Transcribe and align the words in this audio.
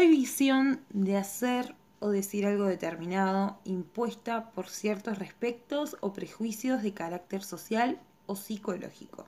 prohibición 0.00 0.80
de 0.88 1.18
hacer 1.18 1.74
o 1.98 2.08
decir 2.08 2.46
algo 2.46 2.64
determinado 2.64 3.58
impuesta 3.64 4.50
por 4.52 4.66
ciertos 4.66 5.18
respectos 5.18 5.98
o 6.00 6.14
prejuicios 6.14 6.82
de 6.82 6.94
carácter 6.94 7.42
social 7.42 8.00
o 8.24 8.34
psicológico. 8.34 9.26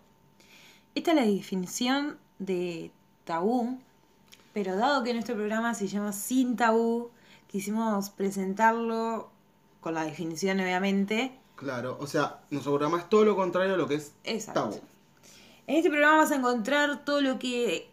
Esta 0.95 1.11
es 1.11 1.17
la 1.19 1.27
definición 1.27 2.17
de 2.39 2.91
tabú, 3.25 3.79
pero 4.55 4.75
dado 4.75 5.05
que 5.05 5.13
nuestro 5.13 5.35
programa 5.35 5.75
se 5.75 5.89
llama 5.89 6.15
Sin 6.15 6.57
Tabú, 6.57 7.11
quisimos 7.49 8.09
presentarlo 8.09 9.29
con 9.83 9.93
la 9.93 10.05
definición 10.05 10.59
obviamente. 10.59 11.39
Claro, 11.55 11.99
o 12.01 12.07
sea, 12.07 12.41
nuestro 12.51 12.73
programa 12.73 12.97
es 12.97 13.11
todo 13.11 13.27
lo 13.27 13.37
contrario 13.37 13.75
a 13.75 13.77
lo 13.77 13.87
que 13.87 13.97
es 13.97 14.15
Exacto. 14.25 14.71
tabú. 14.71 14.81
En 15.67 15.77
este 15.77 15.91
programa 15.91 16.17
vas 16.17 16.31
a 16.31 16.37
encontrar 16.37 17.05
todo 17.05 17.21
lo 17.21 17.39
que 17.39 17.91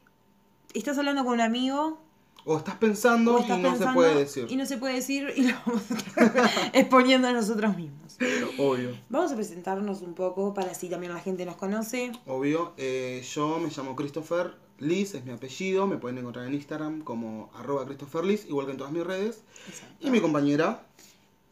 estás 0.73 0.97
hablando 0.97 1.25
con 1.25 1.33
un 1.33 1.41
amigo 1.41 2.08
O 2.51 2.57
estás 2.57 2.77
pensando 2.77 3.35
o 3.35 3.39
estás 3.41 3.59
y 3.59 3.61
no 3.61 3.69
pensando 3.69 3.91
se 3.91 3.95
puede 3.95 4.15
decir. 4.15 4.47
y 4.49 4.55
no 4.55 4.65
se 4.65 4.77
puede 4.79 4.95
decir 4.95 5.31
y 5.35 5.43
lo 5.43 5.55
vamos 5.67 5.83
exponiendo 6.73 7.27
a 7.27 7.31
nosotros 7.31 7.77
mismos. 7.77 8.17
Obvio. 8.57 8.97
Vamos 9.07 9.31
a 9.31 9.35
presentarnos 9.35 10.01
un 10.01 10.15
poco 10.15 10.51
para 10.55 10.71
así 10.71 10.89
también 10.89 11.13
la 11.13 11.19
gente 11.19 11.45
nos 11.45 11.57
conoce. 11.57 12.11
Obvio. 12.25 12.73
Eh, 12.77 13.23
yo 13.35 13.59
me 13.59 13.69
llamo 13.69 13.95
Christopher 13.95 14.55
Liz, 14.79 15.13
es 15.13 15.25
mi 15.25 15.31
apellido. 15.31 15.85
Me 15.85 15.97
pueden 15.97 16.17
encontrar 16.17 16.47
en 16.47 16.55
Instagram 16.55 17.01
como 17.03 17.51
arroba 17.53 17.85
Christopher 17.85 18.25
Liz, 18.25 18.45
igual 18.47 18.65
que 18.65 18.71
en 18.71 18.77
todas 18.79 18.93
mis 18.93 19.05
redes. 19.05 19.43
Y 19.99 20.09
mi 20.09 20.19
compañera, 20.19 20.81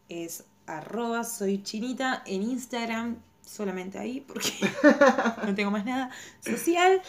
Es 0.09 0.45
arroba 0.65 1.23
soy 1.23 1.61
chinita 1.61 2.23
en 2.25 2.41
Instagram, 2.41 3.17
solamente 3.45 3.99
ahí 3.99 4.21
porque 4.21 4.49
no 5.45 5.53
tengo 5.53 5.69
más 5.69 5.85
nada 5.85 6.09
social. 6.41 7.03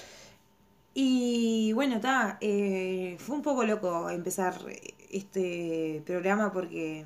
Y 1.00 1.72
bueno, 1.74 1.94
está, 1.94 2.38
fue 2.41 3.36
un 3.36 3.42
poco 3.42 3.62
loco 3.62 4.10
empezar 4.10 4.58
este 5.12 6.02
programa 6.05 6.52
porque 6.52 7.05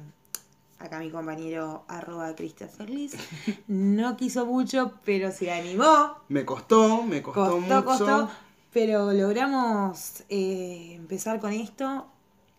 acá 0.78 0.98
mi 0.98 1.10
compañero 1.10 1.84
arroba 1.88 2.34
Christopher 2.34 2.88
Liz 2.88 3.12
no 3.68 4.16
quiso 4.16 4.46
mucho, 4.46 4.94
pero 5.04 5.30
se 5.30 5.52
animó. 5.52 6.16
me 6.30 6.46
costó, 6.46 7.02
me 7.02 7.20
costó, 7.22 7.40
Costó, 7.42 7.60
mucho. 7.60 7.84
costó, 7.84 8.30
pero 8.72 9.12
logramos 9.12 10.22
eh, 10.30 10.94
empezar 10.94 11.38
con 11.38 11.52
esto 11.52 12.06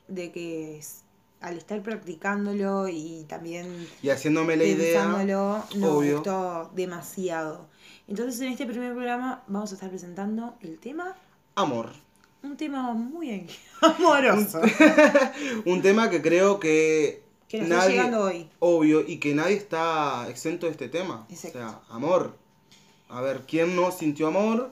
de 0.07 0.31
que 0.31 0.83
al 1.43 1.57
estar 1.57 1.81
practicándolo 1.83 2.87
y 2.87 3.25
también 3.27 3.87
Y 4.01 4.09
haciéndome 4.09 4.55
la 4.55 4.63
idea. 4.63 5.05
nos 5.05 5.65
obvio. 5.81 6.15
gustó 6.15 6.71
demasiado. 6.73 7.67
Entonces 8.07 8.41
en 8.41 8.53
este 8.53 8.65
primer 8.65 8.93
programa 8.93 9.43
vamos 9.47 9.71
a 9.71 9.75
estar 9.75 9.89
presentando 9.89 10.55
el 10.61 10.79
tema, 10.79 11.15
Amor. 11.55 11.91
un 12.41 12.57
tema 12.57 12.93
muy 12.93 13.47
amoroso, 13.81 14.61
Un 15.65 15.81
tema 15.81 16.09
que 16.09 16.21
creo 16.21 16.59
que. 16.59 17.21
que 17.47 17.59
nos 17.61 17.69
está 17.69 17.87
llegando 17.89 18.21
hoy. 18.21 18.49
Obvio, 18.59 19.01
y 19.07 19.17
que 19.19 19.35
nadie 19.35 19.55
está 19.55 20.27
exento 20.29 20.65
de 20.65 20.71
este 20.71 20.89
tema. 20.89 21.25
Exacto. 21.29 21.59
O 21.59 21.61
sea, 21.61 21.79
amor. 21.89 22.35
A 23.09 23.21
ver, 23.21 23.43
¿quién 23.47 23.75
no 23.75 23.91
sintió 23.91 24.27
amor? 24.27 24.71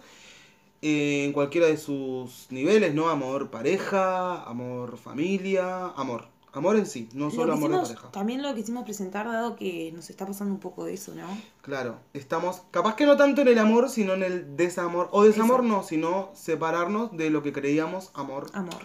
Eh, 0.82 1.26
en 1.26 1.32
cualquiera 1.34 1.68
de 1.68 1.78
sus 1.78 2.48
niveles, 2.50 2.94
¿no? 2.96 3.10
Amor 3.10 3.52
pareja, 3.52 4.42
amor 4.44 4.98
familia, 4.98 5.88
amor. 5.96 6.31
Amor 6.54 6.76
en 6.76 6.86
sí, 6.86 7.08
no 7.14 7.26
Lo 7.26 7.32
solo 7.32 7.54
amor 7.54 7.72
de 7.72 7.78
quisimos- 7.78 7.90
pareja. 7.90 8.12
también 8.12 8.42
lo 8.44 8.54
quisimos 8.54 8.84
presentar 8.84 9.26
dado 9.26 9.56
que 9.56 9.92
nos 9.94 10.10
está 10.10 10.26
pasando 10.26 10.54
un 10.54 10.60
poco 10.60 10.84
de 10.84 10.94
eso, 10.96 11.16
¿no? 11.16 11.26
Claro, 11.62 11.98
estamos, 12.14 12.64
capaz 12.72 12.96
que 12.96 13.06
no 13.06 13.16
tanto 13.16 13.42
en 13.42 13.48
el 13.48 13.58
amor, 13.58 13.90
sino 13.90 14.14
en 14.14 14.24
el 14.24 14.58
desamor. 14.58 15.08
O 15.14 15.24
desamor 15.24 15.64
no, 15.64 15.82
sino 15.84 16.30
separarnos 16.36 17.16
de 17.16 17.30
lo 17.30 17.42
que 17.42 17.54
creíamos 17.54 18.12
amor. 18.16 18.48
Amor. 18.54 18.82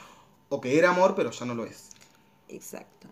O 0.48 0.60
que 0.60 0.78
era 0.78 0.90
amor, 0.90 1.14
pero 1.16 1.32
ya 1.32 1.44
no 1.44 1.54
lo 1.56 1.64
es. 1.64 1.90
Exacto. 2.48 3.08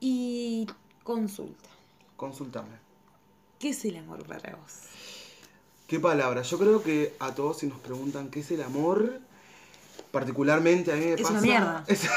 Y 0.00 0.66
consulta. 1.04 1.68
Consultame. 2.16 2.80
¿Qué 3.58 3.68
es 3.70 3.84
el 3.84 3.96
amor 3.98 4.24
para 4.26 4.56
vos? 4.56 4.72
¿Qué 5.86 6.00
palabra? 6.00 6.40
Yo 6.42 6.58
creo 6.58 6.82
que 6.82 7.14
a 7.20 7.34
todos 7.34 7.58
si 7.58 7.66
nos 7.66 7.78
preguntan 7.80 8.30
qué 8.30 8.40
es 8.40 8.50
el 8.50 8.62
amor, 8.62 9.20
particularmente 10.12 10.92
a 10.92 10.96
mí 10.96 11.06
me 11.06 11.12
Es 11.14 11.22
pasa... 11.22 11.32
una 11.32 11.40
mierda. 11.40 11.84
Es- 11.88 12.08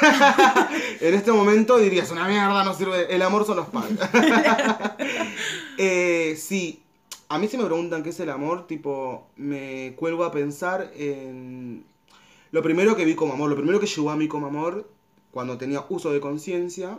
en 1.01 1.13
este 1.15 1.31
momento 1.31 1.77
dirías, 1.79 2.11
una 2.11 2.27
mierda, 2.27 2.63
no 2.63 2.73
sirve. 2.75 3.13
El 3.13 3.21
amor 3.23 3.45
son 3.45 3.55
los 3.57 3.67
padres. 3.69 3.97
eh, 5.77 6.35
sí, 6.39 6.83
a 7.29 7.39
mí 7.39 7.47
si 7.47 7.57
me 7.57 7.65
preguntan 7.65 8.03
qué 8.03 8.09
es 8.09 8.19
el 8.19 8.29
amor, 8.29 8.67
tipo, 8.67 9.27
me 9.35 9.93
cuelgo 9.95 10.23
a 10.25 10.31
pensar 10.31 10.91
en... 10.95 11.85
Lo 12.51 12.61
primero 12.61 12.95
que 12.95 13.05
vi 13.05 13.15
como 13.15 13.33
amor, 13.33 13.49
lo 13.49 13.55
primero 13.55 13.79
que 13.79 13.87
llegó 13.87 14.11
a 14.11 14.15
mí 14.15 14.27
como 14.27 14.47
amor, 14.47 14.89
cuando 15.31 15.57
tenía 15.57 15.83
uso 15.89 16.13
de 16.13 16.21
conciencia, 16.21 16.97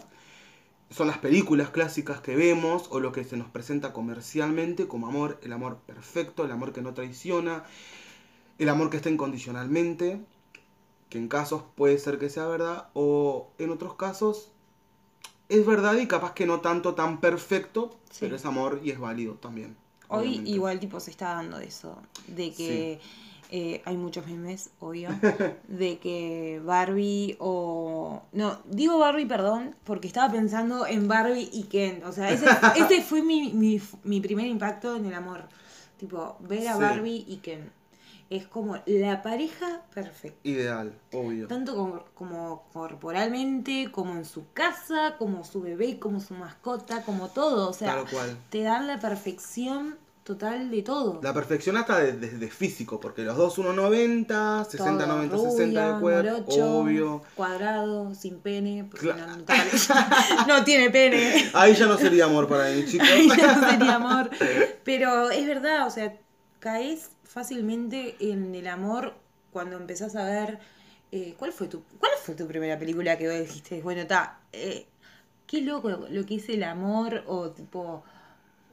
son 0.90 1.06
las 1.06 1.18
películas 1.18 1.70
clásicas 1.70 2.20
que 2.20 2.36
vemos 2.36 2.88
o 2.90 3.00
lo 3.00 3.12
que 3.12 3.24
se 3.24 3.36
nos 3.36 3.48
presenta 3.48 3.92
comercialmente 3.92 4.86
como 4.86 5.06
amor, 5.06 5.38
el 5.42 5.52
amor 5.52 5.78
perfecto, 5.86 6.44
el 6.44 6.52
amor 6.52 6.72
que 6.72 6.82
no 6.82 6.92
traiciona, 6.94 7.64
el 8.58 8.68
amor 8.68 8.90
que 8.90 8.98
está 8.98 9.08
incondicionalmente, 9.08 10.20
que 11.08 11.18
en 11.18 11.28
casos 11.28 11.62
puede 11.74 11.98
ser 11.98 12.18
que 12.18 12.28
sea 12.30 12.46
verdad 12.46 12.88
o 12.94 13.48
en 13.58 13.70
otros 13.70 13.94
casos 13.94 14.50
es 15.48 15.64
verdad 15.64 15.94
y 15.94 16.06
capaz 16.08 16.32
que 16.34 16.46
no 16.46 16.60
tanto 16.60 16.94
tan 16.94 17.20
perfecto, 17.20 17.96
Sí. 18.10 18.18
pero 18.20 18.36
es 18.36 18.44
amor 18.44 18.80
y 18.82 18.90
es 18.90 18.98
válido 18.98 19.34
también. 19.34 19.76
Hoy 20.08 20.26
obviamente. 20.28 20.50
igual 20.50 20.80
tipo 20.80 20.98
se 21.00 21.10
está 21.10 21.34
dando 21.34 21.58
eso, 21.58 21.96
de 22.26 22.52
que 22.52 23.00
eh, 23.52 23.80
hay 23.84 23.96
muchos 23.96 24.26
memes, 24.26 24.70
obvio, 24.80 25.08
de 25.68 25.98
que 25.98 26.60
Barbie 26.64 27.36
o... 27.38 28.22
No, 28.32 28.58
digo 28.68 28.98
Barbie, 28.98 29.26
perdón, 29.26 29.76
porque 29.84 30.08
estaba 30.08 30.32
pensando 30.32 30.84
en 30.86 31.06
Barbie 31.06 31.48
y 31.52 31.64
Ken. 31.64 32.02
O 32.04 32.10
sea, 32.12 32.30
ese, 32.32 32.46
ese 32.76 33.02
fue 33.02 33.22
mi, 33.22 33.52
mi, 33.52 33.80
mi 34.02 34.20
primer 34.20 34.46
impacto 34.46 34.96
en 34.96 35.06
el 35.06 35.14
amor. 35.14 35.44
Tipo, 35.96 36.36
ver 36.40 36.66
a 36.66 36.74
Sí. 36.74 36.80
Barbie 36.80 37.24
y 37.28 37.36
Ken. 37.36 37.70
Es 38.28 38.46
como 38.46 38.76
la 38.86 39.22
pareja 39.22 39.82
perfecta. 39.94 40.38
Ideal, 40.42 40.92
obvio. 41.12 41.46
Tanto 41.46 41.76
como, 41.76 42.04
como 42.14 42.64
corporalmente, 42.72 43.88
como 43.92 44.14
en 44.14 44.24
su 44.24 44.50
casa, 44.52 45.14
como 45.18 45.44
su 45.44 45.60
bebé, 45.62 45.98
como 46.00 46.18
su 46.20 46.34
mascota, 46.34 47.02
como 47.02 47.28
todo. 47.28 47.68
O 47.68 47.72
sea, 47.72 47.94
Tal 47.94 48.10
cual. 48.10 48.36
te 48.50 48.62
dan 48.62 48.88
la 48.88 48.98
perfección 48.98 49.96
total 50.24 50.72
de 50.72 50.82
todo. 50.82 51.20
La 51.22 51.32
perfección 51.32 51.76
hasta 51.76 52.00
desde 52.00 52.18
de, 52.18 52.38
de 52.38 52.50
físico, 52.50 52.98
porque 52.98 53.22
los 53.22 53.36
dos 53.36 53.56
1,90, 53.60 54.64
60, 54.64 55.04
Todo, 55.04 55.16
90, 55.16 55.36
rubia, 55.36 55.50
60 55.52 55.94
de 55.94 56.00
cuerpo, 56.00 56.30
morocho, 56.40 56.78
obvio. 56.78 57.22
Cuadrado, 57.36 58.12
sin 58.12 58.40
pene, 58.40 58.88
porque 58.90 59.14
no- 59.14 59.36
no 60.48 60.64
tiene 60.64 60.90
pene. 60.90 61.48
Ahí 61.54 61.74
ya 61.74 61.86
no 61.86 61.96
sería 61.96 62.24
amor 62.24 62.48
para 62.48 62.70
mí, 62.70 62.84
chicos. 62.90 63.06
Ahí 63.08 63.28
ya 63.28 63.54
no 63.56 63.70
sería 63.70 63.94
amor. 63.94 64.30
Pero 64.82 65.30
es 65.30 65.46
verdad, 65.46 65.86
o 65.86 65.90
sea, 65.90 66.16
caes 66.58 67.10
fácilmente 67.26 68.16
en 68.20 68.54
el 68.54 68.66
amor 68.66 69.14
cuando 69.52 69.76
empezás 69.76 70.16
a 70.16 70.24
ver. 70.24 70.58
eh, 71.12 71.34
¿cuál, 71.38 71.52
fue 71.52 71.68
tu, 71.68 71.82
¿Cuál 71.98 72.12
fue 72.22 72.34
tu 72.34 72.46
primera 72.46 72.78
película 72.78 73.16
que 73.18 73.28
vos 73.28 73.38
dijiste? 73.40 73.80
Bueno, 73.82 74.02
está. 74.02 74.40
qué 75.46 75.60
loco 75.60 75.88
lo 75.90 76.26
que 76.26 76.36
es 76.36 76.48
el 76.48 76.62
amor, 76.64 77.22
o 77.26 77.50
tipo. 77.50 78.02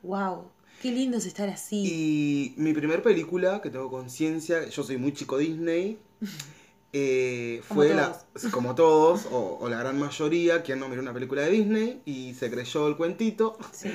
¡Wow! 0.03 0.51
Qué 0.81 0.91
lindo 0.91 1.17
es 1.17 1.25
estar 1.25 1.47
así. 1.49 1.83
Y 1.85 2.53
mi 2.57 2.73
primer 2.73 3.01
película, 3.01 3.61
que 3.61 3.69
tengo 3.69 3.89
conciencia, 3.89 4.67
yo 4.67 4.83
soy 4.83 4.97
muy 4.97 5.13
chico 5.13 5.37
Disney, 5.37 5.97
eh, 6.93 7.61
Como 7.69 7.81
fue 7.81 7.93
la, 7.93 8.19
como 8.51 8.75
todos, 8.75 9.25
o, 9.31 9.59
o 9.61 9.69
la 9.69 9.79
gran 9.79 9.97
mayoría, 9.97 10.61
quien 10.61 10.79
no 10.79 10.89
miró 10.89 11.01
una 11.01 11.13
película 11.13 11.43
de 11.43 11.51
Disney 11.51 12.01
y 12.05 12.33
se 12.33 12.51
creyó 12.51 12.87
el 12.89 12.97
cuentito. 12.97 13.57
Sí. 13.71 13.89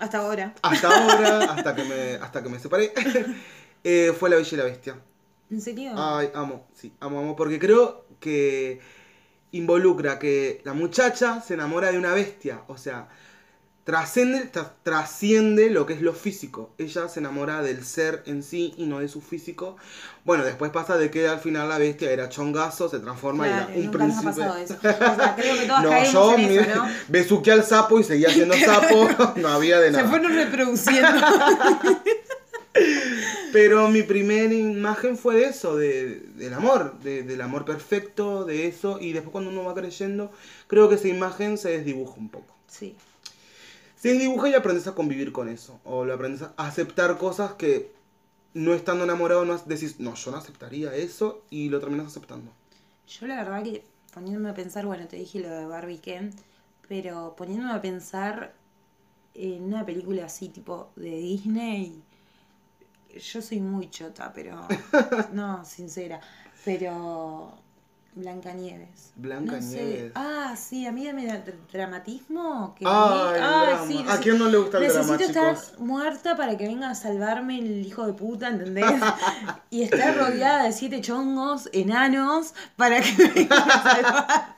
Hasta 0.00 0.18
ahora. 0.18 0.54
Hasta 0.60 0.88
ahora, 0.88 1.44
hasta 1.54 1.74
que 1.74 1.84
me, 1.84 2.14
hasta 2.16 2.42
que 2.42 2.48
me 2.50 2.58
separé, 2.58 2.92
eh, 3.84 4.12
fue 4.18 4.30
La 4.30 4.36
Bella 4.36 4.48
y 4.52 4.56
la 4.56 4.64
Bestia. 4.64 4.96
¿En 5.50 5.60
serio? 5.60 5.92
Ay, 5.96 6.30
amo, 6.34 6.66
sí, 6.74 6.92
amo, 7.00 7.20
amo, 7.20 7.36
porque 7.36 7.58
creo 7.58 8.06
que 8.20 8.80
involucra 9.52 10.18
que 10.18 10.60
la 10.64 10.72
muchacha 10.74 11.40
se 11.40 11.54
enamora 11.54 11.92
de 11.92 11.98
una 11.98 12.12
bestia, 12.14 12.62
o 12.66 12.76
sea, 12.76 13.08
trasciende, 13.84 14.50
tra- 14.50 14.72
trasciende 14.82 15.70
lo 15.70 15.84
que 15.86 15.92
es 15.92 16.00
lo 16.00 16.14
físico. 16.14 16.72
Ella 16.78 17.08
se 17.08 17.20
enamora 17.20 17.62
del 17.62 17.84
ser 17.84 18.22
en 18.26 18.42
sí 18.42 18.74
y 18.78 18.86
no 18.86 18.98
de 19.00 19.08
su 19.08 19.20
físico. 19.20 19.76
Bueno, 20.24 20.42
después 20.44 20.70
pasa 20.72 20.96
de 20.96 21.10
que 21.10 21.28
al 21.28 21.38
final 21.38 21.68
la 21.68 21.78
bestia 21.78 22.10
era 22.10 22.28
chongazo, 22.30 22.88
se 22.88 22.98
transforma 22.98 23.44
Claro, 23.44 23.68
y 23.68 23.72
era 23.72 23.80
un 23.80 23.84
nunca 23.86 24.06
nos 24.06 24.16
ha 24.16 24.20
príncipe. 24.22 24.46
pasado 24.46 24.56
eso. 24.64 24.74
O 24.78 25.16
sea, 25.16 25.36
creo 25.36 25.54
que 25.58 25.66
todas 25.66 25.82
no, 25.84 26.04
yo 26.12 26.34
en 26.34 26.40
eso, 26.40 26.74
¿no? 26.76 26.88
besuqué 27.08 27.52
al 27.52 27.62
sapo 27.64 28.00
y 28.00 28.04
seguía 28.04 28.30
siendo 28.30 28.54
sapo, 28.56 29.08
no 29.36 29.48
había 29.48 29.78
de 29.80 29.90
Se 29.92 29.96
nada. 29.98 30.08
fueron 30.08 30.34
reproduciendo. 30.34 31.20
Pero 33.54 33.88
mi 33.88 34.02
primera 34.02 34.52
imagen 34.52 35.16
fue 35.16 35.36
de 35.36 35.44
eso, 35.46 35.76
de, 35.76 36.20
del 36.42 36.52
amor, 36.54 36.98
de- 37.06 37.22
del 37.22 37.40
amor 37.40 37.64
perfecto, 37.64 38.44
de 38.44 38.66
eso, 38.66 38.98
y 39.00 39.12
después 39.12 39.32
cuando 39.32 39.50
uno 39.50 39.64
va 39.64 39.74
creyendo, 39.74 40.32
creo 40.66 40.88
que 40.88 40.96
esa 40.96 41.08
imagen 41.08 41.56
se 41.56 41.70
desdibuja 41.70 42.14
un 42.18 42.28
poco. 42.30 42.52
sí. 42.68 42.96
Se 43.96 44.10
desdibuja 44.12 44.48
y 44.50 44.54
aprendes 44.54 44.86
a 44.86 44.94
convivir 44.94 45.32
con 45.32 45.48
eso, 45.48 45.80
o 45.84 46.04
lo 46.04 46.12
aprendes 46.14 46.42
a 46.42 46.52
aceptar 46.58 47.16
cosas 47.18 47.54
que 47.54 47.90
no 48.54 48.74
estando 48.74 49.04
enamorado 49.04 49.44
no 49.44 49.56
decís, 49.58 50.00
no, 50.00 50.14
yo 50.14 50.30
no 50.30 50.36
aceptaría 50.38 50.94
eso, 50.94 51.42
y 51.50 51.68
lo 51.70 51.80
terminas 51.80 52.08
aceptando. 52.08 52.50
Yo 53.08 53.26
la 53.26 53.36
verdad 53.36 53.62
que 53.62 53.84
poniéndome 54.12 54.50
a 54.50 54.54
pensar, 54.54 54.86
bueno, 54.86 55.06
te 55.06 55.16
dije 55.16 55.40
lo 55.40 55.48
de 55.50 55.66
Barbie 55.66 55.98
Ken, 55.98 56.32
pero 56.88 57.34
poniéndome 57.36 57.72
a 57.74 57.82
pensar 57.82 58.54
en 59.34 59.64
una 59.64 59.84
película 59.86 60.26
así 60.26 60.48
tipo 60.48 60.90
de 60.96 61.16
Disney, 61.16 62.02
yo 63.18 63.42
soy 63.42 63.60
muy 63.60 63.90
chota, 63.90 64.32
pero 64.34 64.66
no, 65.32 65.64
sincera, 65.64 66.20
pero 66.64 67.52
Blancanieves. 68.16 69.12
Blancanieves. 69.16 69.64
No 69.64 69.72
sé. 69.72 70.12
Ah, 70.14 70.54
sí, 70.56 70.86
a 70.86 70.92
mí 70.92 71.12
me 71.12 71.26
da 71.26 71.42
dramatismo. 71.72 72.74
Que 72.78 72.84
drama. 72.84 73.84
sí, 73.88 74.04
¿A 74.08 74.18
quién 74.18 74.38
no 74.38 74.48
le 74.48 74.58
gusta 74.58 74.78
el 74.78 74.84
necesito 74.84 75.16
drama, 75.16 75.24
estar 75.24 75.54
chicos? 75.56 75.80
muerta 75.80 76.36
para 76.36 76.56
que 76.56 76.66
venga 76.68 76.90
a 76.90 76.94
salvarme 76.94 77.58
el 77.58 77.84
hijo 77.84 78.06
de 78.06 78.12
puta, 78.12 78.48
¿entendés? 78.48 78.84
y 79.70 79.82
estar 79.82 80.16
rodeada 80.16 80.64
de 80.64 80.72
siete 80.72 81.00
chongos 81.00 81.68
enanos 81.72 82.54
para 82.76 83.00
que 83.00 83.12
me 83.18 83.28
vengan 83.30 83.70
a 83.70 83.82
salvar. 83.82 84.56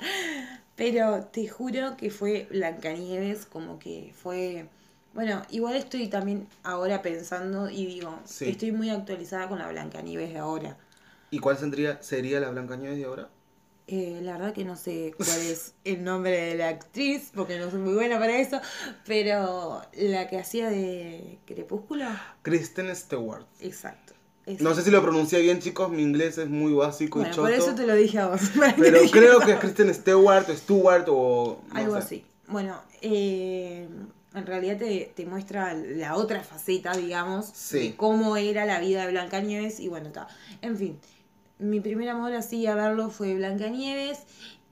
Pero 0.77 1.25
te 1.25 1.49
juro 1.49 1.97
que 1.97 2.11
fue 2.11 2.47
Blancanieves, 2.51 3.47
como 3.47 3.79
que 3.79 4.13
fue. 4.15 4.69
Bueno, 5.17 5.43
igual 5.51 5.75
estoy 5.77 6.09
también 6.09 6.47
ahora 6.63 7.03
pensando 7.03 7.69
y 7.71 7.87
digo, 7.87 8.21
Sí. 8.25 8.51
estoy 8.51 8.71
muy 8.71 8.91
actualizada 8.91 9.49
con 9.49 9.59
la 9.59 9.69
Blancanieves 9.69 10.33
de 10.33 10.39
ahora. 10.39 10.77
¿Y 11.31 11.39
cuál 11.41 11.57
sería, 11.59 12.01
sería 12.03 12.39
la 12.39 12.51
Blancanieves 12.51 12.99
de 12.99 13.05
ahora? 13.07 13.29
Eh, 13.89 14.21
la 14.23 14.33
verdad 14.33 14.53
que 14.53 14.65
no 14.65 14.77
sé 14.77 15.15
cuál 15.17 15.29
es 15.41 15.75
el 15.85 16.03
nombre 16.05 16.33
de 16.33 16.55
la 16.57 16.69
actriz, 16.69 17.31
porque 17.35 17.59
no 17.59 17.71
soy 17.71 17.79
muy 17.81 17.95
buena 17.95 18.19
para 18.19 18.37
eso, 18.39 18.61
pero 19.07 19.81
la 19.97 20.29
que 20.29 20.39
hacía 20.39 20.69
de 20.71 21.39
Crepúsculo, 21.47 22.05
Kristen 22.43 22.95
Stewart. 22.95 23.47
exacto. 23.61 24.13
No 24.61 24.75
sé 24.77 24.83
si 24.83 24.93
lo 24.93 25.03
pronuncié 25.03 25.41
bien, 25.41 25.59
chicos, 25.59 25.91
mi 25.91 26.03
inglés 26.03 26.39
es 26.39 26.49
muy 26.49 26.73
básico 26.73 27.19
y 27.19 27.23
Bueno, 27.23 27.35
choto. 27.35 27.49
por 27.49 27.53
eso 27.53 27.75
te 27.75 27.85
lo 27.85 27.95
dije 27.97 28.21
a 28.21 28.29
vos. 28.29 28.41
Pero 28.79 29.01
creo 29.11 29.41
que 29.41 29.53
es 29.53 29.59
Kristen 29.59 29.93
Stewart 29.93 30.49
o 30.49 30.55
Stewart 30.57 31.05
o... 31.09 31.63
no 31.69 31.75
Algo 31.75 31.93
sé. 31.95 31.99
así. 31.99 32.25
Bueno, 32.47 32.81
eh, 33.03 33.89
en 34.37 34.47
realidad 34.47 34.77
te, 34.79 35.13
te 35.17 35.27
muestra 35.27 35.75
la 35.75 36.15
otra 36.17 36.43
faceta, 36.43 36.93
digamos, 36.97 37.47
Sí. 37.55 37.89
de 37.91 37.97
cómo 37.97 38.37
era 38.37 38.65
la 38.67 38.79
vida 38.81 39.05
de 39.05 39.11
Blancanieves 39.13 39.81
y 39.81 39.89
bueno, 39.89 40.09
está. 40.09 40.29
En 40.63 40.77
fin, 40.77 40.99
mi 41.59 41.81
primer 41.81 42.09
amor 42.11 42.33
así 42.35 42.67
a 42.67 42.75
verlo 42.75 43.11
fue 43.11 43.35
Blancanieves 43.35 44.21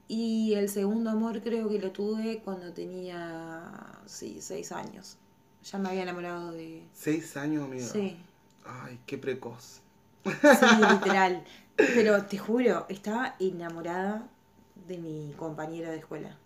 y 0.07 0.55
el 0.55 0.69
segundo 0.69 1.11
amor 1.11 1.43
creo 1.43 1.69
que 1.69 1.79
lo 1.79 1.91
tuve 1.93 2.41
cuando 2.45 2.73
tenía, 2.73 3.63
sí, 4.07 4.39
seis 4.41 4.71
años. 4.73 5.17
Ya 5.71 5.79
me 5.79 5.89
había 5.89 6.03
enamorado 6.03 6.53
de... 6.53 6.83
Seis 6.93 7.37
años, 7.39 7.65
amiga. 7.65 7.87
Sí, 7.87 8.17
Ay, 8.67 8.99
qué 9.07 9.17
precoz. 9.19 9.81
sí, 10.25 10.31
literal. 10.91 11.43
Pero 11.77 12.23
te 12.27 12.39
juro, 12.39 12.87
estaba 12.89 13.35
enamorada 13.41 14.29
de 14.87 14.99
mi 14.99 15.33
compañera 15.37 15.91
de 15.91 15.97
escuela. 15.99 16.37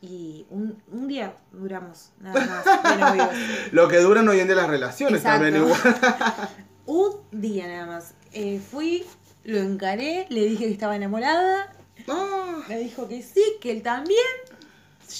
Y 0.00 0.46
un, 0.50 0.80
un 0.92 1.08
día 1.08 1.34
duramos, 1.52 2.10
nada 2.20 2.64
más, 2.84 2.94
de 2.94 3.00
novios. 3.00 3.28
Lo 3.72 3.88
que 3.88 3.98
duran 3.98 4.28
hoy 4.28 4.38
en 4.40 4.46
día 4.46 4.56
las 4.56 4.68
relaciones 4.68 5.16
Exacto. 5.22 5.44
también 5.44 5.64
igual. 5.64 5.80
Un 6.86 7.16
día 7.32 7.66
nada 7.66 7.86
más. 7.86 8.14
Eh, 8.32 8.60
fui, 8.70 9.04
lo 9.44 9.58
encaré, 9.58 10.26
le 10.30 10.44
dije 10.46 10.66
que 10.66 10.72
estaba 10.72 10.96
enamorada, 10.96 11.74
Ah, 12.10 12.62
me 12.68 12.78
dijo 12.78 13.06
que 13.08 13.22
sí, 13.22 13.42
que 13.60 13.70
él 13.72 13.82
también. 13.82 14.18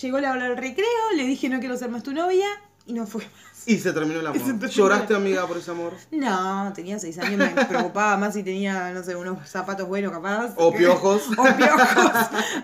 Llegó 0.00 0.20
la 0.20 0.32
hora 0.32 0.44
del 0.48 0.56
recreo, 0.56 0.86
le 1.16 1.24
dije 1.24 1.48
no 1.48 1.58
quiero 1.60 1.76
ser 1.76 1.90
más 1.90 2.02
tu 2.02 2.12
novia 2.12 2.46
y 2.86 2.92
no 2.94 3.06
fue 3.06 3.22
más. 3.24 3.66
y 3.66 3.76
se 3.78 3.92
terminó 3.92 4.20
el 4.20 4.26
amor. 4.28 4.68
¿Lloraste, 4.70 5.14
amiga, 5.14 5.46
por 5.46 5.58
ese 5.58 5.70
amor? 5.72 5.92
No, 6.10 6.72
tenía 6.74 6.98
seis 6.98 7.18
años, 7.18 7.38
me 7.54 7.64
preocupaba 7.66 8.16
más 8.16 8.32
si 8.34 8.42
tenía, 8.42 8.92
no 8.92 9.02
sé, 9.02 9.16
unos 9.16 9.46
zapatos 9.48 9.86
buenos 9.88 10.12
capaz. 10.12 10.52
O 10.56 10.72
piojos. 10.72 11.22
O 11.36 11.44
piojos. 11.56 12.12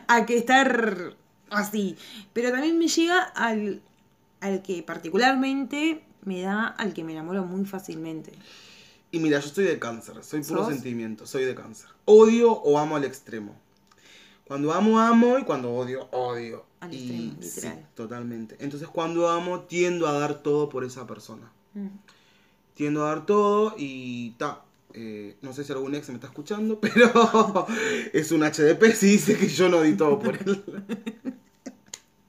a 0.07 0.25
que 0.27 0.39
estar 0.39 1.15
así. 1.57 1.97
Pero 2.33 2.51
también 2.51 2.79
me 2.79 2.89
llega 2.89 3.23
al, 3.23 3.83
al 4.41 4.63
que 4.63 4.83
particularmente 4.83 6.05
me 6.25 6.43
da 6.43 6.67
al 6.67 6.95
que 6.95 7.05
me 7.05 7.13
enamoro 7.13 7.45
muy 7.45 7.65
fácilmente. 7.67 8.33
Y 9.11 9.21
mira, 9.21 9.39
yo 9.41 9.49
soy 9.49 9.65
de 9.65 9.79
cáncer, 9.79 10.23
soy 10.25 10.43
puro 10.43 10.65
¿Sos? 10.65 10.73
sentimiento, 10.73 11.27
soy 11.27 11.45
de 11.45 11.55
cáncer. 11.55 11.89
Odio 12.05 12.53
o 12.53 12.79
amo 12.79 12.97
al 12.97 13.05
extremo. 13.05 13.55
Cuando 14.45 14.73
amo, 14.73 15.01
amo 15.01 15.39
y 15.39 15.45
cuando 15.45 15.73
odio, 15.73 16.09
odio. 16.13 16.67
Al 16.81 16.93
y 16.93 17.37
extremo, 17.41 17.41
sí, 17.41 17.69
totalmente. 17.95 18.57
Entonces 18.59 18.89
cuando 18.89 19.29
amo, 19.29 19.61
tiendo 19.63 20.07
a 20.09 20.13
dar 20.19 20.43
todo 20.43 20.69
por 20.69 20.85
esa 20.85 21.07
persona. 21.07 21.51
Mm. 21.75 21.89
Tiendo 22.75 23.05
a 23.05 23.09
dar 23.11 23.25
todo 23.27 23.75
y 23.79 24.33
ta. 24.33 24.65
eh, 24.93 25.37
no 25.43 25.53
sé 25.53 25.65
si 25.65 25.73
algún 25.73 25.95
ex 25.95 26.09
me 26.09 26.17
está 26.17 26.27
escuchando, 26.27 26.81
pero 26.83 27.67
es 28.13 28.33
un 28.33 28.43
HDP 28.43 28.93
si 28.95 29.07
dice 29.13 29.37
que 29.39 29.49
yo 29.49 29.69
no 29.69 29.81
di 29.83 29.95
todo 29.97 30.19
por 30.19 30.37
él. 30.47 30.65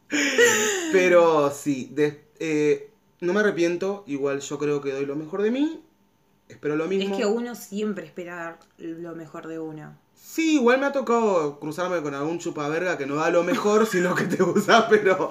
pero 0.92 1.52
sí, 1.52 1.90
de- 1.94 2.24
eh, 2.40 2.92
no 3.22 3.34
me 3.34 3.40
arrepiento. 3.42 4.04
Igual 4.08 4.40
yo 4.42 4.58
creo 4.60 4.82
que 4.82 4.92
doy 4.92 5.06
lo 5.06 5.16
mejor 5.16 5.42
de 5.42 5.52
mí. 5.52 5.82
Espero 6.48 6.76
lo 6.76 6.84
Es 6.84 6.90
mismo. 6.92 7.18
que 7.18 7.26
uno 7.26 7.56
siempre 7.56 8.06
espera 8.06 8.60
lo 8.78 9.16
mejor 9.16 9.48
de 9.48 9.60
uno. 9.60 9.98
Sí, 10.16 10.56
igual 10.56 10.80
me 10.80 10.86
ha 10.88 10.92
tocado 10.92 11.60
cruzarme 11.60 12.02
con 12.02 12.14
algún 12.14 12.40
chupaverga 12.40 12.98
que 12.98 13.06
no 13.06 13.16
da 13.16 13.30
lo 13.30 13.44
mejor, 13.44 13.86
sino 13.92 14.14
que 14.16 14.26
te 14.26 14.44
usa, 14.44 14.88
pero 14.90 15.30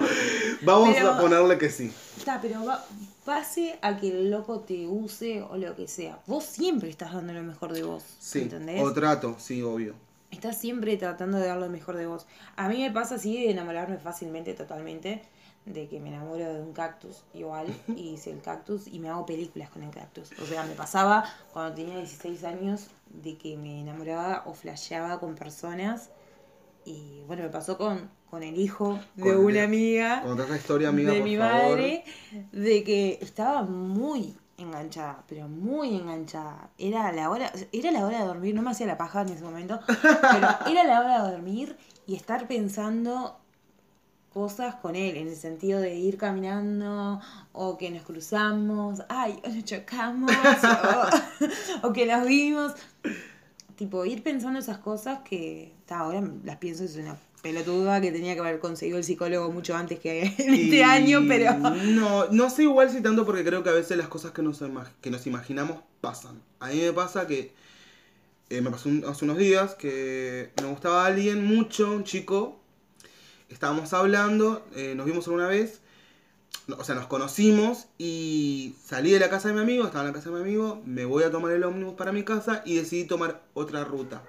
vamos 0.63 0.89
Pero- 0.95 1.11
a 1.11 1.19
ponerle 1.19 1.57
que 1.57 1.69
sí. 1.69 1.91
Está, 2.17 2.41
pero 2.41 2.65
va, 2.65 2.83
pase 3.23 3.77
a 3.81 3.97
que 3.97 4.09
el 4.09 4.31
loco 4.31 4.61
te 4.61 4.87
use 4.87 5.41
o 5.43 5.57
lo 5.57 5.75
que 5.75 5.87
sea. 5.87 6.19
Vos 6.27 6.43
siempre 6.45 6.89
estás 6.89 7.13
dando 7.13 7.33
lo 7.33 7.43
mejor 7.43 7.71
de 7.73 7.83
vos. 7.83 8.03
Sí, 8.19 8.41
¿Entendés? 8.43 8.81
o 8.81 8.91
trato, 8.93 9.35
sí, 9.39 9.61
obvio. 9.61 9.93
Estás 10.35 10.57
siempre 10.57 10.97
tratando 10.97 11.37
de 11.37 11.47
dar 11.47 11.57
lo 11.57 11.69
mejor 11.69 11.95
de 11.95 12.07
vos. 12.07 12.27
A 12.57 12.67
mí 12.67 12.81
me 12.81 12.91
pasa 12.91 13.15
así 13.15 13.41
de 13.41 13.51
enamorarme 13.51 13.97
fácilmente, 13.97 14.53
totalmente, 14.53 15.21
de 15.65 15.87
que 15.87 16.01
me 16.01 16.09
enamoro 16.09 16.53
de 16.53 16.61
un 16.61 16.73
cactus 16.73 17.23
igual, 17.33 17.67
y 17.95 18.09
hice 18.09 18.31
el 18.31 18.41
cactus 18.41 18.85
y 18.87 18.99
me 18.99 19.07
hago 19.07 19.25
películas 19.25 19.69
con 19.69 19.83
el 19.83 19.91
cactus. 19.91 20.33
O 20.43 20.45
sea, 20.45 20.63
me 20.63 20.73
pasaba 20.75 21.23
cuando 21.53 21.73
tenía 21.73 21.97
16 21.99 22.43
años 22.43 22.87
de 23.07 23.37
que 23.37 23.55
me 23.55 23.79
enamoraba 23.79 24.43
o 24.45 24.53
flasheaba 24.53 25.21
con 25.21 25.35
personas. 25.35 26.09
Y 26.83 27.23
bueno, 27.27 27.43
me 27.43 27.49
pasó 27.49 27.77
con, 27.77 28.11
con 28.29 28.43
el 28.43 28.59
hijo 28.59 28.99
de 29.15 29.23
Con 29.23 29.37
una 29.37 29.63
amiga 29.63 30.21
historia, 30.57 30.91
de 30.91 31.19
por 31.19 31.23
mi 31.23 31.37
favor. 31.37 31.61
madre, 31.77 32.03
de 32.51 32.83
que 32.83 33.19
estaba 33.21 33.63
muy 33.63 34.35
enganchada, 34.57 35.23
pero 35.27 35.47
muy 35.47 35.95
enganchada. 35.95 36.69
Era 36.77 37.11
la 37.11 37.29
hora, 37.29 37.51
era 37.71 37.91
la 37.91 38.05
hora 38.05 38.19
de 38.19 38.25
dormir, 38.25 38.55
no 38.55 38.61
me 38.61 38.71
hacía 38.71 38.87
la 38.87 38.97
paja 38.97 39.21
en 39.21 39.29
ese 39.29 39.43
momento, 39.43 39.79
pero 39.87 40.47
era 40.69 40.83
la 40.83 40.99
hora 40.99 41.23
de 41.23 41.31
dormir 41.31 41.77
y 42.07 42.15
estar 42.15 42.47
pensando 42.47 43.39
cosas 44.33 44.75
con 44.75 44.97
él, 44.97 45.15
en 45.15 45.29
el 45.29 45.35
sentido 45.35 45.79
de 45.79 45.95
ir 45.95 46.17
caminando, 46.17 47.21
o 47.53 47.77
que 47.77 47.89
nos 47.89 48.03
cruzamos, 48.03 49.01
ay, 49.07 49.39
o 49.45 49.49
nos 49.49 49.63
chocamos, 49.63 50.29
o, 51.83 51.87
o 51.87 51.93
que 51.93 52.05
nos 52.05 52.25
vimos. 52.27 52.73
Tipo, 53.75 54.05
ir 54.05 54.23
pensando 54.23 54.59
esas 54.59 54.77
cosas 54.79 55.19
que 55.19 55.73
ta, 55.85 55.99
ahora 55.99 56.21
las 56.43 56.57
pienso, 56.57 56.83
es 56.83 56.95
una 56.97 57.17
pelotuda 57.45 58.01
que 58.01 58.11
tenía 58.11 58.33
que 58.33 58.39
haber 58.39 58.59
conseguido 58.59 58.97
el 58.97 59.03
psicólogo 59.03 59.51
mucho 59.51 59.75
antes 59.75 59.99
que 59.99 60.23
en 60.23 60.25
este 60.55 60.77
Y 60.77 60.81
año, 60.81 61.23
pero... 61.27 61.53
No, 61.59 62.25
no 62.31 62.49
sé 62.49 62.63
igual 62.63 62.89
si 62.89 63.01
tanto 63.01 63.23
porque 63.23 63.45
creo 63.45 63.61
que 63.61 63.69
a 63.69 63.73
veces 63.73 63.97
las 63.97 64.07
cosas 64.07 64.31
que 64.31 64.41
nos, 64.41 64.63
que 64.99 65.11
nos 65.11 65.27
imaginamos 65.27 65.77
pasan. 66.01 66.41
A 66.59 66.69
mí 66.69 66.81
me 66.81 66.91
pasa 66.91 67.27
que, 67.27 67.53
eh, 68.49 68.61
me 68.61 68.71
pasó 68.71 68.89
un- 68.89 69.05
hace 69.07 69.25
unos 69.25 69.37
días 69.37 69.75
que 69.75 70.49
me 70.59 70.67
gustaba 70.69 71.05
alguien 71.05 71.45
mucho, 71.45 71.91
un 71.91 72.03
chico, 72.03 72.59
estábamos 73.49 73.93
hablando, 73.93 74.65
eh, 74.75 74.95
nos 74.95 75.05
vimos 75.05 75.27
alguna 75.27 75.47
vez, 75.47 75.81
no, 76.65 76.77
o 76.77 76.83
sea, 76.83 76.95
nos 76.95 77.05
conocimos 77.05 77.85
y 77.99 78.73
salí 78.83 79.11
de 79.11 79.19
la 79.19 79.29
casa 79.29 79.49
de 79.49 79.53
mi 79.53 79.59
amigo, 79.61 79.85
estaba 79.85 80.03
en 80.05 80.07
la 80.09 80.13
casa 80.13 80.31
de 80.31 80.35
mi 80.37 80.41
amigo, 80.41 80.81
me 80.85 81.05
voy 81.05 81.23
a 81.23 81.29
tomar 81.29 81.51
el 81.51 81.63
ómnibus 81.63 81.93
para 81.93 82.11
mi 82.11 82.23
casa 82.23 82.63
y 82.65 82.75
decidí 82.77 83.03
tomar 83.03 83.43
otra 83.53 83.83
ruta. 83.83 84.23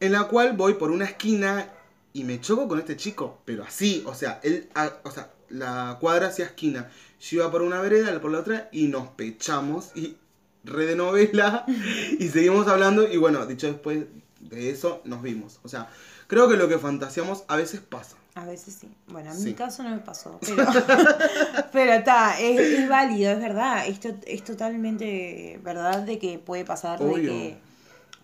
En 0.00 0.12
la 0.12 0.24
cual 0.28 0.52
voy 0.56 0.74
por 0.74 0.92
una 0.92 1.06
esquina 1.06 1.72
y 2.18 2.24
me 2.24 2.40
choco 2.40 2.66
con 2.68 2.78
este 2.78 2.96
chico, 2.96 3.38
pero 3.44 3.64
así, 3.64 4.02
o 4.06 4.14
sea, 4.14 4.40
él, 4.42 4.68
a- 4.74 4.92
o 5.04 5.10
sea, 5.10 5.30
la 5.48 5.96
cuadra 6.00 6.28
hacia 6.28 6.44
esquina. 6.46 6.88
Yo 7.20 7.38
iba 7.38 7.50
por 7.50 7.62
una 7.62 7.80
vereda, 7.80 8.10
él 8.10 8.20
por 8.20 8.30
la 8.30 8.40
otra 8.40 8.68
y 8.72 8.88
nos 8.88 9.08
pechamos 9.08 9.90
y 9.96 10.16
re 10.64 10.86
de 10.86 10.96
novela 10.96 11.64
y 12.18 12.28
seguimos 12.28 12.68
hablando 12.68 13.06
y 13.10 13.16
bueno, 13.16 13.46
dicho 13.46 13.66
después 13.66 14.04
de 14.40 14.70
eso 14.70 15.00
nos 15.04 15.22
vimos. 15.22 15.58
O 15.62 15.68
sea, 15.68 15.88
creo 16.26 16.48
que 16.48 16.56
lo 16.56 16.68
que 16.68 16.78
fantaseamos 16.78 17.44
a 17.48 17.56
veces 17.56 17.80
pasa. 17.80 18.16
A 18.34 18.44
veces 18.44 18.74
sí. 18.80 18.88
Bueno, 19.08 19.30
en 19.32 19.36
Sí. 19.38 19.46
mi 19.46 19.54
caso 19.54 19.82
no 19.82 19.90
me 19.90 19.98
pasó, 19.98 20.38
pero 20.40 20.64
pero 21.72 21.92
está, 21.92 22.38
es, 22.40 22.60
es 22.60 22.88
válido, 22.88 23.32
es 23.32 23.40
verdad. 23.40 23.86
Esto 23.86 24.10
es 24.26 24.44
totalmente 24.44 25.58
verdad 25.64 26.02
de 26.02 26.18
que 26.18 26.38
puede 26.38 26.64
pasar, 26.64 26.98
de 27.00 27.14
que 27.22 27.58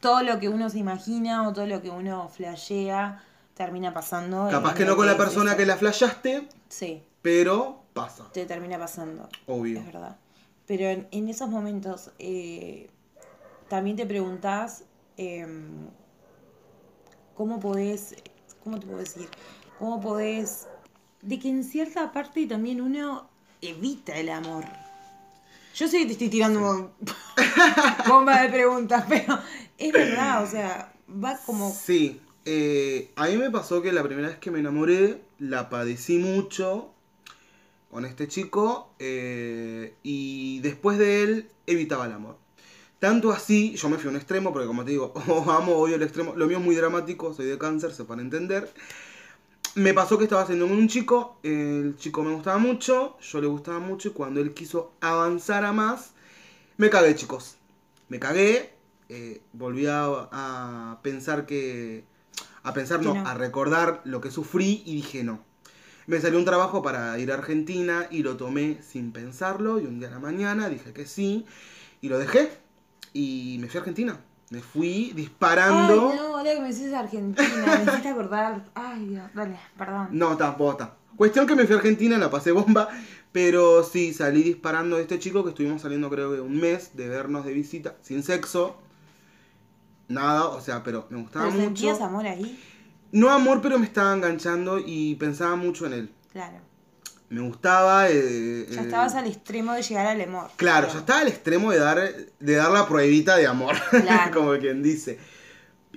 todo 0.00 0.22
lo 0.22 0.38
que 0.38 0.48
uno 0.48 0.68
se 0.70 0.78
imagina 0.78 1.48
o 1.48 1.52
todo 1.52 1.66
lo 1.66 1.80
que 1.82 1.90
uno 1.90 2.28
flashea 2.28 3.24
termina 3.54 3.92
pasando. 3.94 4.48
Capaz 4.50 4.74
que 4.74 4.84
no 4.84 4.96
con 4.96 5.06
la 5.06 5.16
persona 5.16 5.50
eso. 5.52 5.58
que 5.58 5.66
la 5.66 5.76
flashaste, 5.76 6.48
Sí, 6.68 7.02
pero 7.22 7.82
pasa. 7.92 8.30
te 8.32 8.44
termina 8.46 8.78
pasando. 8.78 9.28
Obvio. 9.46 9.78
Es 9.80 9.86
verdad. 9.86 10.16
Pero 10.66 10.84
en, 10.86 11.08
en 11.10 11.28
esos 11.28 11.48
momentos 11.48 12.10
eh, 12.18 12.88
también 13.68 13.96
te 13.96 14.06
preguntás 14.06 14.84
em, 15.16 15.86
cómo 17.36 17.60
podés, 17.60 18.16
¿cómo 18.62 18.78
te 18.80 18.86
puedo 18.86 18.98
decir? 18.98 19.28
¿Cómo 19.78 20.00
podés, 20.00 20.66
de 21.22 21.38
que 21.38 21.48
en 21.48 21.64
cierta 21.64 22.12
parte 22.12 22.46
también 22.46 22.80
uno 22.80 23.28
evita 23.60 24.16
el 24.16 24.30
amor? 24.30 24.64
Yo 25.74 25.88
sé 25.88 25.98
que 25.98 26.06
te 26.06 26.12
estoy 26.12 26.28
tirando 26.28 26.92
bomba 28.08 28.42
de 28.42 28.48
preguntas, 28.48 29.04
pero 29.08 29.38
es 29.76 29.92
verdad, 29.92 30.44
o 30.44 30.46
sea, 30.46 30.92
va 31.08 31.36
como... 31.44 31.70
Sí, 31.70 32.20
eh, 32.44 33.10
a 33.16 33.26
mí 33.26 33.36
me 33.36 33.50
pasó 33.50 33.82
que 33.82 33.92
la 33.92 34.02
primera 34.02 34.28
vez 34.28 34.38
que 34.38 34.50
me 34.50 34.60
enamoré, 34.60 35.20
la 35.38 35.70
padecí 35.70 36.18
mucho 36.18 36.90
con 37.90 38.04
este 38.04 38.26
chico 38.28 38.90
eh, 38.98 39.94
y 40.02 40.60
después 40.60 40.98
de 40.98 41.22
él 41.22 41.48
evitaba 41.66 42.06
el 42.06 42.12
amor. 42.12 42.36
Tanto 42.98 43.32
así, 43.32 43.74
yo 43.76 43.88
me 43.88 43.98
fui 43.98 44.06
a 44.06 44.10
un 44.10 44.16
extremo, 44.16 44.52
porque 44.52 44.66
como 44.66 44.84
te 44.84 44.92
digo, 44.92 45.12
amo, 45.50 45.76
odio 45.76 45.96
el 45.96 46.02
extremo. 46.02 46.34
Lo 46.36 46.46
mío 46.46 46.58
es 46.58 46.64
muy 46.64 46.74
dramático, 46.74 47.34
soy 47.34 47.46
de 47.46 47.58
cáncer, 47.58 47.92
se 47.92 48.04
para 48.04 48.22
entender. 48.22 48.72
Me 49.74 49.92
pasó 49.92 50.18
que 50.18 50.24
estaba 50.24 50.42
haciendo 50.42 50.66
un 50.66 50.88
chico, 50.88 51.38
el 51.42 51.96
chico 51.98 52.22
me 52.22 52.32
gustaba 52.32 52.58
mucho, 52.58 53.18
yo 53.20 53.40
le 53.40 53.46
gustaba 53.46 53.80
mucho 53.80 54.08
y 54.08 54.12
cuando 54.12 54.40
él 54.40 54.54
quiso 54.54 54.92
avanzar 55.00 55.64
a 55.64 55.72
más, 55.72 56.12
me 56.76 56.90
cagué 56.90 57.14
chicos. 57.14 57.56
Me 58.08 58.18
cagué, 58.20 58.72
eh, 59.08 59.40
volví 59.52 59.86
a, 59.86 60.98
pensar 61.02 61.46
que... 61.46 62.04
A 62.64 62.72
pensar, 62.72 63.02
no, 63.02 63.14
no, 63.14 63.28
a 63.28 63.34
recordar 63.34 64.00
lo 64.04 64.20
que 64.20 64.30
sufrí 64.30 64.82
y 64.84 64.96
dije 64.96 65.22
no. 65.22 65.40
Me 66.06 66.20
salió 66.20 66.38
un 66.38 66.44
trabajo 66.44 66.82
para 66.82 67.18
ir 67.18 67.30
a 67.30 67.34
Argentina 67.34 68.06
y 68.10 68.22
lo 68.22 68.36
tomé 68.36 68.78
sin 68.82 69.12
pensarlo 69.12 69.78
y 69.78 69.86
un 69.86 70.00
día 70.00 70.08
a 70.08 70.12
la 70.12 70.18
mañana 70.18 70.68
dije 70.68 70.92
que 70.92 71.06
sí 71.06 71.46
y 72.00 72.08
lo 72.08 72.18
dejé 72.18 72.50
y 73.12 73.58
me 73.60 73.68
fui 73.68 73.78
a 73.78 73.80
Argentina. 73.80 74.20
Me 74.50 74.60
fui 74.60 75.12
disparando. 75.14 76.10
Ay, 76.10 76.16
no, 76.18 76.36
ahora 76.36 76.54
que 76.54 76.60
me 76.60 76.72
decís 76.72 76.92
Argentina, 76.92 77.48
me 77.64 77.90
hiciste 77.90 78.08
acordar. 78.08 78.64
Ay, 78.74 79.06
Dios, 79.06 79.24
dale, 79.34 79.58
perdón. 79.78 80.08
No, 80.10 80.36
tampoco 80.36 80.72
está. 80.72 80.96
Cuestión 81.16 81.46
que 81.46 81.54
me 81.54 81.64
fui 81.64 81.74
a 81.74 81.78
Argentina, 81.78 82.18
la 82.18 82.30
pasé 82.30 82.52
bomba, 82.52 82.88
pero 83.32 83.82
sí, 83.84 84.12
salí 84.12 84.42
disparando 84.42 84.96
de 84.96 85.02
este 85.02 85.18
chico 85.18 85.44
que 85.44 85.50
estuvimos 85.50 85.82
saliendo 85.82 86.10
creo 86.10 86.34
que 86.34 86.40
un 86.40 86.60
mes 86.60 86.96
de 86.96 87.08
vernos 87.08 87.44
de 87.44 87.52
visita, 87.52 87.96
sin 88.02 88.22
sexo. 88.22 88.76
Nada, 90.08 90.46
o 90.48 90.60
sea, 90.60 90.82
pero 90.82 91.06
me 91.10 91.20
gustaba 91.20 91.46
¿Pero 91.46 91.56
mucho. 91.56 91.66
sentías 91.66 92.00
amor 92.00 92.26
ahí? 92.26 92.60
No 93.12 93.30
amor, 93.30 93.60
pero 93.62 93.78
me 93.78 93.86
estaba 93.86 94.12
enganchando 94.14 94.78
y 94.84 95.14
pensaba 95.14 95.56
mucho 95.56 95.86
en 95.86 95.92
él. 95.94 96.12
Claro. 96.32 96.58
Me 97.30 97.40
gustaba. 97.40 98.08
Eh, 98.10 98.66
Ya 98.70 98.80
eh, 98.82 98.84
estabas 98.84 99.14
al 99.14 99.26
extremo 99.26 99.72
de 99.72 99.82
llegar 99.82 100.06
al 100.06 100.20
amor. 100.20 100.50
Claro, 100.56 100.88
ya 100.92 100.98
estaba 100.98 101.20
al 101.20 101.28
extremo 101.28 101.70
de 101.70 101.78
dar, 101.78 101.98
de 102.38 102.54
dar 102.54 102.70
la 102.70 102.86
pruebita 102.86 103.36
de 103.36 103.46
amor, 103.46 103.74
Claro. 103.90 104.32
como 104.32 104.58
quien 104.58 104.82
dice. 104.82 105.18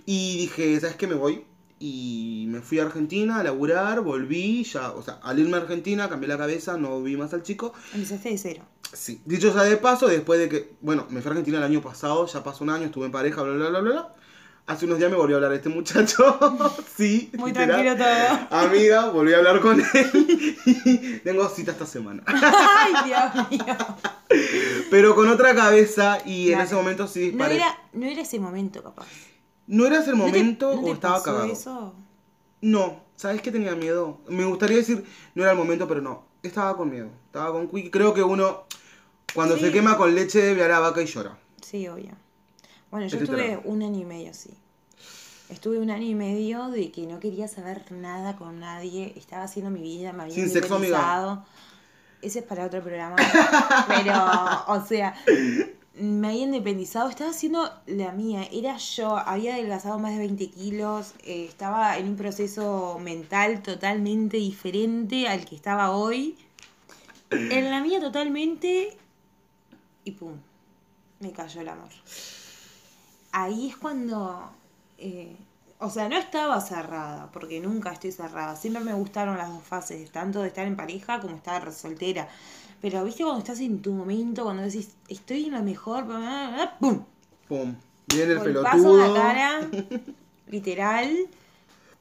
Y 0.06 0.38
dije, 0.38 0.80
¿sabes 0.80 0.96
qué? 0.96 1.06
Me 1.08 1.16
voy. 1.16 1.44
Y 1.80 2.46
me 2.50 2.62
fui 2.62 2.80
a 2.80 2.84
Argentina 2.84 3.40
a 3.40 3.44
laburar, 3.44 4.02
volví, 4.02 4.64
ya, 4.64 4.92
o 4.92 5.04
sea, 5.04 5.20
al 5.22 5.38
irme 5.40 5.58
a 5.58 5.62
Argentina 5.62 6.10
cambié 6.10 6.28
la 6.28 6.38
cabeza, 6.38 6.76
no 6.78 7.02
vi 7.04 7.16
más 7.18 7.34
al 7.34 7.44
chico. 7.44 7.74
Empezaste 7.94 8.30
de 8.30 8.38
cero. 8.38 8.64
Sí, 8.94 9.22
dicho 9.26 9.52
sea 9.54 9.64
de 9.64 9.78
paso, 9.78 10.08
después 10.08 10.40
de 10.40 10.50
que, 10.50 10.72
bueno, 10.82 11.06
me 11.10 11.22
fui 11.22 11.30
a 11.30 11.32
Argentina 11.32 11.58
el 11.60 11.64
año 11.64 11.82
pasado, 11.82 12.26
ya 12.26 12.44
pasó 12.44 12.64
un 12.64 12.72
año, 12.72 12.86
estuve 12.86 13.06
en 13.06 13.12
pareja, 13.12 13.42
bla, 13.44 13.54
bla, 13.54 13.70
bla, 13.70 13.80
bla. 13.82 13.92
bla. 13.92 14.14
Hace 14.66 14.84
unos 14.86 14.98
días 14.98 15.10
me 15.10 15.16
volvió 15.16 15.36
a 15.36 15.38
hablar 15.38 15.54
este 15.54 15.70
muchacho, 15.70 16.38
sí. 16.98 17.30
Muy 17.38 17.52
literal. 17.52 17.70
tranquilo 17.86 17.96
todo. 18.50 18.60
Amiga, 18.66 19.10
volví 19.12 19.34
a 19.34 19.38
hablar 19.38 19.62
con 19.62 19.80
él 19.80 20.58
y 20.66 21.20
tengo 21.20 21.48
cita 21.48 21.72
esta 21.72 21.86
semana. 21.86 22.22
Ay, 22.26 22.94
Dios 23.06 23.50
mío. 23.50 23.76
Pero 24.90 25.16
con 25.16 25.30
otra 25.30 25.56
cabeza 25.56 26.18
y 26.26 26.48
en 26.48 26.56
Claro. 26.56 26.64
ese 26.66 26.76
momento 26.76 27.08
sí 27.08 27.32
No 27.34 27.46
era, 27.46 27.78
no 27.94 28.06
era 28.08 28.22
ese 28.24 28.40
momento, 28.40 28.84
capaz. 28.84 29.06
¿No 29.68 29.86
era 29.86 30.00
ese 30.00 30.12
el 30.12 30.18
¿No 30.18 30.26
te- 30.26 30.32
momento 30.32 30.76
no 30.76 30.84
te 30.84 30.90
o 30.90 30.94
estaba 30.94 31.14
pasó 31.16 31.26
cagado? 31.26 31.46
eso? 31.46 31.94
No, 32.62 33.02
¿sabes 33.16 33.42
qué 33.42 33.52
tenía 33.52 33.76
miedo? 33.76 34.20
Me 34.28 34.46
gustaría 34.46 34.78
decir, 34.78 35.06
no 35.36 35.44
era 35.44 35.52
el 35.52 35.58
momento, 35.58 35.88
pero 35.88 36.02
no. 36.02 36.24
Estaba 36.42 36.76
con 36.78 36.90
miedo. 36.90 37.10
Estaba 37.28 37.52
con. 37.52 37.68
Creo 37.68 38.14
que 38.14 38.24
uno, 38.24 38.64
cuando 39.34 39.56
Sí. 39.56 39.62
se 39.66 39.72
quema 39.72 39.98
con 39.98 40.16
leche, 40.16 40.54
ve 40.54 40.64
a 40.64 40.68
la 40.68 40.80
vaca 40.80 41.02
y 41.02 41.06
llora. 41.06 41.38
Sí, 41.62 41.88
obvio. 41.88 42.12
Bueno, 42.90 43.08
yo 43.08 43.18
Es 43.18 43.24
estuve 43.24 43.60
un 43.66 43.84
año 43.84 44.00
y 44.00 44.06
medio 44.06 44.32
así. 44.32 44.52
Estuve 45.50 45.80
un 45.80 45.90
año 45.92 46.06
y 46.06 46.16
medio 46.16 46.68
de 46.70 46.92
que 46.92 47.06
no 47.08 47.20
quería 47.20 47.48
saber 47.48 47.92
nada 47.92 48.36
con 48.38 48.60
nadie. 48.60 49.14
Estaba 49.18 49.44
haciendo 49.44 49.70
mi 49.72 49.82
vida, 49.82 50.14
me 50.14 50.24
había 50.24 50.36
Sin 50.36 50.50
sexo, 50.50 50.76
amiga. 50.76 51.46
Ese 52.22 52.40
es 52.40 52.46
para 52.46 52.66
otro 52.66 52.82
programa. 52.82 53.16
Pero, 53.88 54.14
o 54.68 54.86
sea, 54.86 55.16
me 56.00 56.30
había 56.30 56.44
independizado. 56.44 57.10
Estaba 57.10 57.32
haciendo 57.32 57.70
la 57.86 58.12
mía. 58.12 58.48
Era 58.52 58.78
yo. 58.78 59.18
Había 59.18 59.56
adelgazado 59.56 60.00
más 60.00 60.12
de 60.14 60.20
20 60.20 60.50
kilos. 60.50 61.14
eh, 61.24 61.46
estaba 61.46 61.98
en 61.98 62.10
un 62.10 62.16
proceso 62.16 63.00
mental 63.00 63.62
totalmente 63.62 64.38
diferente 64.38 65.28
al 65.28 65.46
que 65.46 65.56
estaba 65.56 65.92
hoy. 65.92 66.38
En 67.30 67.70
la 67.70 67.82
mía 67.82 68.00
totalmente. 68.00 68.98
Y 70.04 70.12
pum. 70.12 70.34
Me 71.20 71.32
cayó 71.32 71.62
el 71.62 71.70
amor. 71.70 71.90
Ahí 73.32 73.70
es 73.70 73.78
cuando. 73.78 74.52
eh, 74.98 75.36
o 75.80 75.90
sea, 75.92 76.10
no 76.10 76.18
estaba 76.18 76.60
cerrada, 76.60 77.30
porque 77.32 77.60
nunca 77.60 77.92
estoy 77.92 78.12
cerrada. 78.12 78.56
Siempre 78.56 78.84
me 78.84 78.94
gustaron 78.94 79.38
las 79.38 79.50
dos 79.50 79.64
fases, 79.64 80.12
tanto 80.12 80.42
de 80.42 80.48
estar 80.48 80.66
en 80.66 80.76
pareja 80.76 81.20
como 81.20 81.36
estar 81.36 81.72
soltera. 81.72 82.28
Pero 82.82 83.04
viste 83.04 83.24
cuando 83.24 83.40
estás 83.40 83.60
en 83.60 83.82
tu 83.82 83.92
momento, 83.92 84.44
cuando 84.44 84.64
decís, 84.64 84.90
estoy 85.10 85.46
en 85.46 85.54
la 85.54 85.62
mejor, 85.62 86.06
¡pum! 86.80 87.04
Pum. 87.48 87.76
Viene 88.08 88.34
el 88.34 88.40
Golpazo 88.54 88.78
en 88.78 88.84
la 89.00 89.04
pelotudo. 89.04 89.16
cara, 89.16 89.68
literal. 90.48 91.18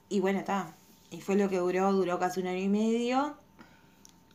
Y 0.08 0.20
bueno, 0.20 0.38
está. 0.40 0.74
Y 1.10 1.20
fue 1.20 1.34
lo 1.36 1.48
que 1.48 1.58
duró, 1.58 1.92
duró 1.92 2.18
casi 2.18 2.40
un 2.40 2.46
año 2.48 2.58
y 2.58 2.68
medio. 2.68 3.34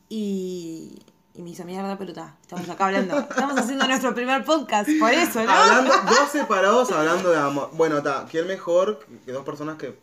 Y, 0.10 1.00
y 1.34 1.42
me 1.42 1.52
hizo 1.52 1.64
mierda, 1.64 1.98
pero 1.98 2.12
está. 2.12 2.36
Estamos 2.42 2.68
acá 2.70 2.88
hablando. 2.88 3.20
Estamos 3.30 3.58
haciendo 3.58 3.88
nuestro 3.88 4.14
primer 4.14 4.44
podcast, 4.44 4.90
por 5.00 5.12
eso, 5.14 5.44
¿no? 5.44 5.52
Hablando, 5.52 5.94
dos 6.08 6.30
separados 6.32 6.92
hablando 6.92 7.30
de 7.30 7.38
amor. 7.38 7.70
Bueno, 7.74 8.00
está, 8.00 8.26
¿quién 8.30 8.48
mejor 8.48 9.06
que 9.26 9.32
dos 9.32 9.46
personas 9.46 9.78
que 9.78 9.98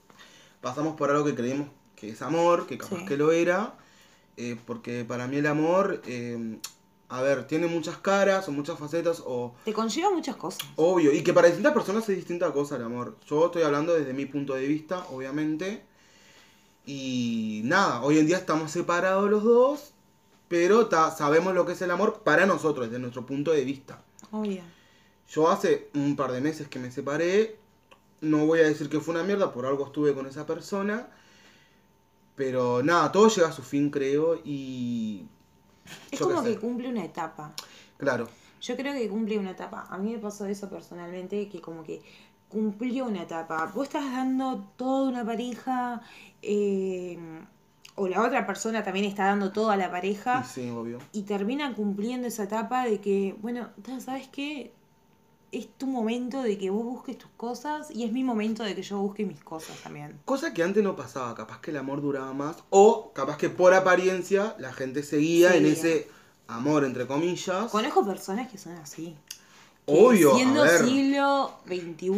pasamos 0.60 0.96
por 0.96 1.10
algo 1.10 1.24
que 1.24 1.34
creímos 1.34 1.68
que 1.96 2.10
es 2.10 2.22
amor, 2.22 2.66
que 2.66 2.78
capaz 2.78 2.96
Sí. 2.98 3.04
que 3.06 3.16
lo 3.16 3.32
era? 3.32 3.74
Eh, 4.38 4.56
porque 4.66 5.04
para 5.04 5.26
mí 5.26 5.36
el 5.36 5.46
amor, 5.46 6.00
eh, 6.06 6.58
a 7.10 7.20
ver, 7.22 7.46
tiene 7.46 7.66
muchas 7.66 7.96
caras 7.98 8.48
o 8.48 8.52
muchas 8.52 8.78
facetas 8.78 9.22
o... 9.26 9.54
Te 9.64 9.72
conlleva 9.72 10.10
muchas 10.10 10.36
cosas. 10.36 10.60
Obvio, 10.76 11.12
y 11.12 11.22
que 11.22 11.32
para 11.32 11.48
distintas 11.48 11.72
personas 11.74 12.08
es 12.08 12.16
distinta 12.16 12.52
cosa 12.52 12.76
el 12.76 12.82
amor. 12.84 13.16
Yo 13.26 13.46
estoy 13.46 13.62
hablando 13.62 13.94
desde 13.94 14.12
mi 14.12 14.26
punto 14.26 14.54
de 14.54 14.66
vista, 14.66 15.04
obviamente. 15.10 15.82
Y 16.86 17.60
nada, 17.64 18.02
hoy 18.02 18.18
en 18.18 18.26
día 18.26 18.38
estamos 18.38 18.70
separados 18.70 19.28
los 19.30 19.42
dos, 19.44 19.92
pero 20.48 20.86
ta- 20.86 21.10
sabemos 21.10 21.54
lo 21.54 21.66
que 21.66 21.72
es 21.72 21.82
el 21.82 21.90
amor 21.90 22.22
para 22.24 22.46
nosotros, 22.46 22.86
desde 22.86 22.98
nuestro 22.98 23.26
punto 23.26 23.52
de 23.52 23.64
vista. 23.64 24.02
Obvio. 24.30 24.62
Yo 25.30 25.50
hace 25.50 25.90
un 25.94 26.16
par 26.16 26.32
de 26.32 26.40
meses 26.40 26.68
que 26.68 26.78
me 26.78 26.90
separé, 26.90 27.58
no 28.22 28.46
voy 28.46 28.60
a 28.60 28.64
decir 28.68 28.88
que 28.88 29.00
fue 29.00 29.14
una 29.14 29.22
mierda, 29.24 29.52
por 29.52 29.66
algo 29.66 29.84
estuve 29.86 30.14
con 30.14 30.26
esa 30.26 30.46
persona. 30.46 31.08
Pero 32.38 32.84
nada, 32.84 33.10
todo 33.10 33.28
llega 33.28 33.48
a 33.48 33.52
su 33.52 33.62
fin, 33.62 33.90
creo, 33.90 34.40
y... 34.44 35.26
Es 36.12 36.20
como 36.20 36.42
que 36.44 36.56
cumple 36.56 36.88
una 36.88 37.04
etapa. 37.04 37.52
Claro, 37.96 38.28
Yo 38.62 38.76
creo 38.76 38.94
que 38.94 39.08
cumple 39.08 39.38
una 39.38 39.50
etapa. 39.50 39.86
A 39.90 39.98
mí 39.98 40.12
me 40.12 40.18
pasó 40.18 40.46
eso 40.46 40.70
personalmente, 40.70 41.48
que 41.48 41.60
como 41.60 41.82
que 41.82 42.00
cumplió 42.48 43.06
una 43.06 43.22
etapa. 43.24 43.70
Vos 43.74 43.88
estás 43.88 44.04
dando 44.04 44.70
toda 44.76 45.08
una 45.08 45.24
pareja, 45.26 46.00
eh, 46.40 47.18
o 47.96 48.06
la 48.06 48.22
otra 48.22 48.46
persona 48.46 48.84
también 48.84 49.06
está 49.06 49.24
dando 49.24 49.50
todo 49.50 49.70
a 49.70 49.76
la 49.76 49.90
pareja, 49.90 50.44
y 50.44 50.48
sí, 50.48 50.70
obvio. 50.70 50.98
y 51.12 51.22
termina 51.22 51.74
cumpliendo 51.74 52.28
esa 52.28 52.44
etapa 52.44 52.84
de 52.84 53.00
que, 53.00 53.36
bueno, 53.40 53.70
¿sabes 53.98 54.28
qué? 54.28 54.72
Es 55.50 55.66
tu 55.78 55.86
momento 55.86 56.42
de 56.42 56.58
que 56.58 56.68
vos 56.70 56.84
busques 56.84 57.16
tus 57.16 57.30
cosas 57.36 57.90
y 57.90 58.04
es 58.04 58.12
mi 58.12 58.22
momento 58.22 58.62
de 58.64 58.74
que 58.74 58.82
yo 58.82 58.98
busque 58.98 59.24
mis 59.24 59.42
cosas 59.42 59.76
también. 59.82 60.18
Cosa 60.26 60.52
que 60.52 60.62
antes 60.62 60.82
no 60.84 60.94
pasaba, 60.94 61.34
capaz 61.34 61.60
que 61.60 61.70
el 61.70 61.78
amor 61.78 62.02
duraba 62.02 62.32
más, 62.34 62.56
o 62.70 63.12
capaz 63.14 63.38
que 63.38 63.48
por 63.48 63.72
apariencia 63.72 64.54
la 64.58 64.72
gente 64.72 65.02
seguía 65.02 65.54
en 65.56 65.64
ese 65.66 66.08
amor, 66.48 66.84
entre 66.84 67.06
comillas. 67.06 67.70
Conozco 67.70 68.04
personas 68.04 68.48
que 68.50 68.58
son 68.58 68.74
así. 68.74 69.16
Obvio, 69.90 70.34
Siendo 70.36 70.60
a 70.60 70.64
ver, 70.66 70.84
siglo 70.84 71.52
XXI, 71.66 72.10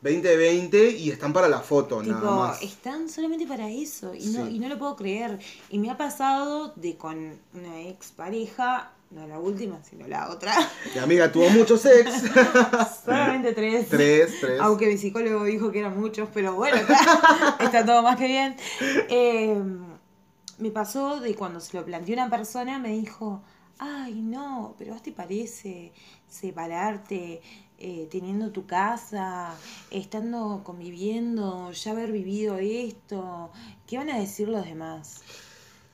2020 0.00 0.90
y 0.92 1.10
están 1.10 1.34
para 1.34 1.46
la 1.46 1.60
foto, 1.60 2.02
nada 2.02 2.20
Tipo, 2.20 2.32
más. 2.36 2.62
están 2.62 3.10
solamente 3.10 3.46
para 3.46 3.68
eso 3.68 4.14
y 4.14 4.24
no, 4.28 4.48
y 4.48 4.58
no 4.58 4.68
lo 4.68 4.78
puedo 4.78 4.96
creer. 4.96 5.38
Y 5.68 5.78
me 5.78 5.90
ha 5.90 5.98
pasado 5.98 6.72
de 6.76 6.96
con 6.96 7.38
una 7.52 7.80
ex 7.82 8.12
pareja, 8.12 8.92
no 9.12 9.26
la 9.26 9.38
última, 9.38 9.82
sino 9.82 10.06
la 10.06 10.30
otra, 10.30 10.54
Mi 10.94 11.00
amiga 11.00 11.30
tuvo 11.30 11.48
mucho 11.50 11.76
sex. 11.76 12.24
solamente 13.04 13.52
tres. 13.52 13.88
tres, 13.88 14.40
tres. 14.40 14.60
Aunque 14.60 14.86
mi 14.86 14.96
psicólogo 14.96 15.44
dijo 15.44 15.70
que 15.70 15.80
eran 15.80 15.98
muchos, 15.98 16.28
pero 16.32 16.54
bueno, 16.54 16.76
está, 16.76 17.56
está 17.60 17.84
todo 17.84 18.02
más 18.02 18.16
que 18.16 18.26
bien. 18.26 18.56
Eh, 19.08 19.62
me 20.58 20.70
pasó 20.70 21.20
de 21.20 21.34
cuando 21.34 21.60
se 21.60 21.76
lo 21.76 21.84
planteó 21.84 22.14
una 22.14 22.30
persona, 22.30 22.78
me 22.78 22.90
dijo, 22.90 23.42
ay, 23.78 24.14
no, 24.22 24.74
pero 24.78 24.94
vos 24.94 25.02
te 25.02 25.12
parece 25.12 25.92
separarte 26.28 27.42
eh, 27.78 28.08
teniendo 28.10 28.50
tu 28.50 28.64
casa, 28.64 29.54
estando 29.90 30.62
conviviendo, 30.64 31.72
ya 31.72 31.90
haber 31.90 32.12
vivido 32.12 32.56
esto, 32.58 33.50
¿qué 33.86 33.98
van 33.98 34.08
a 34.08 34.18
decir 34.18 34.48
los 34.48 34.64
demás? 34.64 35.20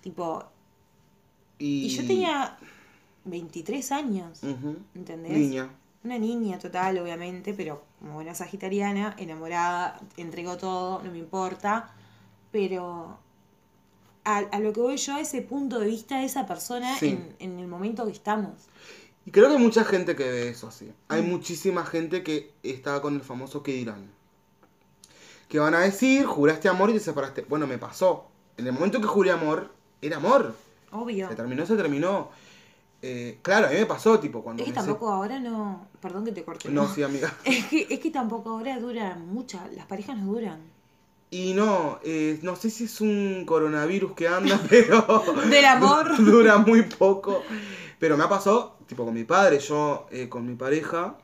Tipo, 0.03 0.45
Y, 1.59 1.87
y 1.87 1.89
yo 1.89 2.07
tenía 2.07 2.59
23 3.31 3.93
años, 3.93 4.43
Ujú. 4.43 4.77
¿entendés? 4.95 5.33
Niña. 5.33 5.71
Una 6.05 6.19
niña 6.19 6.59
total, 6.59 6.99
obviamente, 6.99 7.55
pero 7.55 7.83
como 7.99 8.15
buena 8.15 8.35
sagitariana, 8.35 9.15
enamorada, 9.19 10.01
entregó 10.17 10.57
todo, 10.57 11.03
no 11.03 11.11
me 11.11 11.19
importa. 11.19 11.93
Pero 12.53 13.19
a, 14.25 14.39
a 14.39 14.59
lo 14.61 14.73
que 14.73 14.81
voy 14.81 14.97
yo, 14.97 15.15
a 15.15 15.21
ese 15.21 15.43
punto 15.43 15.79
de 15.81 15.87
vista 15.87 16.19
de 16.19 16.25
esa 16.27 16.47
persona 16.47 16.97
Sí. 16.99 17.09
en, 17.09 17.35
en 17.41 17.59
el 17.59 17.67
momento 17.67 18.07
que 18.07 18.13
estamos. 18.13 18.53
Y 19.27 19.31
creo 19.31 19.49
que 19.49 19.57
hay 19.57 19.63
mucha 19.63 19.85
gente 19.85 20.17
que 20.17 20.25
ve 20.25 20.49
eso 20.49 20.69
así. 20.69 20.91
Hay 21.09 21.23
Mm. 21.23 21.29
muchísima 21.31 21.85
gente 21.85 22.23
que 22.23 22.53
está 22.63 23.03
con 23.03 23.15
el 23.15 23.21
famoso 23.21 23.63
que 23.63 23.73
dirán. 23.73 24.11
Que 25.49 25.59
van 25.59 25.75
a 25.75 25.81
decir, 25.81 26.25
juraste 26.27 26.69
amor 26.69 26.91
y 26.91 26.95
te 26.95 27.01
separaste. 27.01 27.43
Bueno, 27.49 27.67
me 27.67 27.77
pasó. 27.79 28.29
En 28.57 28.67
el 28.67 28.73
momento 28.73 29.01
que 29.01 29.07
juré 29.07 29.31
amor, 29.31 29.73
era 30.01 30.17
amor. 30.19 30.55
Obvio. 30.93 31.29
Se 31.29 31.35
terminó, 31.37 31.67
se 31.67 31.77
terminó. 31.77 32.31
Eh, 33.01 33.39
claro, 33.43 33.69
a 33.69 33.71
mí 33.71 33.77
me 33.77 33.87
pasó, 33.87 34.19
tipo, 34.19 34.43
cuando 34.43 34.63
Es 34.63 34.69
que 34.69 34.75
se- 34.75 34.87
tampoco 34.87 35.09
ahora 35.11 35.39
no. 35.39 35.87
Perdón 36.01 36.25
que 36.25 36.33
te 36.33 36.45
corte. 36.45 36.69
No, 36.69 36.93
sí, 36.93 37.03
amiga. 37.03 37.33
Es 37.45 37.67
que, 37.67 37.87
es 37.89 38.01
que 38.01 38.11
tampoco 38.11 38.51
ahora 38.51 38.79
duran 38.81 39.27
muchas. 39.29 39.73
Las 39.75 39.87
parejas 39.87 40.17
no 40.19 40.33
duran. 40.33 40.61
Y 41.31 41.53
no, 41.55 42.01
eh, 42.05 42.39
no 42.43 42.57
sé 42.57 42.71
si 42.71 42.85
es 42.85 43.01
un 43.01 43.45
coronavirus 43.47 44.13
que 44.15 44.27
anda, 44.29 44.59
pero... 44.69 45.23
Del 45.51 45.65
amor. 45.65 46.17
du- 46.17 46.25
Dura 46.31 46.59
muy 46.59 46.83
poco. 46.83 47.43
Pero 47.99 48.17
me 48.17 48.25
ha 48.25 48.29
pasado, 48.29 48.77
tipo, 48.87 49.05
con 49.05 49.15
mi 49.15 49.25
padre. 49.25 49.59
Yo, 49.61 50.07
eh, 50.11 50.29
con 50.29 50.47
mi 50.47 50.55
pareja, 50.57 51.19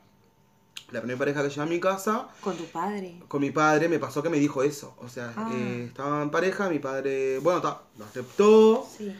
la 0.91 0.99
primera 1.01 1.17
pareja 1.19 1.41
que 1.43 1.49
llevé 1.49 1.61
a 1.63 1.65
mi 1.65 1.79
casa, 1.79 2.27
Con 2.41 2.55
tu 2.55 2.65
padre. 2.65 3.19
con 3.27 3.41
mi 3.41 3.49
padre 3.51 3.89
me 3.89 3.97
pasó 3.99 4.21
que 4.23 4.29
me 4.29 4.37
dijo 4.39 4.61
eso. 4.63 4.95
O 4.99 5.09
sea, 5.09 5.33
Ah. 5.35 5.49
estaba 5.85 6.21
en 6.21 6.29
pareja, 6.29 6.69
mi 6.69 6.79
padre, 6.79 7.39
bueno, 7.39 7.61
ta, 7.61 7.81
lo 7.97 8.05
aceptó, 8.05 8.87
Sí. 8.97 9.13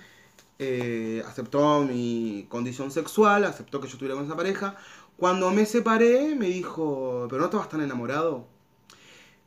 Eh, 0.60 1.24
aceptó 1.28 1.84
mi 1.84 2.46
condición 2.50 2.92
sexual, 2.92 3.44
aceptó 3.46 3.80
que 3.82 3.88
yo 3.88 3.94
estuviera 3.94 4.16
con 4.16 4.26
esa 4.26 4.36
pareja. 4.36 4.78
Cuando 5.18 5.52
me 5.52 5.66
separé, 5.66 6.36
me 6.36 6.48
dijo, 6.48 7.28
pero 7.30 7.40
no 7.42 7.46
estabas 7.46 7.70
tan 7.70 7.82
enamorado. 7.82 8.48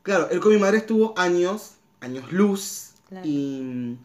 Claro, 0.03 0.29
él 0.31 0.39
con 0.39 0.53
mi 0.53 0.59
madre 0.59 0.77
estuvo 0.77 1.13
años, 1.17 1.75
años 1.99 2.31
luz, 2.31 2.93
Claro. 3.09 3.25
y 3.27 3.97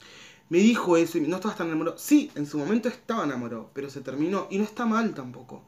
me 0.48 0.58
dijo 0.58 0.96
eso, 0.96 1.18
y 1.18 1.22
no 1.22 1.36
estabas 1.36 1.56
tan 1.58 1.68
enamorado. 1.68 1.96
Sí, 1.98 2.30
en 2.34 2.46
su 2.46 2.58
momento 2.58 2.88
estaba 2.88 3.24
enamorado, 3.24 3.70
pero 3.74 3.90
se 3.90 4.00
terminó, 4.00 4.46
y 4.50 4.58
no 4.58 4.64
está 4.64 4.86
mal 4.86 5.14
tampoco. 5.14 5.62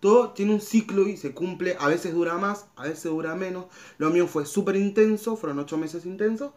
Todo 0.00 0.30
tiene 0.30 0.54
un 0.54 0.60
ciclo 0.60 1.08
y 1.08 1.16
se 1.16 1.34
cumple, 1.34 1.76
a 1.78 1.88
veces 1.88 2.14
dura 2.14 2.38
más, 2.38 2.66
a 2.76 2.84
veces 2.84 3.04
dura 3.04 3.34
menos. 3.34 3.66
Lo 3.98 4.10
mío 4.10 4.26
fue 4.26 4.46
súper 4.46 4.76
intenso, 4.76 5.36
fueron 5.36 5.58
ocho 5.58 5.76
meses 5.76 6.06
intensos, 6.06 6.52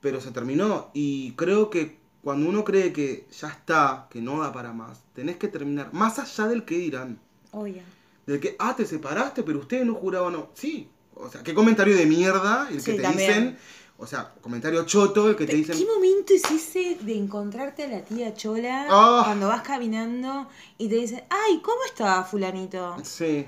pero 0.00 0.20
se 0.20 0.30
terminó. 0.32 0.90
Y 0.94 1.32
creo 1.32 1.70
que 1.70 1.98
cuando 2.26 2.48
uno 2.48 2.64
cree 2.64 2.92
que 2.92 3.24
ya 3.40 3.46
está, 3.46 4.08
que 4.10 4.20
no 4.20 4.40
da 4.40 4.52
para 4.52 4.72
más, 4.72 5.00
tenés 5.14 5.36
que 5.36 5.46
terminar, 5.46 5.92
más 5.92 6.18
allá 6.18 6.48
del 6.48 6.64
que 6.64 6.76
dirán. 6.76 7.20
Obvio. 7.52 7.82
Del 8.26 8.40
que, 8.40 8.56
ah, 8.58 8.74
te 8.74 8.84
separaste, 8.84 9.44
pero 9.44 9.60
ustedes 9.60 9.86
no 9.86 9.94
juraban, 9.94 10.32
no. 10.32 10.48
Sí, 10.54 10.88
o 11.14 11.28
sea, 11.30 11.44
qué 11.44 11.54
comentario 11.54 11.96
de 11.96 12.04
mierda 12.04 12.66
el 12.68 12.82
que 12.82 12.94
te 12.94 13.02
también. 13.02 13.28
dicen, 13.28 13.58
o 13.96 14.08
sea, 14.08 14.34
comentario 14.42 14.84
choto 14.84 15.28
el 15.30 15.36
que 15.36 15.46
te 15.46 15.54
dicen, 15.54 15.78
¿Qué 15.78 15.84
momento 15.86 16.32
es 16.34 16.50
ese 16.50 16.96
de 17.00 17.16
encontrarte 17.16 17.84
a 17.84 17.88
la 17.90 18.00
tía 18.04 18.34
Chola 18.34 18.88
Ah. 18.90 19.22
cuando 19.24 19.46
vas 19.46 19.62
caminando 19.62 20.48
y 20.78 20.88
te 20.88 20.96
dicen, 20.96 21.22
ay, 21.30 21.60
¿cómo 21.62 21.78
está 21.86 22.24
fulanito? 22.24 22.96
sí, 23.04 23.46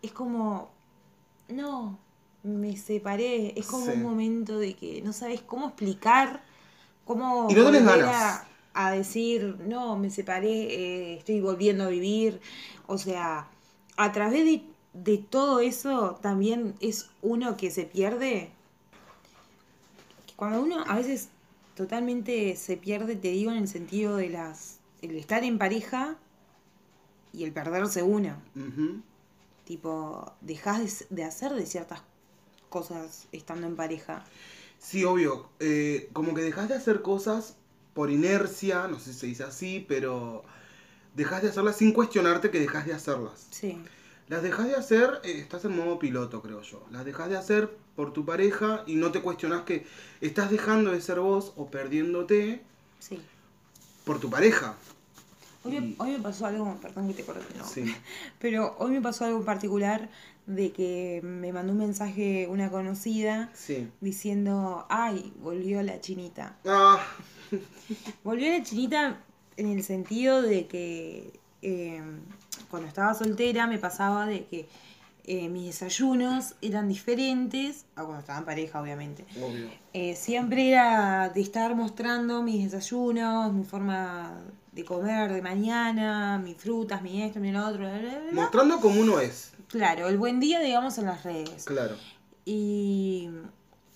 Es 0.00 0.12
como, 0.12 0.70
no, 1.50 1.98
me 2.44 2.74
separé. 2.78 3.52
Es 3.60 3.66
como 3.66 3.84
Sí. 3.84 3.92
un 3.92 4.02
momento 4.02 4.58
de 4.58 4.72
que 4.74 5.02
no 5.02 5.12
sabes 5.12 5.42
cómo 5.42 5.66
explicar, 5.66 6.42
cómo 7.10 7.48
Y 7.50 7.54
no 7.54 7.64
tenés 7.64 7.84
volver 7.84 8.04
ganas. 8.04 8.46
A, 8.72 8.86
a 8.86 8.92
decir, 8.92 9.56
no, 9.66 9.96
me 9.96 10.10
separé, 10.10 10.52
eh, 10.52 11.14
estoy 11.18 11.40
volviendo 11.40 11.84
a 11.84 11.88
vivir. 11.88 12.40
O 12.86 12.98
sea, 12.98 13.48
a 13.96 14.12
través 14.12 14.44
de, 14.44 14.62
de 14.92 15.18
todo 15.18 15.58
eso 15.58 16.18
también 16.22 16.74
es 16.80 17.10
uno 17.20 17.56
que 17.56 17.72
se 17.72 17.84
pierde. 17.84 18.52
Cuando 20.36 20.62
uno 20.62 20.84
a 20.86 20.96
veces 20.96 21.30
totalmente 21.74 22.54
se 22.54 22.76
pierde, 22.76 23.16
te 23.16 23.28
digo, 23.28 23.50
en 23.50 23.58
el 23.58 23.68
sentido 23.68 24.16
de 24.16 24.28
las 24.28 24.78
el 25.02 25.16
estar 25.16 25.42
en 25.42 25.58
pareja 25.58 26.16
y 27.32 27.42
el 27.42 27.52
perderse 27.52 28.04
uno. 28.04 28.36
Tipo, 29.64 30.32
dejas 30.42 31.06
de, 31.08 31.16
de 31.16 31.24
hacer 31.24 31.54
de 31.54 31.66
ciertas 31.66 32.02
cosas 32.68 33.26
estando 33.32 33.66
en 33.66 33.74
pareja. 33.74 34.24
Sí, 34.80 35.04
obvio, 35.04 35.48
eh, 35.60 36.08
como 36.12 36.34
que 36.34 36.42
dejas 36.42 36.68
de 36.68 36.74
hacer 36.74 37.02
cosas 37.02 37.56
por 37.94 38.10
inercia, 38.10 38.88
no 38.88 38.98
sé 38.98 39.12
si 39.12 39.18
se 39.18 39.26
dice 39.26 39.44
así, 39.44 39.84
pero 39.86 40.42
dejas 41.14 41.42
de 41.42 41.50
hacerlas 41.50 41.76
sin 41.76 41.92
cuestionarte 41.92 42.50
que 42.50 42.58
dejas 42.58 42.86
de 42.86 42.94
hacerlas. 42.94 43.46
Sí, 43.50 43.78
Las 44.28 44.42
dejas 44.42 44.66
de 44.66 44.74
hacer, 44.74 45.20
eh, 45.24 45.38
estás 45.38 45.64
en 45.64 45.76
modo 45.76 45.98
piloto, 45.98 46.40
creo 46.40 46.62
yo. 46.62 46.84
Las 46.90 47.04
dejas 47.04 47.28
de 47.28 47.36
hacer 47.36 47.70
por 47.96 48.12
tu 48.12 48.24
pareja 48.24 48.82
y 48.86 48.94
no 48.94 49.12
te 49.12 49.20
cuestionas 49.20 49.62
que 49.62 49.86
estás 50.20 50.50
dejando 50.50 50.92
de 50.92 51.00
ser 51.00 51.20
vos 51.20 51.52
o 51.56 51.70
perdiéndote 51.70 52.62
sí. 53.00 53.20
por 54.04 54.20
tu 54.20 54.30
pareja. 54.30 54.76
Hoy 55.62 55.76
Y- 55.76 55.94
hoy 55.98 56.12
me 56.12 56.18
pasó 56.20 56.46
algo, 56.46 56.74
perdón 56.80 57.08
que 57.08 57.14
te 57.14 57.24
corte, 57.24 57.44
no. 57.58 57.64
Sí. 57.66 57.84
Pero 58.38 58.76
hoy 58.78 58.92
me 58.92 59.00
pasó 59.00 59.24
algo 59.26 59.38
en 59.38 59.44
particular 59.44 60.08
de 60.46 60.72
que 60.72 61.20
me 61.22 61.52
mandó 61.52 61.72
un 61.72 61.78
mensaje 61.78 62.46
una 62.48 62.70
conocida 62.70 63.50
Sí. 63.54 63.88
diciendo, 64.00 64.86
ay, 64.88 65.32
volvió 65.42 65.82
la 65.82 66.00
chinita. 66.00 66.56
Ah, 66.66 66.98
Volvió 68.24 68.48
la 68.56 68.62
chinita 68.62 69.20
en 69.56 69.68
el 69.68 69.82
sentido 69.84 70.40
de 70.42 70.66
que 70.66 71.38
eh, 71.62 72.00
cuando 72.70 72.88
estaba 72.88 73.12
soltera 73.14 73.66
me 73.66 73.78
pasaba 73.78 74.26
de 74.26 74.46
que 74.46 74.68
eh, 75.24 75.48
mis 75.48 75.66
desayunos 75.66 76.54
eran 76.62 76.88
diferentes 76.88 77.84
a 77.94 78.02
cuando 78.04 78.20
estaba 78.20 78.38
en 78.38 78.44
pareja, 78.46 78.80
obviamente. 78.80 79.24
obvio. 79.40 79.68
Eh, 79.92 80.16
siempre 80.16 80.70
era 80.70 81.28
de 81.28 81.40
estar 81.42 81.74
mostrando 81.76 82.42
mis 82.42 82.64
desayunos, 82.70 83.52
mi 83.52 83.64
forma 83.64 84.40
de 84.72 84.84
comer 84.84 85.32
de 85.32 85.42
mañana, 85.42 86.38
mis 86.38 86.56
frutas, 86.56 87.02
mi 87.02 87.22
esto, 87.22 87.40
mi 87.40 87.50
lo 87.52 87.66
otro, 87.66 87.80
bla, 87.80 87.98
bla, 87.98 88.18
bla. 88.18 88.32
Mostrando 88.32 88.80
como 88.80 89.00
uno 89.00 89.20
es. 89.20 89.52
Claro, 89.68 90.08
el 90.08 90.18
buen 90.18 90.40
día, 90.40 90.60
digamos, 90.60 90.98
en 90.98 91.06
las 91.06 91.22
redes. 91.24 91.64
Claro. 91.64 91.96
Y 92.44 93.30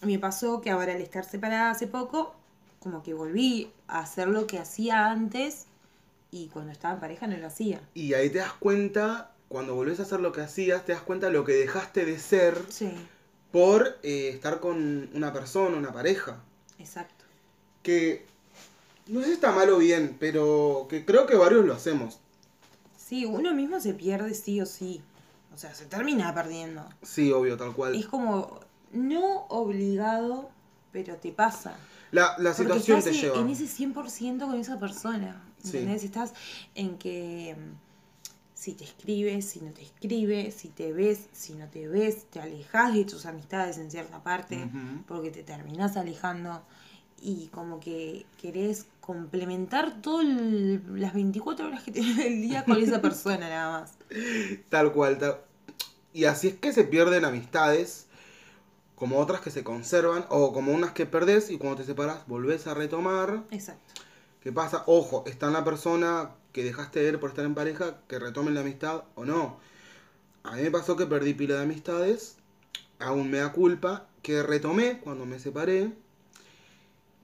me 0.02 0.18
pasó 0.18 0.60
que 0.60 0.70
ahora 0.70 0.92
al 0.94 1.00
estar 1.00 1.24
separada 1.24 1.70
hace 1.70 1.86
poco, 1.86 2.34
como 2.80 3.02
que 3.02 3.14
volví 3.14 3.72
a 3.88 4.00
hacer 4.00 4.28
lo 4.28 4.46
que 4.46 4.58
hacía 4.58 5.10
antes 5.10 5.66
y 6.30 6.48
cuando 6.48 6.72
estaba 6.72 6.94
en 6.94 7.00
pareja 7.00 7.26
no 7.26 7.36
lo 7.36 7.46
hacía. 7.46 7.80
Y 7.94 8.14
ahí 8.14 8.28
te 8.30 8.38
das 8.38 8.52
cuenta, 8.54 9.30
cuando 9.48 9.74
volvés 9.74 10.00
a 10.00 10.02
hacer 10.02 10.20
lo 10.20 10.32
que 10.32 10.40
hacías, 10.42 10.84
te 10.84 10.92
das 10.92 11.00
cuenta 11.02 11.30
lo 11.30 11.44
que 11.44 11.52
dejaste 11.52 12.04
de 12.04 12.18
ser 12.18 12.56
Sí, 12.68 12.90
por 13.52 13.98
eh, 14.02 14.30
estar 14.34 14.60
con 14.60 15.08
una 15.14 15.32
persona, 15.32 15.76
una 15.76 15.92
pareja. 15.92 16.42
exacto. 16.78 17.24
Que 17.82 18.26
no 19.06 19.20
sé 19.20 19.26
si 19.26 19.32
está 19.32 19.52
mal 19.52 19.70
o 19.70 19.78
bien, 19.78 20.16
pero 20.18 20.86
que 20.88 21.04
creo 21.04 21.26
que 21.26 21.36
varios 21.36 21.64
lo 21.64 21.74
hacemos. 21.74 22.18
Sí, 22.96 23.26
uno 23.26 23.54
mismo 23.54 23.80
se 23.80 23.94
pierde 23.94 24.34
sí 24.34 24.60
o 24.60 24.66
sí. 24.66 25.02
O 25.54 25.58
sea, 25.58 25.74
se 25.74 25.86
termina 25.86 26.34
perdiendo. 26.34 26.84
Sí, 27.02 27.30
obvio, 27.30 27.56
tal 27.56 27.72
cual. 27.74 27.94
Es 27.94 28.06
como 28.06 28.60
no 28.92 29.46
obligado, 29.48 30.50
pero 30.90 31.16
te 31.16 31.30
pasa. 31.32 31.76
La, 32.10 32.34
la 32.38 32.52
Porque 32.52 32.62
situación 32.62 32.98
estás 32.98 33.12
te 33.12 33.20
lleva. 33.20 33.38
en 33.40 33.48
ese 33.50 33.64
100% 33.64 34.40
con 34.46 34.58
esa 34.58 34.78
persona. 34.78 35.42
Sí. 35.62 35.78
¿Entendés? 35.78 36.04
Estás 36.04 36.32
en 36.74 36.96
que 36.98 37.56
mm, 37.56 37.72
si 38.54 38.72
te 38.72 38.84
escribes, 38.84 39.44
si 39.44 39.60
no 39.60 39.70
te 39.72 39.82
escribes, 39.82 40.54
si 40.54 40.68
te 40.68 40.92
ves, 40.92 41.26
si 41.32 41.54
no 41.54 41.68
te 41.68 41.86
ves, 41.88 42.24
te 42.30 42.40
alejas 42.40 42.94
de 42.94 43.04
tus 43.04 43.26
amistades 43.26 43.78
en 43.78 43.90
cierta 43.90 44.22
parte, 44.22 44.68
porque 45.06 45.30
te 45.30 45.42
terminás 45.42 45.96
alejando 45.96 46.62
y 47.20 47.48
como 47.48 47.80
que 47.80 48.26
querés 48.40 48.86
complementar 49.00 50.00
todas 50.02 50.26
las 50.26 51.14
24 51.14 51.66
horas 51.66 51.82
que 51.82 51.92
tenés 51.92 52.16
del 52.16 52.40
día 52.42 52.64
con 52.64 52.76
esa 52.78 53.00
persona 53.02 53.48
nada 53.48 53.80
más. 53.80 53.92
Tal 54.68 54.92
cual. 54.92 55.18
tal- 55.18 55.40
Y 56.12 56.24
así 56.26 56.48
es 56.48 56.54
que 56.54 56.72
se 56.72 56.84
pierden 56.84 57.24
amistades, 57.24 58.06
como 58.96 59.18
otras 59.18 59.40
que 59.40 59.50
se 59.50 59.64
conservan, 59.64 60.24
o 60.30 60.52
como 60.52 60.72
unas 60.72 60.92
que 60.92 61.06
perdés 61.06 61.50
y 61.50 61.58
cuando 61.58 61.78
te 61.78 61.84
separas 61.84 62.26
volvés 62.26 62.66
a 62.66 62.74
retomar. 62.74 63.42
Exacto. 63.50 63.92
¿Qué 64.40 64.52
pasa? 64.52 64.84
Ojo, 64.86 65.24
está 65.26 65.46
en 65.46 65.54
la 65.54 65.64
persona 65.64 66.30
que 66.52 66.62
dejaste 66.64 67.00
de 67.00 67.06
ver 67.12 67.20
por 67.20 67.30
estar 67.30 67.44
en 67.44 67.54
pareja, 67.54 67.98
que 68.08 68.18
retomen 68.18 68.54
la 68.54 68.60
amistad 68.60 69.04
o 69.14 69.24
no. 69.24 69.58
A 70.44 70.56
mí 70.56 70.62
me 70.62 70.70
pasó 70.70 70.96
que 70.96 71.06
perdí 71.06 71.34
pila 71.34 71.56
de 71.56 71.62
amistades, 71.62 72.36
aún 72.98 73.30
me 73.30 73.38
da 73.38 73.52
culpa, 73.52 74.06
que 74.22 74.42
retomé 74.42 74.98
cuando 75.00 75.24
me 75.26 75.38
separé. 75.38 75.92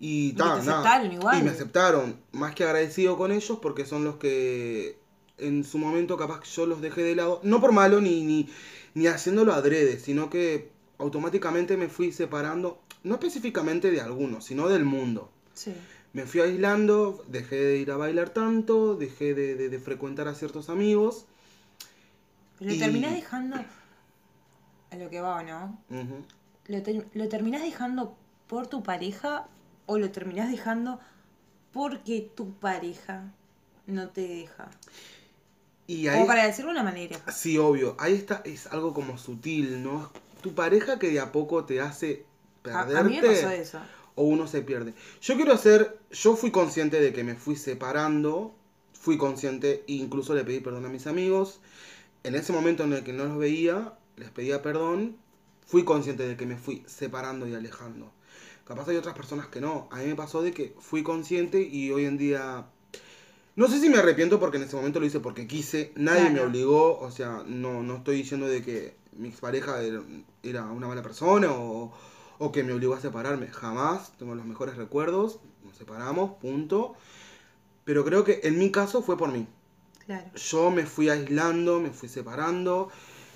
Y, 0.00 0.30
Y 0.30 0.32
ta, 0.32 0.58
te 0.58 0.66
nada. 0.66 0.80
aceptaron 0.80 1.12
igual. 1.12 1.38
Y 1.38 1.42
me 1.42 1.50
aceptaron. 1.50 2.16
Más 2.32 2.54
que 2.54 2.64
agradecido 2.64 3.16
con 3.18 3.30
ellos 3.32 3.58
porque 3.60 3.84
son 3.84 4.02
los 4.04 4.16
que 4.16 4.98
en 5.38 5.62
su 5.64 5.78
momento 5.78 6.16
capaz 6.16 6.42
yo 6.54 6.64
los 6.66 6.80
dejé 6.80 7.02
de 7.02 7.14
lado. 7.14 7.40
No 7.42 7.60
por 7.60 7.72
malo 7.72 8.00
ni, 8.00 8.22
ni, 8.24 8.48
ni 8.94 9.06
haciéndolo 9.06 9.52
adrede, 9.52 9.98
sino 9.98 10.30
que 10.30 10.70
automáticamente 10.98 11.76
me 11.76 11.88
fui 11.88 12.12
separando. 12.12 12.80
No 13.04 13.14
específicamente 13.14 13.90
de 13.90 14.00
algunos, 14.00 14.44
sino 14.44 14.68
del 14.68 14.84
mundo. 14.84 15.30
Sí. 15.54 15.74
Me 16.12 16.24
fui 16.26 16.40
aislando, 16.40 17.22
dejé 17.28 17.56
de 17.56 17.76
ir 17.78 17.90
a 17.90 17.96
bailar 17.96 18.30
tanto, 18.30 18.96
dejé 18.96 19.32
de, 19.34 19.54
de- 19.54 19.68
de 19.68 19.78
frecuentar 19.78 20.28
a 20.28 20.34
ciertos 20.34 20.68
amigos. 20.70 21.26
Lo 22.58 22.72
Y- 22.72 22.78
terminás 22.78 23.12
dejando 23.14 23.56
a 24.90 24.96
lo 24.96 25.08
que 25.08 25.20
va, 25.20 25.36
¿o 25.36 25.42
¿no? 25.42 25.78
¿Lo, 26.66 26.82
ter- 26.82 27.06
¿Lo 27.14 27.28
terminás 27.28 27.62
dejando 27.62 28.16
por 28.48 28.66
tu 28.66 28.82
pareja 28.82 29.46
o 29.90 29.98
lo 29.98 30.10
terminás 30.10 30.50
dejando 30.50 31.00
porque 31.72 32.30
tu 32.36 32.54
pareja 32.54 33.32
no 33.86 34.10
te 34.10 34.22
deja? 34.28 34.70
Y 35.86 36.08
ahí, 36.08 36.14
Como 36.18 36.26
para 36.26 36.46
decirlo 36.46 36.70
de 36.72 36.76
una 36.80 36.84
manera. 36.84 37.20
sí, 37.26 37.58
obvio, 37.58 37.96
ahí 37.98 38.14
está, 38.14 38.42
es 38.44 38.66
algo 38.68 38.94
como 38.94 39.18
sutil, 39.18 39.82
¿no? 39.82 40.12
Tu 40.42 40.54
pareja 40.54 40.98
que 40.98 41.10
de 41.10 41.20
a 41.20 41.32
poco 41.32 41.64
te 41.64 41.80
hace 41.80 42.26
A, 42.70 42.86
perderte. 42.86 42.98
a 42.98 43.02
mí 43.04 43.16
me 43.16 43.22
pasó 43.22 43.50
eso. 43.50 43.80
o 44.14 44.24
uno 44.24 44.46
se 44.46 44.62
pierde. 44.62 44.94
Yo 45.20 45.36
quiero 45.36 45.52
hacer, 45.52 45.98
yo 46.10 46.36
fui 46.36 46.50
consciente 46.50 47.00
de 47.00 47.12
que 47.12 47.24
me 47.24 47.34
fui 47.36 47.56
separando, 47.56 48.54
fui 48.92 49.18
consciente 49.18 49.84
e 49.88 49.94
incluso 49.94 50.34
le 50.34 50.44
pedí 50.44 50.60
perdón 50.60 50.86
a 50.86 50.88
mis 50.88 51.06
amigos. 51.06 51.60
En 52.24 52.34
ese 52.34 52.52
momento 52.52 52.84
en 52.84 52.92
el 52.92 53.04
que 53.04 53.12
no 53.12 53.24
los 53.24 53.38
veía, 53.38 53.94
les 54.16 54.30
pedía 54.30 54.62
perdón, 54.62 55.16
fui 55.66 55.84
consciente 55.84 56.26
de 56.28 56.36
que 56.36 56.46
me 56.46 56.56
fui 56.56 56.84
separando 56.86 57.46
y 57.48 57.54
alejando. 57.54 58.12
Capaz 58.70 58.86
hay 58.86 58.96
otras 58.98 59.16
personas 59.16 59.48
que 59.48 59.60
no. 59.60 59.88
A 59.90 59.96
mí 59.96 60.04
me 60.04 60.14
pasó 60.14 60.42
de 60.42 60.52
que 60.52 60.76
fui 60.78 61.02
consciente 61.02 61.60
y 61.60 61.90
hoy 61.90 62.04
en 62.04 62.16
día... 62.16 62.66
No 63.56 63.66
sé 63.66 63.80
si 63.80 63.88
me 63.88 63.98
arrepiento 63.98 64.38
porque 64.38 64.58
en 64.58 64.62
ese 64.62 64.76
momento 64.76 65.00
lo 65.00 65.06
hice 65.06 65.18
porque 65.18 65.48
quise, 65.48 65.90
nadie 65.96 66.30
me 66.30 66.40
obligó, 66.40 66.96
o 67.00 67.10
sea, 67.10 67.42
no, 67.48 67.82
no 67.82 67.96
estoy 67.96 68.18
diciendo 68.18 68.46
de 68.46 68.62
que 68.62 68.94
mi 69.18 69.26
expareja 69.26 69.82
era, 69.82 70.00
era 70.44 70.66
una 70.66 70.86
mala 70.86 71.02
persona 71.02 71.50
o, 71.50 71.92
o 72.38 72.52
que 72.52 72.62
me 72.62 72.72
obligó 72.72 72.94
a 72.94 73.00
separarme, 73.00 73.48
jamás, 73.48 74.12
tengo 74.18 74.36
los 74.36 74.46
mejores 74.46 74.76
recuerdos, 74.76 75.40
nos 75.64 75.76
separamos, 75.76 76.38
punto. 76.40 76.94
Pero 77.84 78.04
creo 78.04 78.22
que 78.22 78.38
en 78.44 78.56
mi 78.56 78.70
caso 78.70 79.02
fue 79.02 79.18
por 79.18 79.32
mí. 79.32 79.48
Claro. 80.06 80.30
Yo 80.36 80.70
me 80.70 80.86
fui 80.86 81.08
aislando, 81.08 81.80
me 81.80 81.90
fui 81.90 82.08
separando, 82.08 82.88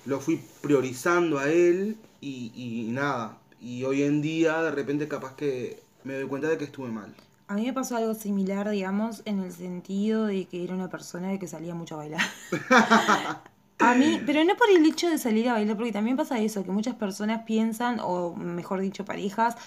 lo 0.05 0.21
fui 0.21 0.41
priorizando 0.61 1.39
a 1.39 1.49
él 1.49 1.97
y, 2.21 2.53
y 2.55 2.89
nada. 2.93 3.41
Y 3.65 3.83
hoy 3.83 4.03
en 4.03 4.21
día 4.21 4.61
de 4.61 4.69
repente 4.69 5.07
capaz 5.07 5.35
que 5.35 5.81
me 6.03 6.13
doy 6.13 6.27
cuenta 6.27 6.47
de 6.47 6.55
que 6.55 6.65
estuve 6.65 6.89
mal. 6.89 7.11
A 7.47 7.55
mí 7.55 7.65
me 7.65 7.73
pasó 7.73 7.97
algo 7.97 8.13
similar, 8.13 8.69
digamos, 8.69 9.23
en 9.25 9.39
el 9.39 9.51
sentido 9.51 10.27
de 10.27 10.45
que 10.45 10.63
era 10.63 10.75
una 10.75 10.87
persona 10.87 11.29
de 11.29 11.39
que 11.39 11.47
salía 11.47 11.73
mucho 11.73 11.95
a 11.95 11.97
bailar. 11.97 12.21
A 13.79 13.93
mí, 13.93 14.21
pero 14.25 14.43
no 14.45 14.55
por 14.55 14.69
el 14.69 14.85
hecho 14.85 15.09
de 15.09 15.17
salir 15.17 15.49
a 15.49 15.53
bailar, 15.53 15.75
porque 15.75 15.91
también 15.91 16.15
pasa 16.15 16.39
eso, 16.39 16.63
que 16.63 16.71
muchas 16.71 16.95
personas 16.95 17.43
piensan, 17.43 17.99
o 17.99 18.33
mejor 18.33 18.79
dicho, 18.79 19.03
parejas, 19.03 19.57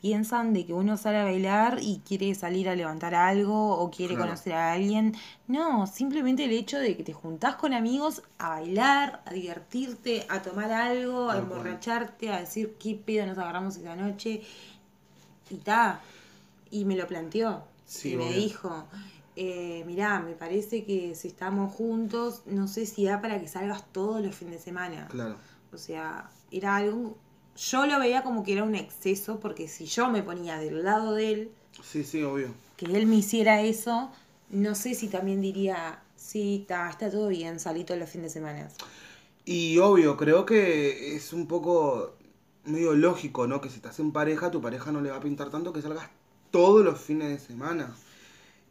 piensan 0.00 0.52
de 0.52 0.64
que 0.64 0.72
uno 0.72 0.96
sale 0.96 1.18
a 1.18 1.24
bailar 1.24 1.78
y 1.82 2.00
quiere 2.06 2.34
salir 2.34 2.68
a 2.68 2.74
levantar 2.76 3.14
algo 3.14 3.76
o 3.78 3.90
quiere 3.90 4.14
Claro. 4.14 4.30
conocer 4.30 4.52
a 4.54 4.72
alguien. 4.72 5.14
No, 5.46 5.86
simplemente 5.86 6.44
el 6.44 6.52
hecho 6.52 6.78
de 6.78 6.96
que 6.96 7.02
te 7.04 7.12
juntás 7.12 7.56
con 7.56 7.72
amigos 7.72 8.22
a 8.38 8.50
bailar, 8.50 9.22
a 9.26 9.32
divertirte, 9.32 10.26
a 10.28 10.40
tomar 10.42 10.70
algo, 10.72 11.30
a 11.30 11.38
emborracharte, 11.38 12.32
a 12.32 12.40
decir 12.40 12.76
qué 12.78 12.94
pedo 12.94 13.26
nos 13.26 13.38
agarramos 13.38 13.76
esa 13.76 13.96
noche. 13.96 14.42
Y 15.50 15.56
ta. 15.56 16.00
Y 16.70 16.84
me 16.84 16.96
lo 16.96 17.06
planteó. 17.06 17.64
Sí, 17.86 18.12
y 18.12 18.16
me 18.16 18.30
dijo, 18.32 18.84
eh, 19.34 19.82
mirá, 19.86 20.20
me 20.20 20.32
parece 20.32 20.84
que 20.84 21.14
si 21.14 21.28
estamos 21.28 21.72
juntos, 21.74 22.42
no 22.46 22.68
sé 22.68 22.84
si 22.86 23.04
da 23.04 23.22
para 23.22 23.40
que 23.40 23.48
salgas 23.48 23.84
todos 23.92 24.20
los 24.22 24.34
fines 24.34 24.54
de 24.56 24.60
semana. 24.60 25.08
Claro. 25.08 25.36
O 25.72 25.76
sea, 25.78 26.30
era 26.50 26.76
algo... 26.76 27.16
Yo 27.58 27.86
lo 27.86 27.98
veía 27.98 28.22
como 28.22 28.44
que 28.44 28.52
era 28.52 28.62
un 28.64 28.74
exceso, 28.74 29.40
porque 29.40 29.66
si 29.68 29.86
yo 29.86 30.08
me 30.10 30.22
ponía 30.22 30.58
del 30.58 30.84
lado 30.84 31.14
de 31.14 31.32
él, 31.32 31.50
Sí, 31.82 32.04
sí, 32.04 32.22
obvio. 32.22 32.48
que 32.76 32.86
él 32.86 33.06
me 33.06 33.16
hiciera 33.16 33.62
eso, 33.62 34.10
no 34.50 34.74
sé 34.74 34.94
si 34.94 35.08
también 35.08 35.40
diría, 35.40 36.00
sí, 36.16 36.64
ta, 36.68 36.88
está 36.90 37.10
todo 37.10 37.28
bien, 37.28 37.58
salí 37.60 37.84
todos 37.84 37.98
los 38.00 38.08
fines 38.10 38.32
de 38.32 38.40
semana. 38.40 38.68
Y 39.44 39.78
obvio, 39.78 40.16
creo 40.16 40.44
que 40.46 41.16
es 41.16 41.32
un 41.32 41.46
poco 41.46 42.14
medio 42.64 42.92
lógico, 42.94 43.46
¿no? 43.46 43.60
Que 43.60 43.70
si 43.70 43.76
estás 43.76 43.98
en 43.98 44.12
pareja, 44.12 44.50
tu 44.50 44.60
pareja 44.60 44.92
no 44.92 45.00
le 45.00 45.10
va 45.10 45.16
a 45.16 45.20
pintar 45.20 45.50
tanto 45.50 45.72
que 45.72 45.80
salgas 45.82 46.08
todos 46.50 46.84
los 46.84 47.00
fines 47.00 47.28
de 47.28 47.38
semana. 47.38 47.94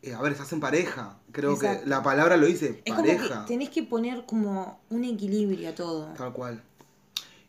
Eh, 0.04 0.14
a 0.14 0.22
ver, 0.22 0.34
estás 0.34 0.54
en 0.54 0.60
pareja. 0.60 1.18
Creo 1.32 1.54
Exacto. 1.54 1.84
que 1.84 1.90
la 1.90 2.04
palabra 2.04 2.38
lo 2.38 2.46
dice, 2.46 2.82
Es 2.86 2.94
como 2.94 3.06
pareja. 3.08 3.42
que 3.46 3.48
tenés 3.54 3.70
que 3.70 3.84
poner 3.84 4.26
como 4.26 4.80
un 4.92 5.04
equilibrio 5.04 5.70
a 5.70 5.76
todo. 5.76 6.14
Tal 6.16 6.32
cual. 6.32 6.62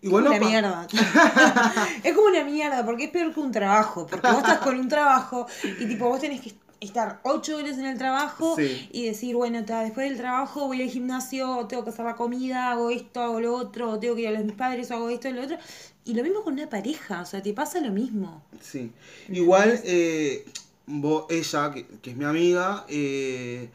Es 0.01 0.11
bueno, 0.11 0.31
una 0.31 0.39
mierda. 0.39 0.87
es 2.05 2.15
como 2.15 2.29
una 2.29 2.45
mierda, 2.45 2.85
porque 2.85 3.05
es 3.05 3.11
peor 3.11 3.35
que 3.35 3.41
un 3.41 3.51
trabajo. 3.53 4.07
Porque 4.07 4.29
vos 4.29 4.39
estás 4.39 4.59
con 4.59 4.79
un 4.79 4.89
trabajo 4.89 5.47
y 5.81 5.87
tipo 5.87 6.09
vos 6.09 6.21
tenés 6.21 6.41
que 6.41 6.55
estar 6.81 7.19
ocho 7.25 7.57
horas 7.57 7.77
en 7.79 7.87
el 7.87 7.99
trabajo 7.99 8.55
Sí. 8.57 8.89
y 8.93 9.07
decir, 9.07 9.35
bueno, 9.35 9.65
ta, 9.65 9.81
después 9.83 10.09
del 10.09 10.17
trabajo 10.17 10.69
voy 10.69 10.81
al 10.83 10.89
gimnasio, 10.89 11.67
tengo 11.67 11.83
que 11.83 11.91
hacer 11.91 12.05
la 12.05 12.15
comida, 12.15 12.71
hago 12.71 12.91
esto, 12.91 13.21
hago 13.21 13.41
lo 13.41 13.55
otro, 13.57 13.99
tengo 13.99 14.15
que 14.15 14.21
ir 14.23 14.29
a 14.29 14.31
los 14.31 14.45
mis 14.45 14.55
padres, 14.55 14.91
hago 14.93 15.09
esto, 15.11 15.29
lo 15.33 15.43
otro. 15.43 15.57
Y 16.05 16.15
lo 16.15 16.23
mismo 16.23 16.45
con 16.45 16.53
una 16.55 16.71
pareja, 16.71 17.23
o 17.23 17.27
sea, 17.27 17.43
te 17.43 17.53
pasa 17.53 17.81
lo 17.81 17.91
mismo. 17.91 18.43
Sí. 18.63 18.93
Igual, 19.29 19.81
eh, 19.85 20.47
vos- 20.87 21.25
ella, 21.29 21.73
que, 21.73 21.87
que 22.01 22.11
es 22.13 22.17
mi 22.17 22.25
amiga, 22.25 22.85
eh, 22.89 23.69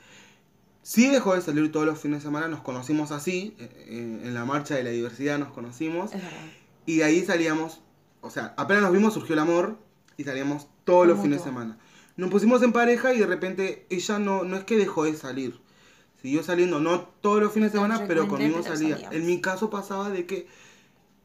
sí 0.84 1.10
dejó 1.10 1.34
de 1.34 1.41
salir 1.41 1.72
todos 1.72 1.86
los 1.88 1.98
fines 2.00 2.19
de 2.19 2.26
semana, 2.28 2.48
nos 2.48 2.62
conocimos 2.62 3.12
así, 3.12 3.56
eh, 3.58 3.86
en, 3.89 4.22
en 4.28 4.34
la 4.36 4.46
marcha 4.46 4.76
de 4.76 4.84
la 4.84 4.91
diversidad 4.91 5.39
nos 5.39 5.52
conocimos, 5.52 6.13
Es 6.13 6.22
verdad. 6.22 6.38
y 6.86 6.98
de 6.98 7.04
ahí 7.06 7.26
salíamos, 7.26 7.82
o 8.22 8.30
sea, 8.30 8.54
apenas 8.58 8.84
nos 8.84 8.91
vimos 8.91 9.13
surgió 9.15 9.34
el 9.34 9.39
amor, 9.39 9.78
y 10.15 10.24
salíamos 10.26 10.67
todos 10.84 11.08
los 11.08 11.19
fines 11.19 11.39
de 11.39 11.46
semana. 11.46 11.80
Nos 12.17 12.30
pusimos 12.30 12.62
en 12.62 12.72
pareja 12.72 13.12
y 13.15 13.17
de 13.19 13.26
repente 13.26 13.88
ella 13.89 14.19
no, 14.19 14.43
no 14.43 14.56
es 14.58 14.63
que 14.63 14.78
dejó 14.78 15.06
de 15.06 15.15
salir, 15.15 15.60
siguió 16.22 16.43
saliendo, 16.43 16.80
no 16.80 17.02
todos 17.22 17.41
los 17.41 17.52
fines 17.52 17.72
de 17.72 17.80
semana, 17.80 18.04
pero 18.08 18.28
conmigo 18.28 18.62
salía. 18.62 18.96
salíamos. 18.96 19.15
En 19.15 19.26
mi 19.26 19.41
caso 19.41 19.72
pasaba 19.72 20.12
de 20.12 20.28
que 20.28 20.46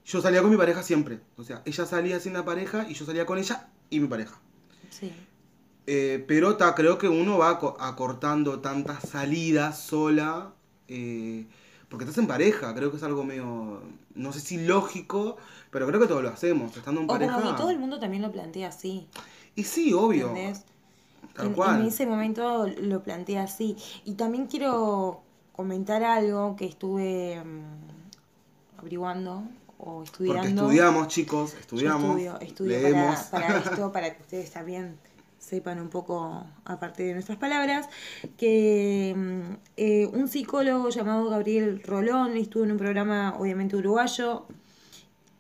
yo 0.07 0.23
salía 0.23 0.41
con 0.41 0.51
mi 0.51 0.57
pareja 0.57 0.83
siempre, 0.83 1.21
o 1.37 1.45
sea, 1.45 1.61
ella 1.67 1.85
salía 1.85 2.19
sin 2.21 2.33
la 2.33 2.47
pareja 2.47 2.87
y 2.89 2.95
yo 2.95 3.05
salía 3.05 3.27
con 3.27 3.37
ella 3.37 3.69
y 3.91 4.01
mi 4.01 4.09
pareja. 4.09 4.41
Sí. 4.89 5.13
Eh, 5.91 6.23
pero 6.29 6.57
ta, 6.59 6.75
creo 6.75 6.99
que 6.99 7.09
uno 7.09 7.39
va 7.39 7.59
aco- 7.59 7.77
acortando 7.81 8.61
tantas 8.61 9.09
salidas 9.09 9.79
sola. 9.81 10.53
eh, 10.89 11.47
porque 11.89 12.05
estás 12.05 12.19
en 12.19 12.27
pareja. 12.27 12.75
Creo 12.75 12.91
que 12.91 12.99
es 12.99 13.03
algo 13.03 13.25
medio. 13.25 13.81
No 14.15 14.33
sé 14.35 14.41
si 14.41 14.59
lógico. 14.67 15.39
Pero 15.71 15.87
creo 15.87 15.99
que 16.01 16.07
todos 16.07 16.23
lo 16.23 16.29
hacemos. 16.29 16.77
Estando 16.77 17.01
en 17.01 17.07
O 17.07 17.13
pareja. 17.13 17.35
como 17.35 17.51
que 17.53 17.57
todo 17.57 17.71
el 17.71 17.79
mundo 17.79 17.99
también 17.99 18.23
lo 18.23 18.31
plantea 18.31 18.69
así. 18.69 19.07
Y 19.55 19.65
sí, 19.65 19.95
obvio. 19.95 20.29
¿Entendés? 20.29 20.65
Tal 21.35 21.47
en, 21.47 21.53
cual. 21.55 21.81
en 21.81 21.87
ese 21.87 22.05
momento 22.07 22.67
lo 22.83 23.03
planteé 23.03 23.39
así. 23.39 23.77
Y 24.05 24.15
también 24.15 24.47
quiero 24.47 25.23
comentar 25.57 26.05
algo 26.05 26.55
que 26.57 26.67
estuve 26.67 27.43
mm, 27.43 28.79
averiguando 28.81 29.43
o 29.79 30.03
estudiando. 30.03 30.43
Porque 30.43 30.49
estudiamos, 30.55 31.09
chicos. 31.09 31.53
Yo 31.53 31.59
Estudiamos. 31.61 32.11
estudio, 32.19 32.41
estudio 32.41 32.79
leemos. 32.81 33.19
para, 33.31 33.47
para 33.47 33.59
esto, 33.71 33.93
para 33.93 34.15
que 34.15 34.23
ustedes 34.23 34.51
también 34.51 34.99
sepan 35.49 35.81
un 35.81 35.89
poco, 35.89 36.45
aparte 36.65 37.05
de 37.05 37.15
nuestras 37.15 37.39
palabras, 37.39 37.89
que 38.37 39.15
mm, 39.17 39.55
eh, 39.77 40.07
un 40.13 40.29
psicólogo 40.29 40.91
llamado 40.91 41.31
Gabriel 41.31 41.83
Rolón 41.83 42.37
estuvo 42.37 42.65
en 42.65 42.73
un 42.73 42.79
programa, 42.79 43.35
obviamente 43.39 43.77
uruguayo, 43.77 44.47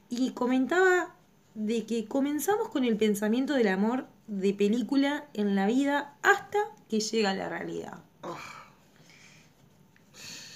y 0.09 0.31
comentaba 0.31 1.15
de 1.55 1.85
que 1.85 2.07
comenzamos 2.07 2.69
con 2.69 2.85
el 2.85 2.97
pensamiento 2.97 3.55
del 3.55 3.69
amor 3.69 4.07
de 4.27 4.55
película 4.55 5.27
en 5.35 5.55
la 5.55 5.67
vida 5.67 6.15
hasta 6.23 6.59
que 6.89 7.01
llega 7.01 7.35
la 7.35 7.49
realidad. 7.49 7.99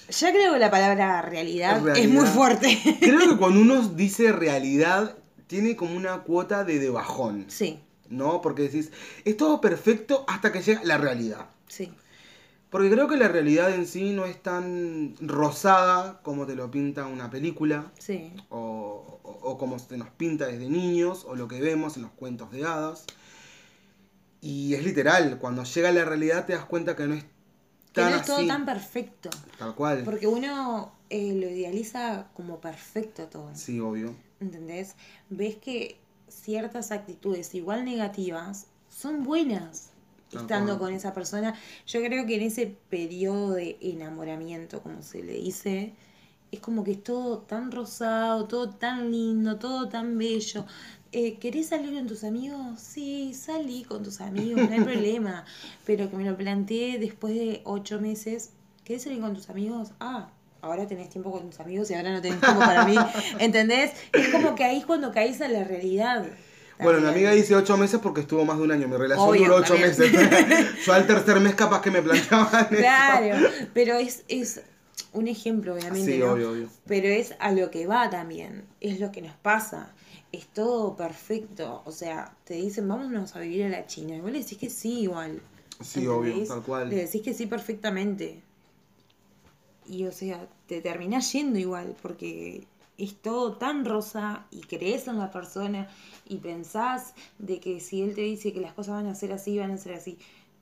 Ya 0.09 0.31
creo 0.31 0.53
que 0.53 0.59
la 0.59 0.71
palabra 0.71 1.21
realidad, 1.21 1.95
es 1.97 2.09
muy 2.09 2.25
fuerte. 2.25 2.77
Creo 2.99 3.29
que 3.29 3.37
cuando 3.37 3.61
uno 3.61 3.87
dice 3.89 4.31
realidad, 4.31 5.17
tiene 5.47 5.75
como 5.75 5.95
una 5.95 6.19
cuota 6.19 6.63
de, 6.63 6.79
de 6.79 6.89
bajón. 6.89 7.45
sí, 7.47 7.79
¿No? 8.13 8.41
Porque 8.41 8.63
decís, 8.63 8.91
es 9.25 9.35
todo 9.37 9.59
perfecto 9.61 10.23
hasta 10.27 10.51
que 10.51 10.61
llega 10.61 10.83
la 10.83 10.97
realidad. 10.97 11.47
sí. 11.67 11.91
Porque 12.69 12.89
creo 12.89 13.07
que 13.07 13.17
la 13.17 13.27
realidad 13.27 13.71
en 13.71 13.85
sí 13.85 14.13
no 14.13 14.25
es 14.25 14.41
tan 14.41 15.13
rosada 15.21 16.21
como 16.23 16.47
te 16.47 16.55
lo 16.55 16.71
pinta 16.71 17.05
una 17.05 17.29
película. 17.29 17.91
Sí, 17.99 18.33
o, 18.49 19.19
o- 19.21 19.39
o 19.51 19.57
como 19.59 19.77
se 19.77 19.95
nos 19.95 20.09
pinta 20.09 20.47
desde 20.47 20.67
niños, 20.67 21.23
o 21.27 21.35
lo 21.35 21.47
que 21.47 21.61
vemos 21.61 21.97
en 21.97 22.01
los 22.01 22.11
cuentos 22.13 22.49
de 22.51 22.65
hadas. 22.65 23.05
Y 24.41 24.73
es 24.73 24.83
literal, 24.83 25.37
cuando 25.39 25.63
llega 25.63 25.91
la 25.91 26.03
realidad 26.03 26.45
te 26.45 26.53
das 26.53 26.65
cuenta 26.65 26.95
que 26.95 27.05
no 27.07 27.13
es 27.13 27.23
que 27.23 27.29
tan 28.01 28.09
no 28.11 28.17
es 28.17 28.25
todo 28.25 28.37
así, 28.37 28.47
tan 28.47 28.65
perfecto. 28.65 29.29
tal 29.59 29.75
cual. 29.75 30.01
Porque 30.03 30.25
uno 30.27 30.93
eh, 31.11 31.33
lo 31.35 31.47
idealiza 31.49 32.27
como 32.33 32.59
perfecto 32.59 33.27
todo. 33.27 33.51
Sí, 33.53 33.79
obvio. 33.79 34.15
¿Entendés? 34.39 34.95
Ves 35.29 35.55
que 35.57 35.97
ciertas 36.43 36.91
actitudes, 36.91 37.55
igual 37.55 37.85
negativas, 37.85 38.67
son 38.89 39.23
buenas 39.23 39.91
estando 40.31 40.79
con 40.79 40.93
esa 40.93 41.13
persona. 41.13 41.53
Yo 41.87 42.01
creo 42.01 42.25
que 42.25 42.35
en 42.35 42.41
ese 42.41 42.75
periodo 42.89 43.53
de 43.53 43.77
enamoramiento, 43.81 44.81
como 44.81 45.01
se 45.01 45.23
le 45.23 45.33
dice, 45.33 45.93
es 46.51 46.59
como 46.59 46.83
que 46.83 46.91
es 46.93 47.03
todo 47.03 47.39
tan 47.39 47.71
rosado, 47.71 48.45
todo 48.47 48.69
tan 48.69 49.11
lindo, 49.11 49.57
todo 49.57 49.89
tan 49.89 50.17
bello. 50.17 50.65
Eh, 51.11 51.37
¿Querés 51.37 51.67
salir 51.67 51.93
con 51.93 52.07
tus 52.07 52.23
amigos? 52.23 52.79
Sí, 52.79 53.33
salí 53.33 53.83
con 53.83 54.03
tus 54.03 54.19
amigos, 54.19 54.67
no 54.67 54.73
hay 54.73 54.81
problema. 54.83 55.45
Pero 55.85 56.09
que 56.09 56.17
me 56.17 56.25
lo 56.25 56.35
planteé 56.35 56.99
después 56.99 57.35
de 57.35 57.61
ocho 57.65 57.99
meses. 58.01 58.51
¿Querés 58.83 59.03
salir 59.03 59.21
con 59.21 59.33
tus 59.33 59.49
amigos? 59.49 59.91
Ah, 59.99 60.29
ahora 60.63 60.87
tenés 60.87 61.09
tiempo 61.09 61.29
con 61.29 61.49
tus 61.49 61.59
amigos 61.59 61.91
y 61.91 61.93
ahora 61.93 62.13
no 62.13 62.21
tenés 62.21 62.39
tiempo 62.39 62.59
para 62.59 62.85
mí. 62.85 62.95
¿Entendés? 63.39 63.91
Es 64.13 64.29
como 64.29 64.55
que 64.55 64.63
ahí 64.63 64.77
es 64.79 64.85
cuando 64.85 65.11
caís 65.11 65.41
a 65.41 65.49
la 65.49 65.63
realidad. 65.65 66.25
Bueno, 66.79 67.01
mi 67.01 67.07
amiga 67.07 67.31
dice 67.31 67.55
ocho 67.55 67.77
meses 67.77 67.99
porque 68.01 68.21
estuvo 68.21 68.45
más 68.45 68.57
de 68.57 68.63
un 68.63 68.71
año. 68.71 68.87
Mi 68.87 68.95
relación 68.95 69.29
Obvio, 69.29 69.43
duró 69.43 69.55
ocho 69.57 69.75
también. 69.75 69.89
meses. 69.89 70.75
Yo 70.85 70.93
al 70.93 71.05
tercer 71.05 71.39
mes 71.41 71.55
capaz 71.55 71.81
que 71.81 71.91
me 71.91 72.01
planteaban 72.01 72.67
eso. 72.71 72.77
Claro, 72.77 73.47
pero 73.73 73.97
es, 73.97 74.23
es 74.29 74.61
un 75.11 75.27
ejemplo, 75.27 75.75
obviamente. 75.75 76.13
Sí, 76.13 76.19
¿no? 76.19 76.31
obvio, 76.31 76.51
obvio. 76.51 76.69
Pero 76.87 77.09
es 77.09 77.35
a 77.39 77.51
lo 77.51 77.69
que 77.69 77.85
va 77.85 78.09
también, 78.09 78.63
es 78.79 79.01
lo 79.01 79.11
que 79.11 79.21
nos 79.21 79.35
pasa. 79.35 79.93
Es 80.31 80.47
todo 80.47 80.95
perfecto. 80.95 81.83
O 81.85 81.91
sea, 81.91 82.33
te 82.45 82.53
dicen, 82.55 82.87
vámonos 82.87 83.35
a 83.35 83.39
vivir 83.39 83.65
a 83.65 83.69
la 83.69 83.85
China. 83.85 84.15
Y 84.15 84.21
vos 84.21 84.31
le 84.31 84.39
decís 84.39 84.57
que 84.57 84.69
sí, 84.69 85.01
igual. 85.01 85.41
Sí, 85.81 86.07
obvio, 86.07 86.47
tal 86.47 86.63
cual. 86.63 86.89
Le 86.89 86.95
decís 86.95 87.21
que 87.21 87.33
sí 87.33 87.47
perfectamente. 87.47 88.41
Y 89.87 90.05
o 90.05 90.11
sea, 90.11 90.47
te 90.67 90.81
terminás 90.81 91.31
yendo 91.33 91.59
igual, 91.59 91.95
porque 92.01 92.67
es 92.97 93.15
todo 93.15 93.57
tan 93.57 93.85
rosa 93.85 94.45
y 94.51 94.61
crees 94.61 95.07
en 95.07 95.17
la 95.17 95.31
persona 95.31 95.87
y 96.27 96.37
pensás 96.37 97.13
de 97.39 97.59
que 97.59 97.79
si 97.79 98.01
él 98.01 98.15
te 98.15 98.21
dice 98.21 98.53
que 98.53 98.61
las 98.61 98.73
cosas 98.73 98.95
van 98.95 99.07
a 99.07 99.15
ser 99.15 99.33
así, 99.33 99.57
van 99.57 99.71
a 99.71 99.77
ser 99.77 99.93
así. 99.95 100.17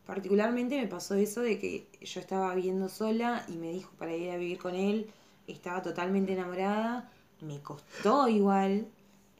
Particularmente 0.06 0.80
me 0.80 0.88
pasó 0.88 1.16
eso 1.16 1.42
de 1.42 1.60
que 1.60 1.88
yo 2.02 2.20
estaba 2.20 2.54
viviendo 2.56 2.90
sola 2.90 3.46
y 3.48 3.54
me 3.54 3.72
dijo 3.72 3.92
para 3.98 4.16
ir 4.16 4.32
a 4.32 4.38
vivir 4.38 4.58
con 4.58 4.76
él, 4.76 5.10
estaba 5.48 5.82
totalmente 5.82 6.34
enamorada, 6.34 7.10
me 7.42 7.60
costó 7.62 8.28
igual 8.28 8.88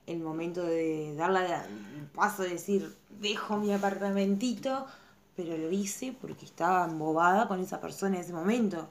el 0.08 0.20
momento 0.20 0.64
de 0.64 1.16
darle 1.16 1.46
el 1.46 2.06
paso 2.14 2.44
de 2.44 2.50
decir, 2.50 2.96
dejo 3.20 3.58
mi 3.58 3.72
apartamentito, 3.72 4.86
pero 5.36 5.58
lo 5.58 5.72
hice 5.72 6.16
porque 6.20 6.46
estaba 6.46 6.86
embobada 6.86 7.48
con 7.48 7.60
esa 7.60 7.80
persona 7.80 8.16
en 8.16 8.22
ese 8.22 8.34
momento. 8.34 8.90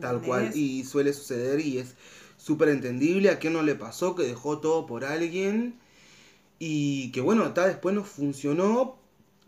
Tal 0.00 0.20
cual. 0.20 0.56
Y 0.56 0.84
suele 0.84 1.12
suceder 1.12 1.60
y 1.60 1.78
es 1.78 1.94
súper 2.36 2.68
entendible. 2.68 3.30
A 3.30 3.38
quien 3.38 3.52
no 3.52 3.62
le 3.62 3.74
pasó 3.74 4.14
que 4.14 4.22
dejó 4.24 4.58
todo 4.58 4.86
por 4.86 5.04
alguien 5.04 5.78
y 6.58 7.10
que 7.12 7.20
bueno, 7.20 7.46
está 7.46 7.66
después 7.66 7.94
no 7.94 8.04
funcionó. 8.04 8.96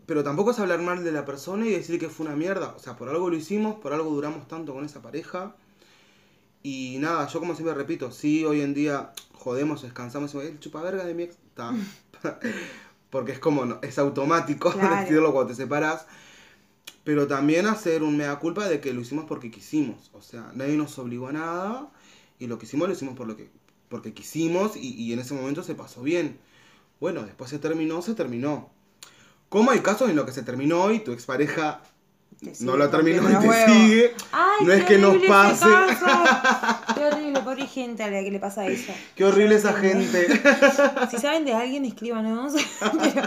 Pero 0.05 0.23
tampoco 0.23 0.51
es 0.51 0.59
hablar 0.59 0.81
mal 0.81 1.03
de 1.03 1.11
la 1.11 1.25
persona 1.25 1.65
y 1.65 1.71
decir 1.71 1.99
que 1.99 2.09
fue 2.09 2.25
una 2.25 2.35
mierda. 2.35 2.73
O 2.75 2.79
sea, 2.79 2.97
por 2.97 3.07
algo 3.07 3.29
lo 3.29 3.35
hicimos, 3.37 3.75
por 3.75 3.93
algo 3.93 4.09
duramos 4.09 4.47
tanto 4.47 4.73
con 4.73 4.83
esa 4.83 5.01
pareja. 5.01 5.55
Y 6.63 6.97
nada, 6.99 7.27
yo 7.27 7.39
como 7.39 7.55
siempre 7.55 7.73
repito, 7.73 8.11
sí, 8.11 8.43
hoy 8.45 8.61
en 8.61 8.73
día 8.73 9.13
jodemos, 9.33 9.81
descansamos, 9.81 10.33
el 10.35 10.59
chupaverga 10.59 11.05
de 11.05 11.13
mi 11.13 11.23
ex. 11.23 11.35
Está. 11.49 11.73
Porque 13.09 13.33
es 13.33 13.39
como, 13.39 13.65
no, 13.65 13.79
es 13.81 13.97
automático 13.99 14.71
Claro. 14.73 14.95
decirlo 15.01 15.31
cuando 15.33 15.51
te 15.51 15.55
separas. 15.55 16.05
Pero 17.03 17.27
también 17.27 17.65
hacer 17.65 18.03
un 18.03 18.17
mea 18.17 18.37
culpa 18.37 18.67
de 18.67 18.79
que 18.79 18.93
lo 18.93 19.01
hicimos 19.01 19.25
porque 19.25 19.51
quisimos. 19.51 20.11
O 20.13 20.21
sea, 20.21 20.51
nadie 20.53 20.77
nos 20.77 20.97
obligó 20.99 21.27
a 21.27 21.33
nada. 21.33 21.91
Y 22.39 22.47
lo 22.47 22.59
que 22.59 22.65
hicimos 22.65 22.87
lo 22.87 22.93
hicimos 22.93 23.15
por 23.15 23.27
lo 23.27 23.35
que, 23.35 23.49
porque 23.89 24.13
quisimos 24.13 24.75
y, 24.75 24.93
y 24.93 25.13
en 25.13 25.19
ese 25.19 25.33
momento 25.33 25.63
se 25.63 25.75
pasó 25.75 26.03
bien. 26.03 26.39
Bueno, 26.99 27.23
después 27.23 27.49
se 27.49 27.59
terminó, 27.59 28.01
se 28.01 28.13
terminó. 28.13 28.69
Como 29.49 29.71
hay 29.71 29.79
casos 29.79 30.09
en 30.09 30.15
los 30.15 30.25
que 30.25 30.31
se 30.31 30.43
terminó 30.43 30.91
y 30.91 30.99
tu 30.99 31.11
expareja 31.11 31.81
no 32.61 32.75
la 32.77 32.89
terminó 32.89 33.29
y 33.29 33.35
te 33.47 33.65
sigue. 33.71 34.15
Ay, 34.31 34.65
no 34.65 34.73
es 34.73 34.83
que 34.85 34.97
nos 34.97 35.15
pase. 35.25 35.65
Qué 36.95 37.05
horrible, 37.05 37.39
pobre 37.41 37.67
gente 37.67 38.03
a 38.03 38.09
la 38.09 38.21
que 38.23 38.31
le 38.31 38.39
pasa 38.39 38.65
eso. 38.67 38.91
Qué 39.15 39.23
horrible 39.25 39.55
esa 39.55 39.73
gente. 39.73 40.27
Si 41.11 41.17
saben 41.17 41.45
de 41.45 41.53
alguien, 41.53 41.85
escríbanos. 41.85 42.53
Pero, 42.79 43.21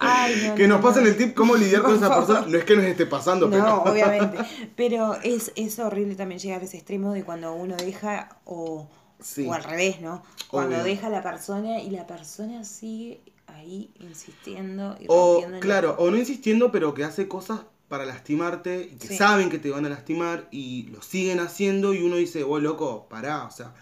ay, 0.00 0.44
no, 0.48 0.54
que 0.54 0.66
no, 0.68 0.76
nos 0.76 0.84
pasen 0.84 1.04
no. 1.04 1.08
el 1.10 1.16
tip 1.16 1.34
cómo 1.34 1.54
lidiar 1.56 1.82
con 1.82 1.94
esa 1.96 2.08
favor. 2.08 2.26
persona. 2.26 2.46
No 2.48 2.58
es 2.58 2.64
que 2.64 2.76
nos 2.76 2.84
esté 2.84 3.06
pasando, 3.06 3.46
No, 3.48 3.82
pero. 3.84 3.92
obviamente. 3.92 4.38
Pero 4.74 5.14
es, 5.22 5.52
es 5.56 5.78
horrible 5.78 6.14
también 6.14 6.38
llegar 6.40 6.60
a 6.60 6.64
ese 6.64 6.76
extremo 6.78 7.12
de 7.12 7.24
cuando 7.24 7.54
uno 7.54 7.76
deja 7.76 8.28
o, 8.44 8.88
Sí. 9.20 9.46
o 9.46 9.52
al 9.52 9.64
revés, 9.64 10.00
¿no? 10.00 10.22
Cuando 10.48 10.76
Obvio. 10.76 10.84
deja 10.84 11.06
a 11.06 11.10
la 11.10 11.22
persona 11.22 11.80
y 11.80 11.90
la 11.90 12.06
persona 12.06 12.64
sigue 12.64 13.20
ahí 13.46 13.90
insistiendo 14.00 14.96
y 15.00 15.06
O, 15.08 15.42
claro, 15.60 15.96
o 15.98 16.10
no 16.10 16.16
insistiendo, 16.16 16.70
pero 16.72 16.94
que 16.94 17.04
hace 17.04 17.26
cosas 17.28 17.60
para 17.88 18.04
lastimarte 18.04 18.82
y 18.92 18.96
que 18.96 19.08
Sí. 19.08 19.16
saben 19.16 19.48
que 19.50 19.58
te 19.58 19.70
van 19.70 19.86
a 19.86 19.88
lastimar 19.88 20.48
y 20.50 20.84
lo 20.88 21.02
siguen 21.02 21.38
haciendo 21.40 21.94
y 21.94 22.02
uno 22.02 22.16
dice, 22.16 22.42
oh, 22.44 22.58
loco, 22.58 23.06
pará, 23.08 23.44
o 23.44 23.50
sea, 23.50 23.72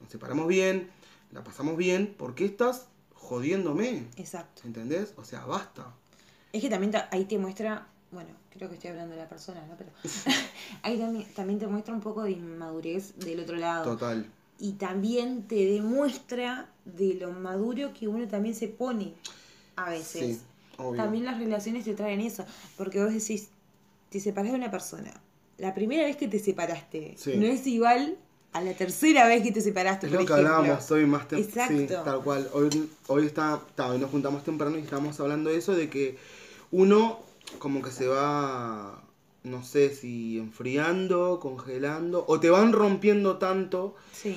nos 0.00 0.10
separamos 0.10 0.48
bien, 0.48 0.90
la 1.30 1.44
pasamos 1.44 1.76
bien, 1.76 2.14
¿por 2.18 2.34
qué 2.34 2.44
estás 2.44 2.86
jodiéndome? 3.14 4.06
Exacto. 4.16 4.62
¿Entendés? 4.64 5.14
O 5.16 5.24
sea, 5.24 5.44
basta. 5.46 5.86
Es 6.52 6.60
que 6.60 6.68
también 6.68 6.90
ta- 6.92 7.08
ahí 7.12 7.24
te 7.24 7.38
muestra, 7.38 7.86
bueno, 8.10 8.30
creo 8.50 8.68
que 8.68 8.74
estoy 8.74 8.90
hablando 8.90 9.14
de 9.14 9.22
la 9.22 9.28
persona, 9.28 9.64
¿no? 9.66 9.76
Pero 9.76 9.90
ahí 10.82 10.98
también, 10.98 11.26
también 11.34 11.58
te 11.60 11.66
muestra 11.68 11.94
un 11.94 12.00
poco 12.00 12.24
de 12.24 12.32
inmadurez 12.32 13.16
del 13.18 13.40
otro 13.40 13.56
lado. 13.56 13.84
Total. 13.84 14.26
Y 14.58 14.72
también 14.72 15.48
te 15.48 15.54
demuestra 15.66 16.68
de 16.84 17.14
lo 17.14 17.30
maduro 17.32 17.92
que 17.94 18.06
uno 18.08 18.26
también 18.28 18.54
se 18.54 18.68
pone 18.68 19.14
a 19.76 19.90
veces. 19.90 20.38
Sí, 20.38 20.42
obvio. 20.78 21.02
También 21.02 21.24
las 21.24 21.38
relaciones 21.38 21.84
te 21.84 21.94
traen 21.94 22.20
eso, 22.20 22.44
porque 22.76 23.02
vos 23.02 23.12
decís, 23.12 23.48
te 24.10 24.20
separás 24.20 24.52
de 24.52 24.58
una 24.58 24.70
persona. 24.70 25.12
La 25.58 25.74
primera 25.74 26.04
vez 26.04 26.16
que 26.16 26.28
te 26.28 26.38
separaste 26.38 27.14
Sí. 27.16 27.36
no 27.36 27.46
es 27.46 27.66
igual 27.66 28.16
a 28.52 28.60
la 28.60 28.74
tercera 28.74 29.26
vez 29.26 29.42
que 29.42 29.52
te 29.52 29.60
separaste, 29.62 30.06
Es 30.06 30.12
por 30.12 30.20
lo 30.22 30.26
que 30.26 30.32
ejemplo. 30.34 30.54
hablábamos 30.56 30.90
hoy 30.90 31.06
más 31.06 31.26
tem- 31.28 31.38
Exacto. 31.38 31.76
Sí, 31.78 31.86
tal 31.86 32.22
cual. 32.22 32.50
Hoy, 32.52 32.90
hoy, 33.06 33.26
está, 33.26 33.60
está, 33.68 33.88
hoy 33.88 33.98
nos 33.98 34.10
juntamos 34.10 34.44
temprano 34.44 34.76
y 34.78 34.82
estábamos 34.82 35.18
hablando 35.20 35.50
de 35.50 35.56
eso, 35.56 35.74
de 35.74 35.88
que 35.88 36.18
uno 36.70 37.20
como 37.58 37.80
que 37.82 37.90
se 37.90 38.06
va, 38.06 39.02
no 39.44 39.62
sé 39.64 39.94
si 39.94 40.38
enfriando, 40.38 41.38
congelando, 41.40 42.24
o 42.28 42.40
te 42.40 42.50
van 42.50 42.72
rompiendo 42.72 43.38
tanto 43.38 43.94
Sí. 44.12 44.36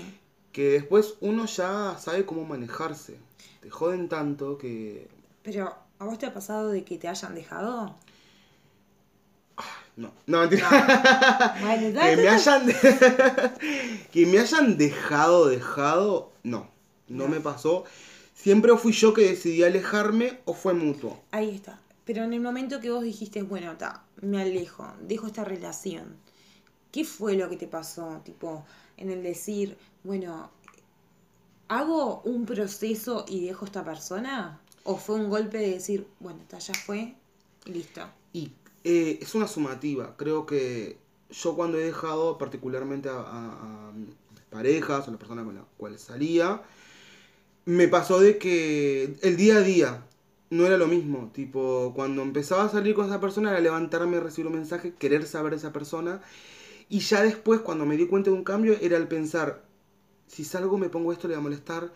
que 0.52 0.70
después 0.70 1.16
uno 1.22 1.46
ya 1.46 1.98
sabe 2.00 2.26
cómo 2.26 2.46
manejarse. 2.46 3.18
Te 3.62 3.70
joden 3.70 4.08
tanto 4.10 4.58
que... 4.58 5.08
Pero, 5.44 5.74
¿a 6.00 6.06
vos 6.06 6.18
te 6.20 6.26
ha 6.26 6.34
pasado 6.34 6.70
de 6.70 6.84
que 6.86 6.98
te 6.98 7.08
hayan 7.08 7.36
dejado? 7.36 7.96
No, 9.98 10.12
no, 10.28 10.40
mentira. 10.42 10.70
Bueno, 11.60 11.94
que 12.02 12.18
me 12.18 12.28
hayan 12.30 12.68
que 14.12 14.26
me 14.26 14.40
hayan 14.40 14.78
dejado 14.78 15.48
dejado 15.48 16.32
no 16.44 16.70
no 17.08 17.28
No. 17.28 17.30
me 17.30 17.40
pasó 17.40 17.86
siempre 18.34 18.76
fui 18.78 18.92
yo 18.94 19.14
que 19.14 19.22
decidí 19.30 19.64
alejarme 19.64 20.42
o 20.46 20.54
fue 20.54 20.74
mutuo 20.74 21.24
Ahí 21.32 21.54
está. 21.56 21.80
Pero 22.04 22.24
en 22.24 22.34
el 22.34 22.42
momento 22.42 22.80
que 22.82 22.92
vos 22.92 23.04
dijiste, 23.04 23.44
bueno, 23.44 23.78
ta, 23.78 24.04
me 24.22 24.42
alejo, 24.42 24.88
dejo 25.02 25.28
esta 25.28 25.44
relación, 25.44 26.18
¿qué 26.92 27.06
fue 27.06 27.36
lo 27.36 27.50
que 27.50 27.58
te 27.58 27.68
pasó? 27.68 28.22
Tipo, 28.24 28.66
en 28.98 29.10
el 29.12 29.24
decir, 29.24 29.78
bueno, 30.04 30.52
¿hago 31.68 32.22
un 32.24 32.46
proceso 32.46 33.26
y 33.28 33.46
dejo 33.46 33.66
esta 33.66 33.84
persona? 33.84 34.60
¿O 34.86 34.96
fue 35.04 35.16
un 35.16 35.30
golpe 35.30 35.58
de 35.58 35.72
decir, 35.72 36.08
bueno, 36.22 36.42
ta, 36.50 36.60
ya 36.60 36.76
fue 36.76 37.16
listo? 37.66 38.04
y 38.34 38.52
eh, 38.84 39.20
es 39.22 39.36
una 39.36 39.48
sumativa 39.48 40.16
creo 40.18 40.46
que 40.46 40.98
yo 41.30 41.56
cuando 41.56 41.78
he 41.80 41.86
dejado 41.86 42.38
particularmente 42.38 43.10
a, 43.10 43.20
a- 43.20 43.92
parejas 44.50 45.08
o 45.08 45.12
las 45.12 45.20
personas 45.20 45.46
con 45.46 45.56
las 45.56 45.66
cuales 45.78 46.02
salía 46.02 46.62
me 47.66 47.88
pasó 47.88 48.20
de 48.20 48.38
que 48.38 49.16
el 49.22 49.38
día 49.38 49.58
a 49.58 49.62
día 49.62 50.04
no 50.50 50.66
era 50.66 50.78
lo 50.78 50.88
mismo. 50.88 51.32
Tipo, 51.34 51.94
cuando 51.96 52.22
empezaba 52.22 52.66
a 52.66 52.70
salir 52.70 52.96
con 52.96 53.08
esa 53.08 53.20
persona 53.20 53.52
era 53.52 53.60
levantarme, 53.60 54.20
recibir 54.20 54.48
un 54.48 54.54
mensaje, 54.56 54.94
querer 54.94 55.26
saber 55.26 55.52
de 55.52 55.58
esa 55.58 55.74
persona. 55.74 56.22
Y 56.90 57.00
ya 57.00 57.24
después, 57.24 57.62
cuando 57.62 57.86
me 57.86 57.98
di 57.98 58.08
cuenta 58.08 58.32
de 58.32 58.38
un 58.38 58.44
cambio, 58.44 58.78
era 58.82 58.98
el 58.98 59.08
pensar, 59.08 59.64
si 60.28 60.44
salgo 60.46 60.78
me 60.78 60.90
pongo 60.90 61.14
esto, 61.14 61.28
le 61.28 61.36
va 61.36 61.42
a 61.42 61.44
molestar. 61.44 61.94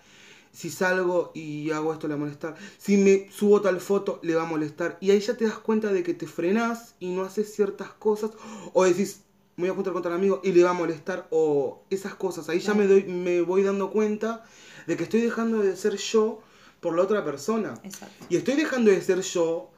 Si 0.52 0.70
salgo 0.70 1.32
y 1.34 1.72
hago 1.72 1.94
esto, 1.94 2.08
le 2.08 2.16
va 2.16 2.22
a 2.22 2.24
molestar. 2.24 2.56
Si 2.78 2.98
me 2.98 3.32
subo 3.32 3.62
tal 3.62 3.80
foto, 3.80 4.20
le 4.24 4.36
va 4.36 4.44
a 4.44 4.46
molestar. 4.46 4.98
Y 5.00 5.12
ahí 5.12 5.20
ya 5.20 5.36
te 5.36 5.46
das 5.46 5.60
cuenta 5.60 5.92
de 5.92 6.04
que 6.04 6.14
te 6.14 6.28
frenás 6.28 6.96
y 7.00 7.10
no 7.10 7.24
haces 7.24 7.54
ciertas 7.54 7.90
cosas. 7.90 8.32
O 8.74 8.84
decís, 8.84 9.22
me 9.56 9.64
voy 9.64 9.72
a 9.72 9.76
juntar 9.76 9.94
con 9.94 10.02
tal 10.02 10.14
amigo 10.14 10.42
y 10.44 10.52
le 10.52 10.64
va 10.64 10.72
a 10.72 10.74
molestar. 10.74 11.28
O 11.30 11.84
esas 11.90 12.16
cosas. 12.16 12.50
Ahí 12.50 12.60
ya 12.60 12.74
me, 12.74 12.88
doy, 12.88 13.04
me 13.04 13.42
voy 13.42 13.64
dando 13.64 13.92
cuenta 13.92 14.44
de 14.88 14.98
que 14.98 15.04
estoy 15.04 15.22
dejando 15.22 15.60
de 15.60 15.76
ser 15.76 15.98
yo 15.98 16.42
por 16.80 16.96
la 16.96 17.04
otra 17.04 17.24
persona. 17.24 17.76
Exacto. 17.84 18.26
Y 18.30 18.38
estoy 18.38 18.56
dejando 18.56 18.92
de 18.92 19.02
ser 19.02 19.22
yo, 19.22 19.72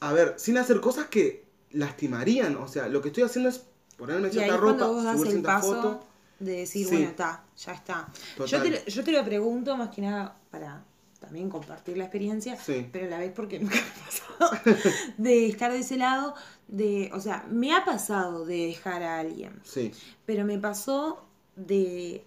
a 0.00 0.12
ver, 0.12 0.34
sin 0.38 0.56
hacer 0.58 0.80
cosas 0.80 1.06
que 1.06 1.44
lastimarían. 1.72 2.56
O 2.56 2.68
sea, 2.68 2.88
lo 2.88 3.02
que 3.02 3.08
estoy 3.08 3.24
haciendo 3.24 3.50
es 3.50 3.62
ponerme 3.96 4.30
cierta 4.30 4.56
ropa, 4.56 4.86
subir 5.16 5.32
cierta 5.32 5.56
paso 5.56 5.74
foto. 5.74 6.15
De 6.38 6.52
decir, 6.58 6.86
Sí. 6.86 6.92
bueno, 6.94 7.08
está, 7.10 7.44
ya 7.56 7.72
está. 7.72 8.08
Yo 8.46 8.62
te, 8.62 8.70
lo- 8.70 8.84
yo 8.84 9.04
te 9.04 9.12
lo 9.12 9.24
pregunto 9.24 9.76
más 9.76 9.90
que 9.90 10.02
nada 10.02 10.36
para 10.50 10.84
también 11.20 11.48
compartir 11.48 11.96
la 11.96 12.04
experiencia, 12.04 12.56
Sí. 12.60 12.86
pero 12.92 13.06
a 13.06 13.08
la 13.08 13.18
vez 13.18 13.32
porque 13.34 13.58
nunca 13.60 13.74
me 13.76 13.80
ha 13.80 14.04
pasado 14.04 14.50
de 15.16 15.46
estar 15.46 15.72
de 15.72 15.78
ese 15.78 15.96
lado, 15.96 16.34
de, 16.68 17.10
o 17.14 17.20
sea, 17.20 17.44
me 17.50 17.74
ha 17.74 17.84
pasado 17.84 18.44
de 18.44 18.66
dejar 18.66 19.02
a 19.02 19.18
alguien, 19.20 19.60
Sí. 19.64 19.92
pero 20.26 20.44
me 20.44 20.58
pasó 20.58 21.24
de 21.56 22.24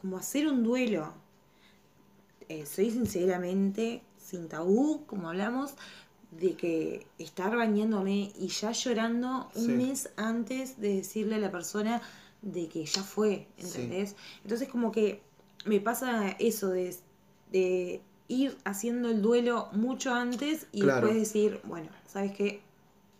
como 0.00 0.18
hacer 0.18 0.46
un 0.46 0.62
duelo. 0.62 1.12
Eh, 2.48 2.64
soy 2.66 2.90
sinceramente, 2.90 4.02
sin 4.18 4.48
tabú, 4.48 5.04
como 5.06 5.28
hablamos, 5.28 5.72
de 6.30 6.54
que 6.54 7.06
estar 7.18 7.56
bañándome 7.56 8.30
y 8.38 8.48
ya 8.48 8.72
llorando 8.72 9.50
un 9.54 9.76
mes 9.78 10.10
antes 10.16 10.78
de 10.80 10.96
decirle 10.96 11.36
a 11.36 11.38
la 11.38 11.50
persona 11.50 12.02
de 12.42 12.68
que 12.68 12.84
ya 12.84 13.02
fue, 13.02 13.46
¿entendés? 13.58 14.16
Entonces 14.42 14.68
como 14.68 14.92
que 14.92 15.20
me 15.64 15.80
pasa 15.80 16.30
eso 16.38 16.68
de, 16.70 16.96
de 17.52 18.00
ir 18.28 18.56
haciendo 18.64 19.08
el 19.10 19.22
duelo 19.22 19.68
mucho 19.72 20.12
antes 20.14 20.66
y 20.72 20.82
Claro. 20.82 21.06
después 21.06 21.20
decir, 21.20 21.60
bueno, 21.64 21.88
¿sabes 22.06 22.32
qué? 22.32 22.60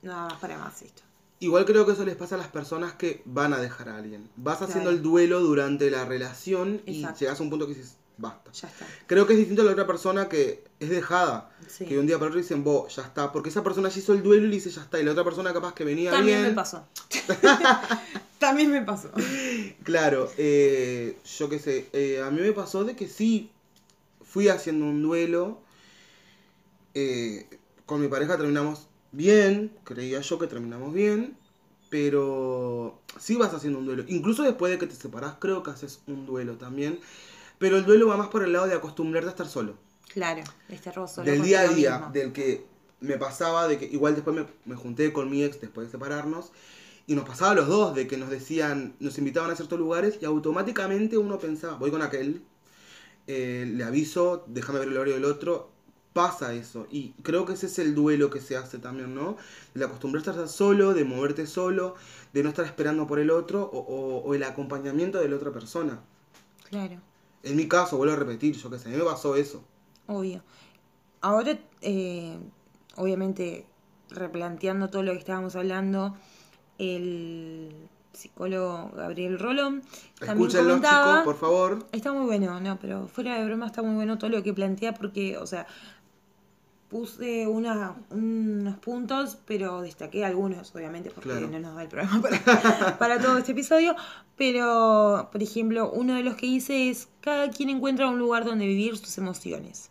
Nada 0.02 0.28
más 0.28 0.38
para 0.40 0.59
más 0.59 0.81
esto. 0.83 1.02
Igual 1.40 1.64
creo 1.66 1.87
que 1.87 1.92
eso 1.92 2.04
les 2.04 2.16
pasa 2.16 2.35
a 2.35 2.38
las 2.38 2.48
personas 2.48 2.94
que 2.94 3.22
van 3.24 3.52
a 3.52 3.59
dejar 3.61 3.88
a 3.90 3.96
alguien. 3.98 4.28
Vas 4.37 4.61
haciendo 4.62 4.90
el 4.90 5.02
duelo 5.02 5.40
durante 5.40 5.88
la 5.90 6.04
relación 6.04 6.81
y 6.85 7.07
llegas 7.18 7.38
a 7.38 7.42
un 7.42 7.50
punto 7.50 7.66
que 7.66 7.74
dices, 7.74 7.96
basta. 8.18 8.52
Ya 8.52 8.68
está. 8.68 8.87
Creo 9.07 9.26
que 9.26 9.33
es 9.33 9.38
distinto 9.38 9.62
a 9.62 9.64
la 9.64 9.72
otra 9.72 9.87
persona 9.87 10.28
que 10.28 10.64
es 10.81 10.90
dejada. 10.90 11.50
Sí. 11.66 11.87
Que 11.87 11.98
un 11.98 12.07
día 12.07 12.18
para 12.18 12.28
otro 12.28 12.40
dicen, 12.40 12.62
vos, 12.64 12.94
ya 12.94 13.02
está. 13.02 13.33
Porque 13.33 13.48
esa 13.48 13.62
persona 13.64 13.88
ya 13.88 13.98
hizo 13.98 14.12
el 14.12 14.22
duelo 14.22 14.44
y 14.46 14.48
le 14.48 14.54
dice, 14.57 14.70
ya 14.70 14.83
está. 14.83 15.00
Y 15.00 15.04
la 15.04 15.12
otra 15.12 15.24
persona 15.24 15.52
capaz 15.52 15.74
que 15.74 15.85
venía 15.85 16.11
También 16.11 16.38
bien. 16.40 16.50
me 16.50 16.54
pasó. 16.54 16.87
También 18.38 18.70
me 18.70 18.83
pasó. 18.83 19.11
Claro, 19.83 20.31
eh, 20.38 21.18
yo 21.38 21.48
qué 21.48 21.59
sé. 21.59 21.88
eh, 21.92 22.22
a 22.22 22.31
mí 22.31 22.40
me 22.40 22.52
pasó 22.52 22.85
de 22.85 22.94
que 22.94 23.09
sí, 23.09 23.50
fui 24.22 24.48
haciendo 24.48 24.85
un 24.87 25.02
duelo. 25.02 25.61
eh, 26.94 27.46
con 27.87 28.00
mi 28.00 28.09
pareja 28.09 28.37
terminamos 28.37 28.87
bien. 29.12 29.72
Creía 29.85 30.20
yo 30.20 30.38
que 30.38 30.46
terminamos 30.46 30.92
bien. 30.92 31.37
Pero 31.90 33.00
sí 33.18 33.37
vas 33.37 33.54
haciendo 33.54 33.78
un 33.78 33.87
duelo. 33.87 34.04
Incluso 34.09 34.42
después 34.42 34.70
de 34.70 34.78
que 34.78 34.87
te 34.87 34.94
separás, 34.94 35.37
creo 35.38 35.62
que 35.62 35.70
haces 35.70 36.00
un 36.07 36.26
duelo 36.26 36.57
también. 36.59 37.00
Pero 37.59 37.77
el 37.77 37.85
duelo 37.85 38.07
va 38.09 38.16
más 38.16 38.29
por 38.29 38.42
el 38.44 38.53
lado 38.53 38.66
de 38.66 38.75
acostumbrarte 38.75 39.29
a 39.29 39.31
estar 39.31 39.49
solo. 39.49 39.75
Claro, 40.12 40.42
este 40.68 40.90
roso. 40.92 41.23
del 41.23 41.42
día 41.42 41.61
a 41.61 41.68
día, 41.68 42.09
del 42.12 42.33
que 42.33 42.66
me 43.01 43.16
pasaba, 43.18 43.68
de 43.68 43.79
que 43.79 43.85
igual 43.87 44.14
después 44.14 44.35
me, 44.37 44.47
me 44.64 44.75
junté 44.77 45.12
con 45.12 45.31
mi 45.31 45.44
ex 45.44 45.61
después 45.61 45.87
de 45.88 45.92
separarnos, 45.92 46.53
y 47.07 47.14
nos 47.14 47.25
pasaba 47.27 47.53
a 47.53 47.55
los 47.55 47.68
dos, 47.68 47.94
de 47.94 48.07
que 48.07 48.16
nos 48.16 48.31
decían, 48.31 48.94
nos 49.01 49.18
invitaban 49.18 49.51
a 49.51 49.57
ciertos 49.57 49.79
lugares 49.79 50.18
y 50.21 50.25
automáticamente 50.25 51.16
uno 51.18 51.38
pensaba, 51.38 51.75
voy 51.77 51.90
con 51.90 52.03
aquel, 52.03 52.42
eh, 53.27 53.71
le 53.73 53.85
aviso, 53.85 54.44
déjame 54.47 54.79
ver 54.81 54.88
el 54.88 54.97
horario 54.97 55.14
del 55.14 55.25
otro, 55.25 55.71
pasa 56.12 56.55
eso, 56.55 56.87
y 56.90 57.12
creo 57.23 57.44
que 57.44 57.53
ese 57.53 57.66
es 57.66 57.79
el 57.79 57.94
duelo 57.94 58.31
que 58.31 58.40
se 58.40 58.57
hace 58.57 58.79
también, 58.79 59.14
¿no? 59.14 59.37
De 59.75 59.85
acostumbrarse 59.85 60.31
a 60.31 60.33
estar 60.33 60.49
solo, 60.49 60.94
de 60.94 61.05
moverte 61.05 61.47
solo, 61.47 61.94
de 62.33 62.42
no 62.42 62.49
estar 62.49 62.64
esperando 62.64 63.07
por 63.07 63.18
el 63.21 63.31
otro, 63.31 63.62
o, 63.73 63.79
o- 63.79 64.23
o 64.25 64.35
el 64.35 64.42
acompañamiento 64.42 65.18
de 65.18 65.29
la 65.29 65.37
otra 65.37 65.53
persona. 65.53 66.01
Claro, 66.68 67.01
En 67.42 67.57
mi 67.57 67.68
caso, 67.68 67.96
vuelvo 67.96 68.14
a 68.14 68.16
repetir, 68.16 68.57
yo 68.57 68.70
qué 68.70 68.79
sé, 68.79 68.88
a 68.88 68.92
mí 68.92 68.98
me 68.98 69.05
pasó 69.05 69.37
eso. 69.37 69.62
obvio. 70.07 70.42
Ahora, 71.20 71.59
eh, 71.81 72.38
obviamente, 72.96 73.66
replanteando 74.11 74.88
todo 74.88 75.03
lo 75.03 75.12
que 75.12 75.18
estábamos 75.18 75.57
hablando, 75.57 76.16
el 76.79 77.88
psicólogo 78.12 78.90
Gabriel 78.96 79.38
Rolón 79.38 79.83
también 80.18 80.38
Escúchenlo, 80.38 80.68
comentaba... 80.70 81.20
chicos, 81.20 81.24
por 81.24 81.37
favor. 81.37 81.87
Está 81.92 82.12
muy 82.12 82.27
bueno, 82.27 82.61
no, 82.61 82.79
pero 82.79 83.07
fuera 83.09 83.38
de 83.38 83.44
broma 83.44 83.66
está 83.66 83.83
muy 83.83 83.94
bueno 83.94 84.18
todo 84.18 84.31
lo 84.31 84.42
que 84.42 84.53
plantea 84.53 84.94
porque, 84.94 85.37
o 85.38 85.46
sea, 85.46 85.66
puse 86.88 87.46
una, 87.46 87.96
unos 88.11 88.79
puntos, 88.79 89.37
pero 89.46 89.83
destaqué 89.83 90.24
algunos, 90.24 90.74
obviamente, 90.74 91.11
porque 91.11 91.31
Claro. 91.31 91.48
no 91.48 91.59
nos 91.59 91.74
da 91.74 91.83
el 91.83 91.88
programa 91.88 92.22
para, 92.44 92.98
para 92.98 93.20
todo 93.20 93.37
este 93.38 93.53
episodio. 93.53 93.94
Pero, 94.37 95.29
por 95.31 95.42
ejemplo, 95.42 95.90
uno 95.90 96.14
de 96.14 96.22
los 96.22 96.37
que 96.37 96.46
hice 96.46 96.88
es, 96.90 97.09
cada 97.20 97.51
quien 97.51 97.68
encuentra 97.70 98.09
un 98.09 98.18
lugar 98.18 98.44
donde 98.44 98.66
vivir 98.66 98.96
sus 98.96 99.18
emociones. 99.18 99.90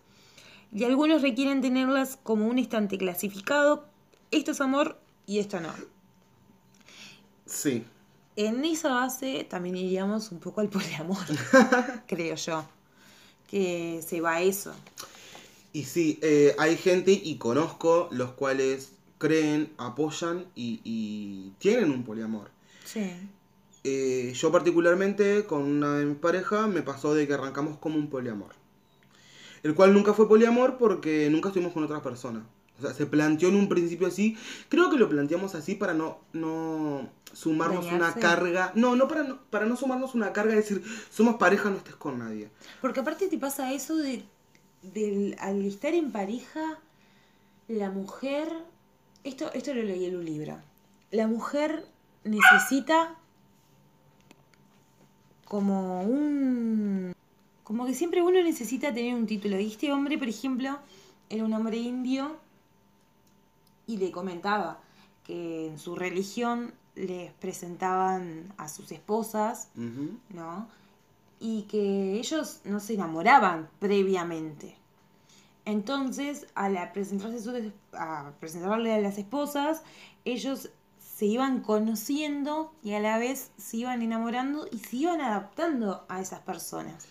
Y 0.74 0.84
algunos 0.86 1.22
requieren 1.22 1.62
tenerlas 1.62 2.18
como 2.24 2.48
un 2.48 2.58
estante 2.60 2.98
clasificado, 2.98 3.86
esto 4.32 4.52
es 4.52 4.62
amor 4.62 5.00
y 5.26 5.40
esto 5.40 5.60
no. 5.60 5.72
Sí. 7.46 7.84
En 8.36 8.64
esa 8.66 8.90
base 8.94 9.46
también 9.50 9.78
iríamos 9.78 10.32
un 10.32 10.40
poco 10.40 10.62
al 10.62 10.70
poliamor, 10.70 11.18
creo 12.08 12.36
yo. 12.36 12.66
Que 13.48 14.02
se 14.06 14.20
va 14.20 14.36
a 14.36 14.42
eso. 14.42 14.74
Y 15.78 15.84
sí, 15.84 16.18
eh, 16.24 16.56
hay 16.58 16.76
gente 16.76 17.12
y 17.12 17.38
conozco 17.38 18.08
los 18.10 18.32
cuales 18.32 18.94
creen, 19.20 19.72
apoyan 19.78 20.48
y, 20.56 20.82
y 20.84 21.54
tienen 21.60 21.92
un 21.92 22.04
poliamor. 22.04 22.50
Sí. 22.84 23.12
Eh, 23.84 24.34
yo 24.34 24.52
particularmente 24.52 25.46
con 25.46 25.62
una 25.62 26.00
de 26.00 26.06
mis 26.06 26.18
parejas 26.18 26.68
me 26.68 26.82
pasó 26.82 27.14
de 27.14 27.28
que 27.28 27.36
arrancamos 27.36 27.78
como 27.78 27.96
un 27.98 28.10
poliamor. 28.10 28.56
El 29.62 29.76
cual 29.76 29.94
nunca 29.94 30.16
fue 30.16 30.28
poliamor 30.28 30.80
porque 30.80 31.30
nunca 31.30 31.50
estuvimos 31.50 31.74
con 31.74 31.84
otras 31.84 32.02
personas. 32.02 32.42
O 32.80 32.82
sea, 32.82 32.96
se 32.96 33.06
planteó 33.06 33.50
en 33.50 33.56
un 33.58 33.70
principio 33.70 34.08
así. 34.08 34.36
Creo 34.70 34.90
que 34.90 34.98
lo 34.98 35.08
planteamos 35.08 35.54
así 35.54 35.76
para 35.76 35.94
no, 35.94 36.22
no 36.34 37.08
sumarnos 37.34 37.86
Dañarse. 37.86 38.18
una 38.20 38.20
carga. 38.20 38.72
No, 38.74 38.96
no 38.96 39.08
para, 39.08 39.22
no 39.26 39.40
para 39.52 39.68
no 39.68 39.76
sumarnos 39.76 40.16
una 40.16 40.34
carga 40.34 40.54
de 40.54 40.58
decir, 40.58 40.84
somos 41.12 41.36
pareja, 41.36 41.70
no 41.70 41.78
estés 41.78 41.96
con 41.98 42.18
nadie. 42.18 42.50
Porque 42.82 43.02
aparte 43.02 43.28
te 43.28 43.38
pasa 43.38 43.74
eso 43.74 43.96
de 43.96 44.24
del, 44.82 45.36
al 45.40 45.64
estar 45.66 45.94
en 45.94 46.12
pareja, 46.12 46.80
la 47.68 47.90
mujer, 47.90 48.52
esto, 49.24 49.52
esto 49.54 49.74
lo 49.74 49.84
leí 49.84 50.06
en 50.06 50.16
un 50.16 50.26
libro, 50.26 50.58
la 51.12 51.28
mujer 51.28 51.86
necesita 52.24 53.16
como 55.46 56.02
un... 56.04 57.14
Como 57.64 57.86
que 57.86 57.94
siempre 57.94 58.22
uno 58.22 58.42
necesita 58.42 58.94
tener 58.94 59.14
un 59.14 59.28
título. 59.28 59.60
Y 59.60 59.68
este 59.68 59.92
hombre, 59.92 60.18
por 60.18 60.30
ejemplo, 60.30 60.80
era 61.30 61.44
un 61.44 61.54
hombre 61.54 61.78
indio 61.78 62.38
y 63.88 63.98
le 63.98 64.12
comentaba 64.12 64.80
que 65.26 65.68
en 65.68 65.78
su 65.78 65.96
religión 65.96 66.74
les 66.96 67.32
presentaban 67.34 68.54
a 68.58 68.70
sus 68.70 68.92
esposas. 68.92 69.70
¿no? 69.76 70.68
Y 71.40 71.64
que 71.64 72.14
ellos 72.20 72.62
no 72.66 72.80
se 72.80 72.96
enamoraban 72.96 73.70
previamente. 73.80 74.76
Entonces, 75.66 76.48
al 76.56 76.92
presentarse 76.94 77.42
su- 77.42 77.72
a 77.94 78.32
presentarle 78.40 78.94
a 78.94 79.02
las 79.02 79.18
esposas, 79.18 79.84
ellos 80.26 80.70
se 81.00 81.26
iban 81.26 81.62
conociendo 81.62 82.74
y 82.84 82.94
a 82.94 83.00
la 83.00 83.18
vez 83.18 83.52
se 83.58 83.78
iban 83.78 84.02
enamorando 84.02 84.68
y 84.72 84.80
se 84.80 84.98
iban 84.98 85.20
adaptando 85.22 86.06
a 86.10 86.22
esas 86.22 86.40
personas. 86.42 87.06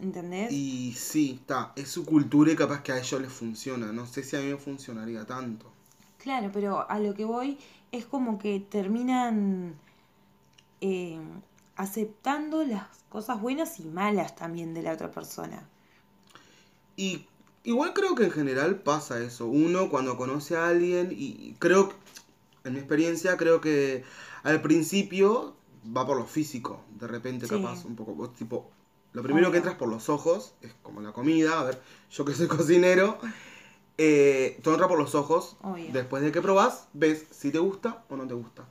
¿Entendés? 0.00 0.52
Y 0.52 0.92
sí, 0.94 1.38
está, 1.40 1.72
es 1.76 1.88
su 1.88 2.04
cultura 2.04 2.52
y 2.52 2.56
capaz 2.56 2.82
que 2.82 2.92
a 2.92 2.98
ellos 2.98 3.20
les 3.20 3.32
funciona. 3.32 3.92
No 3.92 4.06
sé 4.06 4.22
si 4.24 4.36
a 4.36 4.40
mí 4.40 4.46
me 4.46 4.56
funcionaría 4.56 5.24
tanto. 5.26 5.70
Claro, 6.18 6.50
pero 6.52 6.88
a 6.90 6.98
lo 6.98 7.14
que 7.14 7.24
voy 7.24 7.58
es 7.92 8.06
como 8.06 8.38
que 8.38 8.60
terminan 8.60 9.74
eh, 10.80 11.18
aceptando 11.76 12.64
las 12.64 12.86
cosas 13.08 13.40
buenas 13.40 13.80
y 13.80 13.84
malas 13.84 14.36
también 14.36 14.74
de 14.74 14.82
la 14.82 14.92
otra 14.92 15.10
persona. 15.10 15.68
Y 16.96 17.26
igual 17.64 17.92
creo 17.94 18.14
que 18.14 18.24
en 18.24 18.30
general 18.30 18.76
pasa 18.76 19.20
eso. 19.20 19.46
Uno 19.46 19.88
cuando 19.90 20.16
conoce 20.16 20.56
a 20.56 20.68
alguien 20.68 21.08
y 21.12 21.54
creo, 21.58 21.88
que- 21.88 21.94
en 22.64 22.74
mi 22.74 22.78
experiencia, 22.78 23.36
creo 23.36 23.60
que 23.60 24.04
al 24.42 24.60
principio 24.62 25.54
va 25.96 26.06
por 26.06 26.16
lo 26.16 26.26
físico. 26.26 26.82
De 26.98 27.06
repente 27.08 27.46
Sí. 27.46 27.54
capaz 27.56 27.84
un 27.84 27.96
poco, 27.96 28.30
tipo, 28.30 28.70
lo 29.12 29.22
primero 29.22 29.46
Obvio. 29.48 29.52
que 29.52 29.58
entras 29.58 29.76
por 29.76 29.88
los 29.88 30.08
ojos, 30.08 30.54
es 30.62 30.72
como 30.82 31.00
la 31.00 31.12
comida. 31.12 31.58
A 31.60 31.64
ver, 31.64 31.80
yo 32.10 32.24
que 32.24 32.34
soy 32.34 32.46
cocinero, 32.70 33.18
eh, 33.98 34.58
todo 34.62 34.74
entra 34.74 34.88
por 34.88 34.98
los 34.98 35.14
ojos. 35.14 35.56
Obvio. 35.62 35.86
Después 35.92 36.22
de 36.22 36.32
que 36.32 36.40
probás, 36.40 36.88
ves 36.92 37.26
si 37.30 37.50
te 37.50 37.58
gusta 37.58 38.04
o 38.08 38.16
no 38.16 38.26
te 38.26 38.34
gusta. 38.34 38.64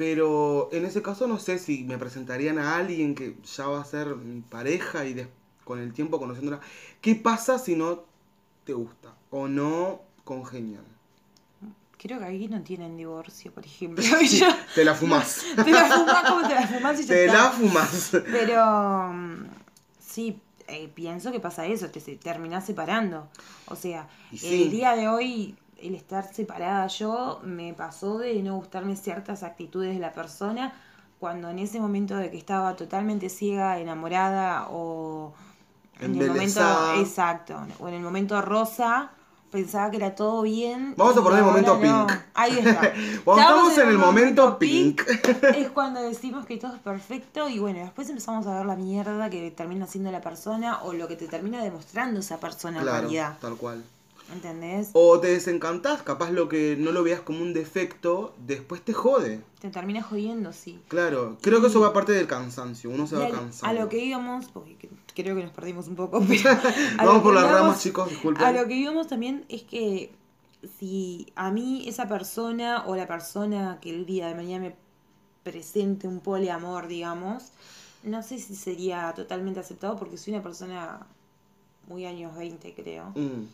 Pero 0.00 0.70
en 0.72 0.86
ese 0.86 1.02
caso 1.02 1.26
no 1.26 1.38
sé 1.38 1.58
si 1.58 1.84
me 1.84 1.98
presentarían 1.98 2.58
a 2.58 2.76
alguien 2.76 3.14
que 3.14 3.36
ya 3.54 3.66
va 3.66 3.82
a 3.82 3.84
ser 3.84 4.16
mi 4.16 4.40
pareja 4.40 5.04
y 5.04 5.12
des- 5.12 5.28
con 5.64 5.78
el 5.78 5.92
tiempo 5.92 6.18
conociéndola. 6.18 6.58
¿Qué 7.02 7.16
pasa 7.16 7.58
si 7.58 7.76
no 7.76 8.04
te 8.64 8.72
gusta 8.72 9.14
o 9.28 9.46
no 9.46 10.00
congenian? 10.24 10.84
Creo 11.98 12.18
que 12.18 12.24
aquí 12.24 12.48
no 12.48 12.62
tienen 12.62 12.96
divorcio, 12.96 13.52
por 13.52 13.66
ejemplo. 13.66 14.02
Sí, 14.02 14.42
te 14.74 14.86
la 14.86 14.94
fumas. 14.94 15.44
te 15.54 15.70
la 15.70 15.84
fumás 15.84 16.24
como 16.30 16.48
te 16.48 16.54
la 16.54 16.66
fumás 16.66 16.98
y 16.98 17.02
ya 17.02 17.08
te 17.08 17.24
está. 17.26 17.42
la 17.44 17.50
fumas. 17.50 18.10
Pero 18.32 19.12
mm, 19.12 19.44
sí, 20.02 20.40
eh, 20.66 20.88
pienso 20.94 21.30
que 21.30 21.40
pasa 21.40 21.66
eso, 21.66 21.90
te 21.90 22.00
se- 22.00 22.16
terminás 22.16 22.64
separando. 22.64 23.28
O 23.66 23.76
sea, 23.76 24.08
sí. 24.34 24.62
el 24.64 24.70
día 24.70 24.96
de 24.96 25.08
hoy, 25.08 25.56
el 25.82 25.94
estar 25.94 26.32
separada 26.32 26.86
yo, 26.86 27.40
me 27.42 27.74
pasó 27.74 28.18
de 28.18 28.42
no 28.42 28.56
gustarme 28.56 28.96
ciertas 28.96 29.42
actitudes 29.42 29.94
de 29.94 30.00
la 30.00 30.12
persona, 30.12 30.72
cuando 31.18 31.48
en 31.50 31.58
ese 31.58 31.80
momento 31.80 32.16
de 32.16 32.30
que 32.30 32.38
estaba 32.38 32.76
totalmente 32.76 33.28
ciega, 33.28 33.78
enamorada 33.78 34.68
o 34.70 35.32
en 36.00 36.20
el 36.20 36.28
momento 36.28 36.94
exacto, 36.96 37.60
o 37.78 37.88
en 37.88 37.94
el 37.94 38.00
momento 38.02 38.40
rosa 38.40 39.10
pensaba 39.50 39.90
que 39.90 39.96
era 39.96 40.14
todo 40.14 40.42
bien. 40.42 40.94
Vamos 40.96 41.16
a 41.16 41.22
poner 41.22 41.40
el 41.40 41.44
momento 41.44 41.74
no. 41.74 41.80
pink. 42.06 42.18
Ahí 42.34 42.58
está. 42.58 42.92
Cuando 43.24 43.42
estamos 43.42 43.78
en 43.78 43.88
el 43.88 43.98
momento 43.98 44.58
pink. 44.58 45.02
es 45.56 45.70
cuando 45.70 46.00
decimos 46.08 46.46
que 46.46 46.56
todo 46.56 46.74
es 46.74 46.80
perfecto 46.80 47.48
y 47.48 47.58
bueno, 47.58 47.80
después 47.80 48.08
empezamos 48.08 48.46
a 48.46 48.56
ver 48.56 48.66
la 48.66 48.76
mierda 48.76 49.28
que 49.28 49.50
termina 49.50 49.86
siendo 49.86 50.10
la 50.12 50.20
persona 50.20 50.82
o 50.82 50.92
lo 50.92 51.08
que 51.08 51.16
te 51.16 51.26
termina 51.26 51.62
demostrando 51.62 52.20
esa 52.20 52.38
persona 52.38 52.78
en 52.78 52.84
Claro, 52.84 53.00
realidad. 53.02 53.38
tal 53.40 53.56
cual. 53.56 53.82
¿Entendés? 54.32 54.90
O 54.92 55.18
te 55.18 55.28
desencantás, 55.28 56.02
capaz 56.02 56.30
lo 56.30 56.48
que 56.48 56.76
no 56.78 56.92
lo 56.92 57.02
veas 57.02 57.20
como 57.20 57.40
un 57.42 57.52
defecto, 57.52 58.34
después 58.46 58.80
te 58.82 58.92
jode. 58.92 59.40
Te 59.60 59.70
termina 59.70 60.02
jodiendo, 60.02 60.52
sí. 60.52 60.78
Claro, 60.88 61.36
creo 61.40 61.60
que 61.60 61.66
eso 61.66 61.80
va 61.80 61.92
parte 61.92 62.12
del 62.12 62.26
cansancio, 62.26 62.90
uno 62.90 63.06
se 63.06 63.16
va 63.16 63.28
cansando. 63.28 63.66
a 63.66 63.82
lo 63.82 63.88
que 63.88 63.98
íbamos, 63.98 64.46
porque 64.52 64.76
que- 64.76 64.88
creo 65.14 65.34
que 65.36 65.42
nos 65.42 65.52
perdimos 65.52 65.88
un 65.88 65.96
poco, 65.96 66.20
pero 66.28 66.50
a 66.98 67.04
Vamos 67.04 67.22
por 67.22 67.34
las 67.34 67.44
íbamos- 67.44 67.60
ramas, 67.60 67.82
chicos, 67.82 68.08
disculpen. 68.08 68.44
A 68.44 68.52
lo 68.52 68.66
que 68.68 68.74
íbamos 68.76 69.08
también 69.08 69.44
es 69.48 69.62
que 69.64 70.12
si 70.78 71.26
a 71.34 71.50
mí 71.50 71.84
esa 71.88 72.06
persona 72.06 72.84
o 72.86 72.94
la 72.94 73.06
persona 73.08 73.78
que 73.80 73.90
el 73.90 74.06
día 74.06 74.28
de 74.28 74.34
mañana 74.34 74.68
me 74.68 74.76
presente 75.42 76.06
un 76.06 76.20
poliamor, 76.20 76.86
digamos, 76.86 77.44
no 78.04 78.22
sé 78.22 78.38
si 78.38 78.54
sería 78.54 79.12
totalmente 79.16 79.58
aceptado 79.60 79.96
porque 79.96 80.16
soy 80.18 80.34
una 80.34 80.42
persona 80.42 81.06
muy 81.88 82.04
años 82.06 82.36
20, 82.36 82.72
creo, 82.74 83.06
Mm. 83.16 83.44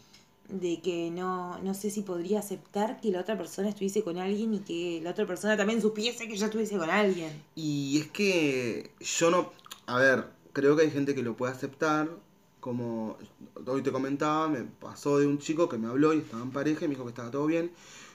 De 0.48 0.80
que 0.80 1.10
no, 1.10 1.58
no 1.58 1.74
sé 1.74 1.90
si 1.90 2.02
podría 2.02 2.38
aceptar 2.38 3.00
que 3.00 3.10
la 3.10 3.20
otra 3.20 3.36
persona 3.36 3.68
estuviese 3.68 4.02
con 4.02 4.18
alguien 4.18 4.54
y 4.54 4.60
que 4.60 5.00
la 5.02 5.10
otra 5.10 5.26
persona 5.26 5.56
también 5.56 5.82
supiese 5.82 6.28
que 6.28 6.36
yo 6.36 6.46
estuviese 6.46 6.78
con 6.78 6.90
alguien. 6.90 7.30
Y 7.54 7.98
es 8.00 8.08
que 8.08 8.90
yo 9.00 9.30
no. 9.30 9.50
A 9.86 9.98
ver, 9.98 10.26
creo 10.52 10.76
que 10.76 10.82
hay 10.82 10.90
gente 10.90 11.14
que 11.14 11.22
lo 11.22 11.36
puede 11.36 11.52
aceptar. 11.52 12.08
Como 12.60 13.16
hoy 13.66 13.82
te 13.82 13.92
comentaba, 13.92 14.48
me 14.48 14.62
pasó 14.62 15.18
de 15.18 15.26
un 15.26 15.38
chico 15.38 15.68
que 15.68 15.78
me 15.78 15.88
habló 15.88 16.12
y 16.14 16.18
estaba 16.18 16.42
en 16.42 16.50
pareja 16.50 16.84
y 16.84 16.88
me 16.88 16.94
dijo 16.94 17.04
que 17.04 17.10
estaba 17.10 17.30
todo 17.30 17.46
bien. 17.46 17.70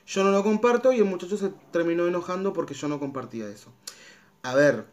Yo 0.08 0.24
no 0.24 0.32
lo 0.32 0.44
comparto 0.44 0.92
y 0.92 0.98
el 0.98 1.06
muchacho 1.06 1.38
se 1.38 1.52
terminó 1.72 2.08
enojando 2.08 2.52
porque 2.52 2.74
yo 2.74 2.88
no 2.88 3.00
compartía 3.00 3.48
eso. 3.48 3.70
A 4.44 4.56
ver, 4.56 4.86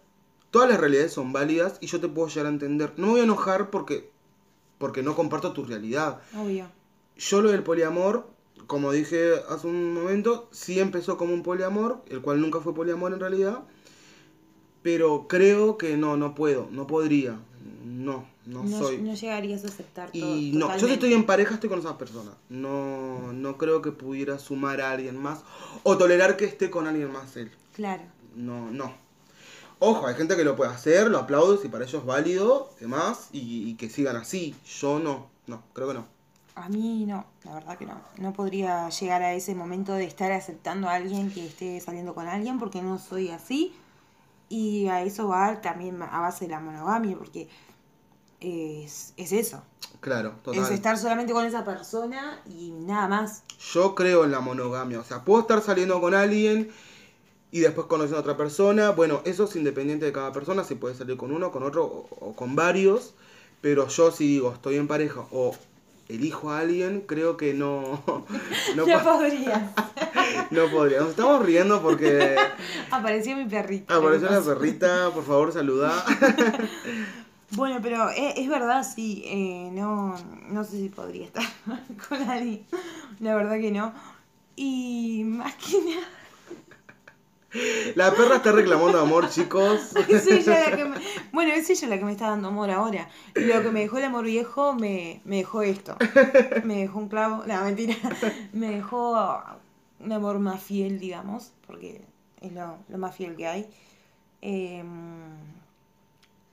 todas 0.51 0.69
las 0.69 0.79
realidades 0.79 1.13
son 1.13 1.33
válidas 1.33 1.79
y 1.81 1.87
yo 1.87 2.01
te 2.01 2.09
puedo 2.09 2.29
llegar 2.29 2.47
a 2.47 2.51
entender. 2.51 2.93
No 2.97 3.07
me 3.07 3.13
voy 3.13 3.21
a 3.21 3.25
enojar 3.25 3.71
porque, 3.71 4.11
porque 4.79 5.03
no 5.03 5.17
comparto 5.17 5.53
tu 5.53 5.65
realidad. 5.65 6.21
Obvio. 6.37 6.78
Yo 7.19 7.43
lo 7.43 7.51
del 7.51 7.63
poliamor, 7.63 8.27
como 8.67 8.93
dije 8.93 9.33
hace 9.49 9.67
un 9.67 9.93
momento, 9.95 10.49
sí 10.53 10.79
empezó 10.81 11.17
como 11.17 11.35
un 11.35 11.43
poliamor, 11.43 12.03
el 12.09 12.21
cual 12.23 12.41
nunca 12.41 12.61
fue 12.61 12.75
poliamor 12.75 13.13
en 13.13 13.21
realidad. 13.21 13.65
Pero 14.83 15.27
creo 15.29 15.77
que 15.77 15.97
no, 15.97 16.17
no 16.17 16.35
puedo, 16.35 16.69
no 16.71 16.87
podría. 16.87 17.39
No, 17.85 18.27
no, 18.47 18.63
No, 18.63 18.79
soy. 18.79 18.99
no 18.99 19.15
llegarías 19.15 19.65
a 19.65 19.69
aceptar 19.69 20.11
todo. 20.13 20.37
y 20.37 20.53
no, 20.53 20.75
yo 20.79 20.87
si 20.87 20.93
estoy 20.95 21.13
en 21.13 21.27
pareja 21.27 21.55
estoy 21.55 21.69
con 21.69 21.81
esa 21.81 21.99
persona. 21.99 22.31
No, 22.49 23.33
no 23.33 23.59
creo 23.59 23.83
que 23.83 23.91
pudiera 23.91 24.39
sumar 24.39 24.81
a 24.81 24.93
alguien 24.93 25.17
más 25.21 25.41
o 25.83 25.99
tolerar 25.99 26.37
que 26.37 26.45
esté 26.45 26.71
con 26.71 26.87
alguien 26.87 27.13
más 27.13 27.37
él. 27.37 27.51
Claro. 27.75 28.03
No, 28.37 28.71
no. 28.71 28.95
Ojo, 29.81 30.07
hay 30.07 30.15
gente 30.15 30.37
que 30.37 30.45
lo 30.45 30.57
puede 30.57 30.71
hacer, 30.71 31.09
lo 31.09 31.19
aplaudo 31.19 31.57
si 31.57 31.69
para 31.69 31.85
ellos 31.85 32.01
es 32.01 32.07
válido, 32.07 32.71
demás, 32.81 33.29
y, 33.33 33.69
y 33.69 33.75
que 33.75 33.89
sigan 33.91 34.17
así. 34.17 34.55
Yo 34.81 34.99
no, 35.01 35.29
no, 35.47 35.63
creo 35.73 35.89
que 35.89 35.95
no. 35.95 36.07
A 36.59 36.69
mí 36.69 37.07
no, 37.07 37.25
la 37.45 37.55
verdad 37.55 37.79
que 37.79 37.87
no. 37.87 38.01
No 38.19 38.33
podría 38.33 38.89
llegar 38.89 39.23
a 39.23 39.33
ese 39.35 39.55
momento 39.55 39.95
de 39.95 40.05
estar 40.05 40.33
aceptando 40.33 40.89
a 40.89 40.95
alguien 40.95 41.31
que 41.31 41.47
esté 41.47 41.81
saliendo 41.81 42.15
con 42.15 42.27
alguien 42.27 42.59
porque 42.59 42.83
no 42.83 42.99
soy 42.99 43.31
así. 43.31 43.75
Y 44.49 44.89
a 44.89 45.03
eso 45.03 45.29
va 45.29 45.61
también 45.61 46.03
a 46.03 46.21
base 46.21 46.47
de 46.47 46.53
la 46.53 46.61
monogamia 46.61 47.17
porque 47.17 47.49
es, 48.41 49.13
es 49.17 49.33
eso. 49.33 49.63
Claro, 50.01 50.35
total. 50.43 50.63
Es 50.63 50.71
estar 50.71 50.99
solamente 50.99 51.33
con 51.33 51.45
esa 51.45 51.65
persona 51.65 52.41
y 52.47 52.71
nada 52.71 53.09
más. 53.09 53.45
Yo 53.73 53.95
creo 53.95 54.25
en 54.25 54.33
la 54.33 54.41
monogamia. 54.41 55.01
O 55.01 55.05
sea, 55.05 55.25
puedo 55.25 55.41
estar 55.43 55.61
saliendo 55.63 56.01
con 56.01 56.15
alguien 56.15 56.71
y 57.53 57.61
después 57.61 57.87
conociendo 57.87 58.19
a 58.19 58.21
otra 58.21 58.37
persona. 58.37 58.91
Bueno, 58.91 59.21
eso 59.25 59.45
es 59.45 59.55
independiente 59.55 60.07
de 60.07 60.13
cada 60.13 60.33
persona. 60.33 60.65
Si 60.65 60.75
puede 60.75 60.95
salir 60.95 61.17
con 61.17 61.31
uno, 61.31 61.53
con 61.53 61.63
otro 61.63 61.85
o, 61.85 62.09
o 62.21 62.33
con 62.35 62.57
varios. 62.57 63.15
Pero 63.61 63.89
yo 63.89 64.11
si 64.11 64.27
digo, 64.27 64.53
estoy 64.53 64.77
en 64.77 64.89
pareja 64.89 65.25
o 65.31 65.55
elijo 66.09 66.51
a 66.51 66.61
alguien, 66.61 67.03
creo 67.07 67.37
que 67.37 67.53
no, 67.55 68.03
no, 68.77 68.87
No 68.87 68.99
po- 69.03 69.05
podría. 69.19 69.73
no 70.51 70.71
podría. 70.71 71.01
Nos 71.01 71.11
estamos 71.11 71.45
riendo 71.45 71.83
porque 71.83 72.37
Apareció 72.91 73.37
mi 73.37 73.45
perrita. 73.47 73.95
apareció 73.97 74.31
la 74.31 74.41
perrita. 74.43 75.11
Por 75.13 75.25
favor, 75.25 75.53
saluda. 75.53 75.93
Bueno, 77.53 77.79
pero 77.83 78.11
es, 78.11 78.37
es 78.37 78.49
verdad, 78.49 78.85
sí. 78.85 79.23
eh, 79.27 79.71
no, 79.73 80.15
no 80.51 80.65
sé 80.65 80.73
si 80.79 80.89
podría 80.91 81.25
estar 81.27 81.45
con 82.09 82.23
alguien. 82.29 82.67
La 83.21 83.35
verdad 83.35 83.59
que 83.59 83.71
no. 83.71 83.93
Y 84.57 85.23
más 85.25 85.55
que 85.55 85.79
nada. 85.81 86.07
La 87.95 88.11
perra 88.13 88.37
está 88.37 88.53
reclamando 88.53 89.01
amor, 89.01 89.31
chicos. 89.31 89.93
Es 90.09 90.27
ella 90.27 90.71
la 90.71 90.77
que 90.77 90.85
me... 90.85 90.97
Bueno, 91.33 91.55
es 91.55 91.71
ella 91.71 91.89
la 91.89 91.99
que 91.99 92.05
me 92.05 92.13
está 92.13 92.29
dando 92.29 92.49
amor 92.49 92.71
ahora. 92.71 93.09
Y 93.35 93.41
lo 93.41 93.63
que 93.63 93.71
me 93.71 93.81
dejó 93.81 93.99
el 93.99 94.05
amor 94.05 94.25
viejo 94.25 94.75
me, 94.75 95.23
me 95.25 95.37
dejó 95.37 95.63
esto. 95.63 95.97
Me 96.65 96.81
dejó 96.81 96.99
un 96.99 97.09
clavo. 97.09 97.45
No, 97.47 97.63
mentira. 97.63 97.97
Me 98.53 98.71
dejó 98.71 99.43
un 100.01 100.13
amor 100.13 100.39
más 100.39 100.63
fiel, 100.63 100.99
digamos, 100.99 101.53
porque 101.67 102.03
es 102.41 102.53
lo, 102.53 102.77
lo 102.89 102.99
más 102.99 103.17
fiel 103.17 103.35
que 103.35 103.47
hay. 103.47 103.67
Eh, 104.43 104.85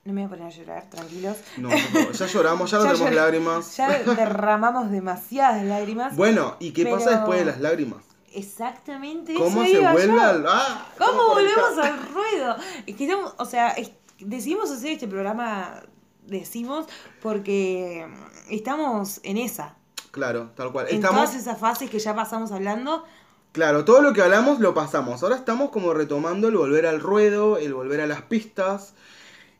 no 0.06 0.12
me 0.12 0.20
voy 0.20 0.26
a 0.26 0.28
poner 0.28 0.46
a 0.46 0.50
llorar, 0.50 0.88
tranquilos. 0.88 1.36
No, 1.56 1.68
favor, 1.68 2.12
ya 2.12 2.26
lloramos, 2.26 2.70
ya 2.70 2.78
no 2.78 2.84
tenemos 2.84 3.12
lágrimas. 3.12 3.76
Ya 3.76 4.02
derramamos 4.02 4.90
demasiadas 4.90 5.64
lágrimas. 5.64 6.16
Bueno, 6.16 6.56
¿y 6.60 6.70
qué 6.70 6.86
pasa 6.86 7.10
después 7.10 7.40
de 7.40 7.46
las 7.46 7.60
lágrimas? 7.60 8.04
Exactamente. 8.36 9.34
¿Cómo 9.34 9.62
eso 9.62 9.72
se 9.72 9.80
iba 9.80 9.92
vuelve 9.92 10.14
yo. 10.14 10.20
al.? 10.20 10.44
¡Ah! 10.48 10.86
¿Cómo 10.98 11.28
volvemos 11.28 11.78
al 11.78 11.98
ruedo? 12.12 12.56
Es 12.86 12.96
que 12.96 13.04
estamos, 13.04 13.34
o 13.38 13.44
sea, 13.44 13.70
es- 13.70 13.92
decidimos 14.18 14.70
hacer 14.70 14.92
este 14.92 15.08
programa, 15.08 15.82
decimos, 16.26 16.86
porque 17.22 18.06
estamos 18.50 19.20
en 19.24 19.38
esa. 19.38 19.74
Claro, 20.10 20.50
tal 20.54 20.72
cual. 20.72 20.86
En 20.88 20.96
Estamos. 20.96 21.24
todas 21.24 21.34
esas 21.34 21.58
fases 21.58 21.90
que 21.90 21.98
ya 21.98 22.14
pasamos 22.14 22.50
hablando. 22.52 23.04
Claro, 23.52 23.84
todo 23.84 24.00
lo 24.02 24.12
que 24.12 24.22
hablamos 24.22 24.60
lo 24.60 24.72
pasamos. 24.74 25.22
Ahora 25.22 25.36
estamos 25.36 25.70
como 25.70 25.92
retomando 25.94 26.48
el 26.48 26.56
volver 26.56 26.86
al 26.86 27.00
ruedo, 27.00 27.58
el 27.58 27.74
volver 27.74 28.00
a 28.00 28.06
las 28.06 28.22
pistas, 28.22 28.94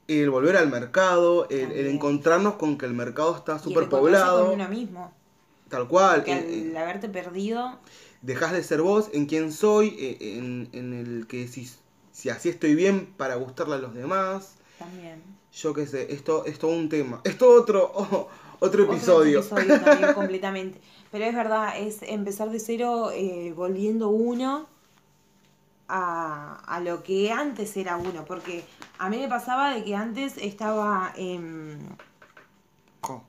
el 0.08 0.30
volver 0.30 0.56
al 0.56 0.68
mercado, 0.68 1.46
el, 1.50 1.72
el 1.72 1.86
encontrarnos 1.88 2.54
con 2.54 2.78
que 2.78 2.86
el 2.86 2.92
mercado 2.94 3.36
está 3.36 3.54
el 3.54 3.60
súper 3.60 3.88
poblado. 3.88 4.46
con 4.46 4.54
uno 4.54 4.68
mismo. 4.68 5.12
Tal 5.68 5.88
cual. 5.88 6.24
Que 6.24 6.32
eh, 6.32 6.46
eh, 6.48 6.70
al 6.70 6.76
haberte 6.82 7.08
perdido, 7.08 7.78
Dejás 8.26 8.50
de 8.52 8.64
ser 8.64 8.82
vos 8.82 9.08
en 9.12 9.26
quién 9.26 9.52
soy, 9.52 9.94
eh, 10.00 10.18
en, 10.36 10.68
en 10.72 10.92
el 10.92 11.28
que 11.28 11.46
si, 11.46 11.70
si 12.10 12.28
así 12.28 12.48
estoy 12.48 12.74
bien 12.74 13.06
para 13.16 13.36
gustarle 13.36 13.76
a 13.76 13.78
los 13.78 13.94
demás. 13.94 14.56
también. 14.80 15.22
Yo 15.52 15.72
qué 15.72 15.86
sé, 15.86 16.12
esto 16.12 16.44
es 16.44 16.58
todo 16.58 16.72
un 16.72 16.88
tema. 16.88 17.20
Esto 17.22 17.48
otro, 17.48 17.92
oh, 17.94 18.28
otro 18.58 18.82
episodio. 18.82 19.40
Otro 19.40 19.58
episodio 19.58 19.80
también, 19.80 20.12
completamente. 20.20 20.80
Pero 21.12 21.24
es 21.24 21.34
verdad, 21.36 21.78
es 21.78 22.02
empezar 22.02 22.50
de 22.50 22.58
cero, 22.58 23.10
eh, 23.14 23.52
volviendo 23.56 24.08
uno 24.08 24.66
a, 25.86 26.64
a 26.66 26.80
lo 26.80 27.04
que 27.04 27.30
antes 27.30 27.76
era 27.76 27.96
uno. 27.96 28.24
Porque 28.24 28.64
a 28.98 29.08
mí 29.08 29.18
me 29.18 29.28
pasaba 29.28 29.72
de 29.72 29.84
que 29.84 29.94
antes 29.94 30.36
estaba 30.36 31.12
en. 31.16 31.78
Oh, 33.02 33.22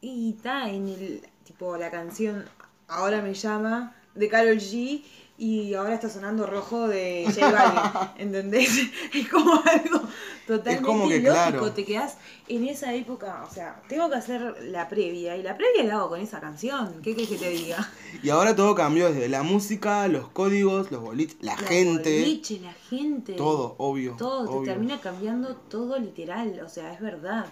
Y 0.00 0.34
está 0.36 0.70
en 0.70 0.88
el. 0.90 1.28
Tipo, 1.44 1.76
la 1.76 1.90
canción 1.90 2.44
Ahora 2.88 3.20
me 3.22 3.34
llama 3.34 3.94
de 4.14 4.28
Carol 4.28 4.58
G. 4.58 5.02
Y 5.38 5.74
ahora 5.74 5.92
está 5.94 6.08
sonando 6.08 6.46
rojo 6.46 6.88
de 6.88 7.24
J 7.26 7.50
Balvin. 7.52 8.10
¿Entendés? 8.16 8.70
Es 9.12 9.28
como 9.28 9.52
algo 9.52 10.00
totalmente 10.46 10.82
como 10.82 11.08
que, 11.08 11.16
ilógico. 11.16 11.34
claro. 11.34 11.72
Te 11.72 11.84
quedás 11.84 12.16
en 12.48 12.66
esa 12.66 12.94
época. 12.94 13.44
O 13.46 13.52
sea, 13.52 13.82
tengo 13.86 14.08
que 14.08 14.16
hacer 14.16 14.56
la 14.62 14.88
previa. 14.88 15.36
Y 15.36 15.42
la 15.42 15.54
previa 15.58 15.84
la 15.84 15.96
hago 15.96 16.08
con 16.08 16.20
esa 16.22 16.40
canción. 16.40 17.02
¿Qué 17.02 17.14
quieres 17.14 17.28
que 17.28 17.36
te 17.36 17.50
diga? 17.50 17.86
Y 18.22 18.30
ahora 18.30 18.56
todo 18.56 18.74
cambió 18.74 19.12
desde 19.12 19.28
la 19.28 19.42
música, 19.42 20.08
los 20.08 20.28
códigos, 20.28 20.90
los 20.90 21.02
boliches, 21.02 21.36
la 21.40 21.54
Los 21.56 21.68
gente. 21.68 22.20
boliches, 22.20 22.62
la 22.62 22.72
gente. 22.72 23.34
Todo, 23.34 23.74
obvio. 23.76 24.14
Todo. 24.16 24.48
obvio. 24.50 24.60
Te 24.62 24.68
termina 24.70 25.00
cambiando 25.02 25.54
todo 25.54 25.98
literal. 25.98 26.62
O 26.64 26.68
sea, 26.70 26.94
es 26.94 27.00
verdad. 27.02 27.44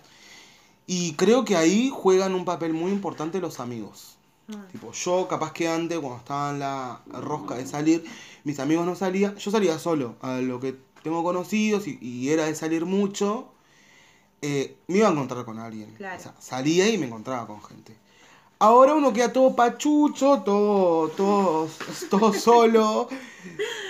Y 0.86 1.12
creo 1.16 1.44
que 1.44 1.56
ahí 1.56 1.90
juegan 1.92 2.34
un 2.34 2.46
papel 2.46 2.72
muy 2.72 2.92
importante 2.92 3.40
los 3.42 3.60
amigos. 3.60 4.13
Ah. 4.48 4.66
Tipo, 4.70 4.92
yo 4.92 5.26
capaz 5.28 5.52
que 5.52 5.68
antes, 5.68 5.98
cuando 5.98 6.18
estaba 6.18 6.50
en 6.50 6.58
la 6.58 7.00
rosca 7.06 7.54
de 7.54 7.66
salir, 7.66 8.04
mis 8.44 8.58
amigos 8.60 8.84
no 8.86 8.94
salían, 8.94 9.36
yo 9.36 9.50
salía 9.50 9.78
solo. 9.78 10.16
A 10.20 10.38
lo 10.38 10.60
que 10.60 10.76
tengo 11.02 11.22
conocidos 11.22 11.86
y, 11.86 11.98
y 12.00 12.30
era 12.30 12.44
de 12.46 12.54
salir 12.54 12.84
mucho, 12.84 13.48
eh, 14.42 14.76
me 14.88 14.98
iba 14.98 15.08
a 15.08 15.12
encontrar 15.12 15.44
con 15.44 15.58
alguien. 15.58 15.94
Claro. 15.94 16.18
O 16.18 16.22
sea, 16.22 16.34
salía 16.38 16.88
y 16.88 16.98
me 16.98 17.06
encontraba 17.06 17.46
con 17.46 17.62
gente. 17.62 17.96
Ahora 18.58 18.94
uno 18.94 19.12
queda 19.12 19.32
todo 19.32 19.56
pachucho, 19.56 20.42
todo, 20.44 21.08
todo, 21.08 21.68
todo 22.10 22.32
solo, 22.32 23.08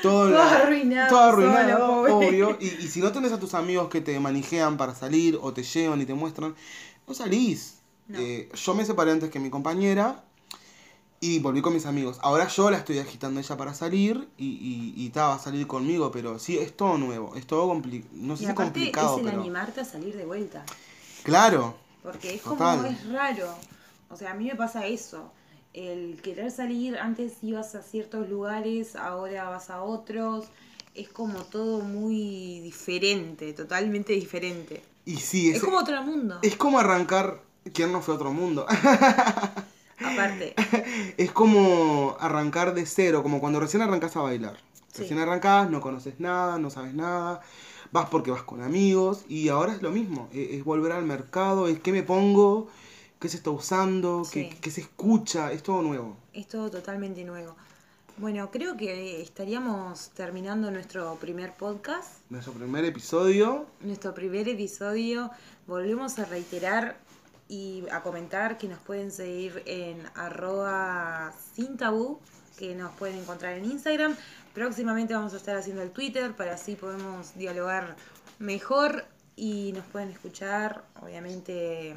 todo, 0.02 0.30
Todo 0.30 0.42
arruinado, 0.42 1.08
todo 1.08 1.20
arruinado, 1.20 1.78
solo, 1.78 2.18
obvio. 2.18 2.56
Y, 2.60 2.66
y 2.66 2.88
si 2.88 3.00
no 3.00 3.12
tenés 3.12 3.32
a 3.32 3.38
tus 3.38 3.54
amigos 3.54 3.88
que 3.88 4.00
te 4.00 4.18
manijean 4.18 4.76
para 4.76 4.94
salir 4.94 5.38
o 5.40 5.52
te 5.52 5.62
llevan 5.62 6.00
y 6.00 6.06
te 6.06 6.14
muestran, 6.14 6.54
no 7.06 7.14
salís. 7.14 7.78
No. 8.08 8.18
Eh, 8.18 8.48
yo 8.54 8.74
me 8.74 8.84
separé 8.84 9.12
antes 9.12 9.30
que 9.30 9.38
mi 9.38 9.50
compañera 9.50 10.24
y 11.24 11.38
volví 11.38 11.62
con 11.62 11.72
mis 11.72 11.86
amigos. 11.86 12.18
Ahora 12.20 12.46
yo 12.48 12.70
la 12.70 12.76
estoy 12.76 12.98
agitando 12.98 13.40
a 13.40 13.42
ella 13.42 13.56
para 13.56 13.72
salir 13.72 14.28
y, 14.36 14.44
y, 14.46 14.92
y 14.94 15.08
ta, 15.08 15.28
va 15.28 15.34
a 15.36 15.38
salir 15.38 15.66
conmigo, 15.66 16.10
pero 16.10 16.38
sí, 16.38 16.58
es 16.58 16.76
todo 16.76 16.98
nuevo, 16.98 17.34
es 17.34 17.46
todo 17.46 17.66
complicado. 17.66 18.10
No 18.14 18.36
sé 18.36 18.44
si 18.44 18.50
aparte 18.50 18.72
complicado, 18.72 19.14
es 19.16 19.20
el 19.24 19.30
pero... 19.30 19.40
animarte 19.40 19.80
a 19.80 19.84
salir 19.86 20.14
de 20.16 20.26
vuelta. 20.26 20.64
Claro, 21.22 21.76
Porque 22.02 22.34
es 22.34 22.42
Total. 22.42 22.76
como 22.76 22.88
es 22.90 23.08
raro. 23.10 23.54
O 24.10 24.16
sea, 24.16 24.32
a 24.32 24.34
mí 24.34 24.44
me 24.44 24.54
pasa 24.54 24.86
eso. 24.86 25.32
El 25.72 26.20
querer 26.22 26.50
salir, 26.50 26.98
antes 26.98 27.42
ibas 27.42 27.74
a 27.74 27.82
ciertos 27.82 28.28
lugares, 28.28 28.94
ahora 28.94 29.48
vas 29.48 29.70
a 29.70 29.82
otros. 29.82 30.46
Es 30.94 31.08
como 31.08 31.44
todo 31.44 31.80
muy 31.80 32.60
diferente, 32.60 33.54
totalmente 33.54 34.12
diferente. 34.12 34.84
y 35.06 35.16
sí, 35.16 35.50
Es, 35.50 35.56
es, 35.56 35.64
como 35.64 35.78
otro 35.78 36.02
mundo. 36.02 36.38
es 36.42 36.56
como 36.56 36.78
arrancar... 36.78 37.40
¿Quién 37.72 37.92
no 37.92 38.02
fue 38.02 38.12
a 38.12 38.16
otro 38.18 38.30
mundo? 38.30 38.66
Aparte, 40.00 40.54
es 41.16 41.30
como 41.32 42.16
arrancar 42.20 42.74
de 42.74 42.86
cero, 42.86 43.22
como 43.22 43.40
cuando 43.40 43.60
recién 43.60 43.82
arrancas 43.82 44.16
a 44.16 44.22
bailar. 44.22 44.56
Sí. 44.92 45.02
Recién 45.02 45.18
arrancás, 45.18 45.70
no 45.70 45.80
conoces 45.80 46.20
nada, 46.20 46.58
no 46.58 46.70
sabes 46.70 46.94
nada, 46.94 47.40
vas 47.92 48.08
porque 48.10 48.30
vas 48.30 48.42
con 48.42 48.62
amigos 48.62 49.24
y 49.28 49.48
ahora 49.48 49.72
es 49.72 49.82
lo 49.82 49.90
mismo, 49.90 50.28
e- 50.32 50.56
es, 50.56 50.64
volver 50.64 50.92
al 50.92 51.04
mercado, 51.04 51.68
es 51.68 51.80
qué 51.80 51.90
me 51.92 52.02
pongo, 52.02 52.68
qué 53.18 53.28
se 53.28 53.36
está 53.36 53.50
usando, 53.50 54.22
qué, 54.32 54.56
qué 54.60 54.70
se 54.70 54.82
escucha, 54.82 55.50
es 55.52 55.62
todo 55.62 55.82
nuevo. 55.82 56.16
es 56.32 56.46
todo 56.46 56.70
totalmente 56.70 57.24
nuevo. 57.24 57.56
Bueno, 58.16 58.52
creo 58.52 58.76
que 58.76 59.20
estaríamos 59.20 60.10
terminando 60.10 60.70
nuestro 60.70 61.16
primer 61.16 61.52
podcast. 61.54 62.20
Nuestro 62.30 62.52
primer 62.52 62.84
episodio, 62.84 63.66
nuestro 63.80 64.14
primer 64.14 64.48
episodio. 64.48 65.32
Volvemos 65.66 66.16
a 66.20 66.24
reiterar 66.24 66.96
y 67.54 67.84
a 67.92 68.02
comentar 68.02 68.58
que 68.58 68.66
nos 68.66 68.80
pueden 68.80 69.12
seguir 69.12 69.62
en 69.66 70.02
arroba 70.16 71.32
sin 71.54 71.76
tabú, 71.76 72.18
que 72.58 72.74
nos 72.74 72.92
pueden 72.94 73.18
encontrar 73.18 73.52
en 73.56 73.64
Instagram. 73.64 74.16
Próximamente 74.52 75.14
vamos 75.14 75.34
a 75.34 75.36
estar 75.36 75.56
haciendo 75.56 75.82
el 75.82 75.90
Twitter 75.90 76.34
para 76.34 76.54
así 76.54 76.74
podemos 76.74 77.36
dialogar 77.36 77.94
mejor 78.40 79.04
y 79.36 79.72
nos 79.72 79.84
pueden 79.86 80.10
escuchar, 80.10 80.84
obviamente, 81.00 81.94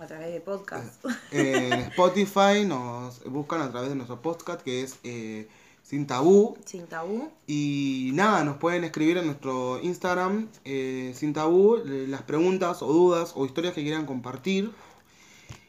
a 0.00 0.06
través 0.06 0.32
de 0.32 0.40
podcast. 0.40 1.04
en 1.30 1.72
Spotify 1.92 2.64
nos 2.66 3.22
buscan 3.24 3.60
a 3.60 3.70
través 3.70 3.90
de 3.90 3.94
nuestro 3.94 4.20
podcast 4.20 4.62
que 4.62 4.82
es 4.82 4.98
eh, 5.04 5.48
Sin 5.88 6.06
Tabú. 6.06 6.54
sin 6.66 6.86
tabú. 6.86 7.30
Y 7.46 8.10
nada, 8.12 8.44
nos 8.44 8.58
pueden 8.58 8.84
escribir 8.84 9.16
en 9.16 9.24
nuestro 9.24 9.80
Instagram, 9.82 10.48
eh, 10.66 11.14
sin 11.16 11.32
tabú, 11.32 11.78
las 11.84 12.20
preguntas 12.22 12.82
o 12.82 12.92
dudas 12.92 13.32
o 13.34 13.46
historias 13.46 13.72
que 13.72 13.82
quieran 13.82 14.04
compartir. 14.04 14.70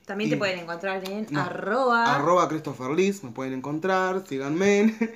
También 0.06 0.28
Y- 0.28 0.32
te 0.32 0.38
pueden 0.38 0.60
encontrar 0.60 1.08
en 1.10 1.26
No, 1.30 1.40
arroba. 1.40 2.16
Arroba 2.16 2.50
Christopher 2.50 2.90
Liz, 2.92 3.24
me 3.24 3.32
pueden 3.32 3.54
encontrar, 3.54 4.26
síganme. 4.28 4.94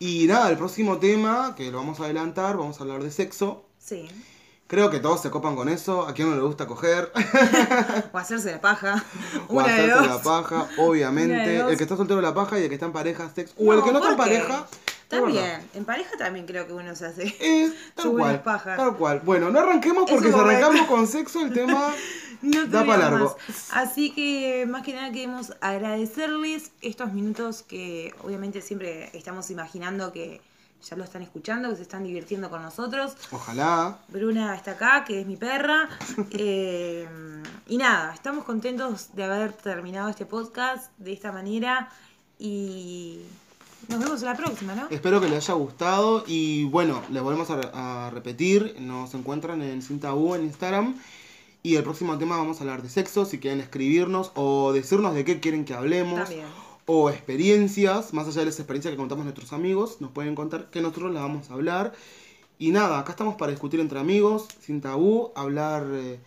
Y 0.00 0.28
nada, 0.28 0.48
el 0.48 0.56
próximo 0.56 0.98
tema, 0.98 1.54
que 1.56 1.72
lo 1.72 1.78
vamos 1.78 1.98
a 1.98 2.04
adelantar, 2.04 2.56
vamos 2.56 2.78
a 2.78 2.84
hablar 2.84 3.02
de 3.02 3.10
sexo. 3.10 3.64
Sí. 3.80 4.06
Creo 4.68 4.90
que 4.90 5.00
todos 5.00 5.20
se 5.22 5.30
copan 5.30 5.56
con 5.56 5.68
eso, 5.68 6.06
a 6.06 6.12
quien 6.14 6.28
no 6.30 6.36
le 6.36 6.42
gusta 6.42 6.66
coger, 6.66 7.10
O 8.12 8.18
hacerse 8.18 8.52
la 8.52 8.60
paja. 8.60 9.02
o 9.48 9.54
Una 9.54 9.66
de 9.66 9.72
hacerse 9.72 9.94
dos. 9.94 10.06
la 10.08 10.22
paja, 10.22 10.68
de 10.76 10.82
obviamente. 10.82 11.56
El 11.60 11.76
que 11.76 11.82
está 11.82 11.96
soltero 11.96 12.20
la 12.20 12.34
paja 12.34 12.58
y 12.58 12.62
el 12.64 12.68
que 12.68 12.74
está 12.74 12.86
en 12.86 12.92
pareja, 12.92 13.30
sexo. 13.34 13.54
O 13.58 13.72
el 13.72 13.82
que 13.82 13.90
no 13.92 13.98
está 13.98 14.10
en 14.10 14.16
¿por 14.16 14.26
qué? 14.28 14.34
pareja. 14.38 14.66
También, 15.08 15.66
en 15.72 15.86
pareja 15.86 16.10
también 16.18 16.44
creo 16.46 16.66
que 16.66 16.74
uno 16.74 16.94
se 16.94 17.06
hace. 17.06 17.34
Es 17.40 17.72
tal 17.94 18.02
Sus 18.04 18.12
buenas 18.12 18.42
cual, 18.42 18.42
pajas. 18.42 18.76
tal 18.76 18.96
cual. 18.96 19.22
Bueno, 19.24 19.48
no 19.50 19.58
arranquemos 19.58 20.04
Es 20.06 20.10
porque 20.12 20.26
un 20.28 20.34
si 20.34 20.38
momento. 20.38 20.66
arrancamos 20.66 20.86
con 20.94 21.06
sexo 21.06 21.40
el 21.40 21.52
tema 21.54 21.90
No 22.42 22.66
da 22.66 22.84
para 22.84 23.10
largo. 23.10 23.24
más. 23.48 23.68
Así 23.70 24.10
que 24.12 24.66
más 24.68 24.82
que 24.82 24.92
nada 24.92 25.10
queremos 25.10 25.54
agradecerles 25.62 26.72
estos 26.82 27.14
minutos 27.14 27.62
que 27.62 28.14
obviamente 28.22 28.60
siempre 28.60 29.08
estamos 29.14 29.50
imaginando 29.50 30.12
que 30.12 30.42
ya 30.82 30.96
lo 30.96 31.04
están 31.04 31.22
escuchando, 31.22 31.68
que 31.70 31.76
se 31.76 31.82
están 31.82 32.04
divirtiendo 32.04 32.50
con 32.50 32.62
nosotros. 32.62 33.14
Ojalá. 33.30 33.98
Bruna 34.08 34.54
está 34.54 34.72
acá, 34.72 35.04
que 35.04 35.20
es 35.20 35.26
mi 35.26 35.36
perra. 35.36 35.88
Eh, 36.30 37.06
y 37.66 37.76
nada, 37.76 38.14
estamos 38.14 38.44
contentos 38.44 39.14
de 39.14 39.24
haber 39.24 39.52
terminado 39.52 40.08
este 40.08 40.24
podcast 40.26 40.90
de 40.98 41.12
esta 41.12 41.32
manera. 41.32 41.90
Y 42.38 43.20
nos 43.88 43.98
vemos 43.98 44.20
en 44.22 44.26
la 44.28 44.36
próxima, 44.36 44.74
¿no? 44.74 44.86
Espero 44.90 45.20
que 45.20 45.28
les 45.28 45.44
haya 45.44 45.54
gustado 45.54 46.24
y 46.26 46.64
bueno, 46.64 47.02
les 47.10 47.22
volvemos 47.22 47.50
a, 47.50 47.56
re- 47.56 47.70
a 47.74 48.10
repetir, 48.12 48.76
nos 48.80 49.12
encuentran 49.14 49.60
en 49.62 49.82
Sin 49.82 50.00
Tabú 50.00 50.34
en 50.34 50.44
Instagram 50.44 50.96
y 51.62 51.74
el 51.76 51.82
próximo 51.82 52.16
tema 52.18 52.36
vamos 52.36 52.58
a 52.58 52.60
hablar 52.60 52.82
de 52.82 52.88
sexo, 52.88 53.24
si 53.24 53.38
quieren 53.40 53.60
escribirnos 53.60 54.30
o 54.34 54.72
decirnos 54.72 55.14
de 55.14 55.24
qué 55.24 55.40
quieren 55.40 55.64
que 55.64 55.74
hablemos 55.74 56.20
También. 56.20 56.46
O 56.90 57.10
experiencias, 57.10 58.12
más 58.14 58.26
allá 58.26 58.40
de 58.40 58.46
las 58.46 58.58
experiencias 58.58 58.90
que 58.92 58.96
contamos 58.96 59.24
nuestros 59.24 59.52
amigos, 59.52 60.00
nos 60.00 60.10
pueden 60.10 60.34
contar 60.34 60.70
que 60.70 60.80
nosotros 60.80 61.12
las 61.12 61.22
vamos 61.22 61.50
a 61.50 61.52
hablar 61.54 61.92
y 62.58 62.70
nada, 62.72 62.98
acá 62.98 63.12
estamos 63.12 63.36
para 63.36 63.52
discutir 63.52 63.78
entre 63.78 64.00
amigos, 64.00 64.48
sin 64.60 64.80
tabú, 64.80 65.30
hablar, 65.36 65.86
eh, 65.92 66.18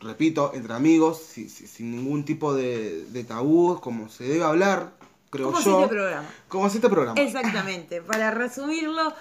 repito, 0.00 0.52
entre 0.54 0.72
amigos, 0.74 1.18
si- 1.18 1.48
si- 1.48 1.66
sin 1.66 1.90
ningún 1.90 2.24
tipo 2.24 2.54
de, 2.54 3.04
de 3.06 3.24
tabú, 3.24 3.80
como 3.80 4.08
se 4.08 4.24
debe 4.24 4.44
hablar, 4.44 4.92
creo 5.30 5.52
Como 5.52 5.64
yo. 5.64 5.80
este 5.82 5.94
programa. 5.94 6.28
Como 6.48 6.66
es 6.68 6.74
este 6.76 6.88
programa. 6.88 7.20
Exactamente. 7.20 8.00
Para 8.06 8.30
resumirlo, 8.30 9.12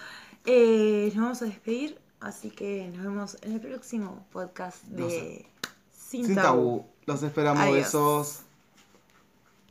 eh, 0.45 1.11
nos 1.15 1.23
vamos 1.23 1.41
a 1.41 1.45
despedir. 1.45 1.99
Así 2.19 2.49
que 2.49 2.89
nos 2.95 3.03
vemos 3.03 3.37
en 3.41 3.51
el 3.53 3.59
próximo 3.59 4.25
podcast 4.31 4.83
de 4.85 5.01
No 5.01 5.09
sé. 5.09 5.45
Sin, 5.91 6.25
Sin 6.25 6.35
Tabú. 6.35 6.45
tabú. 6.47 6.85
Los 7.05 7.21
esperamos. 7.23 7.61
Adiós. 7.63 7.75
Besos. 7.77 8.39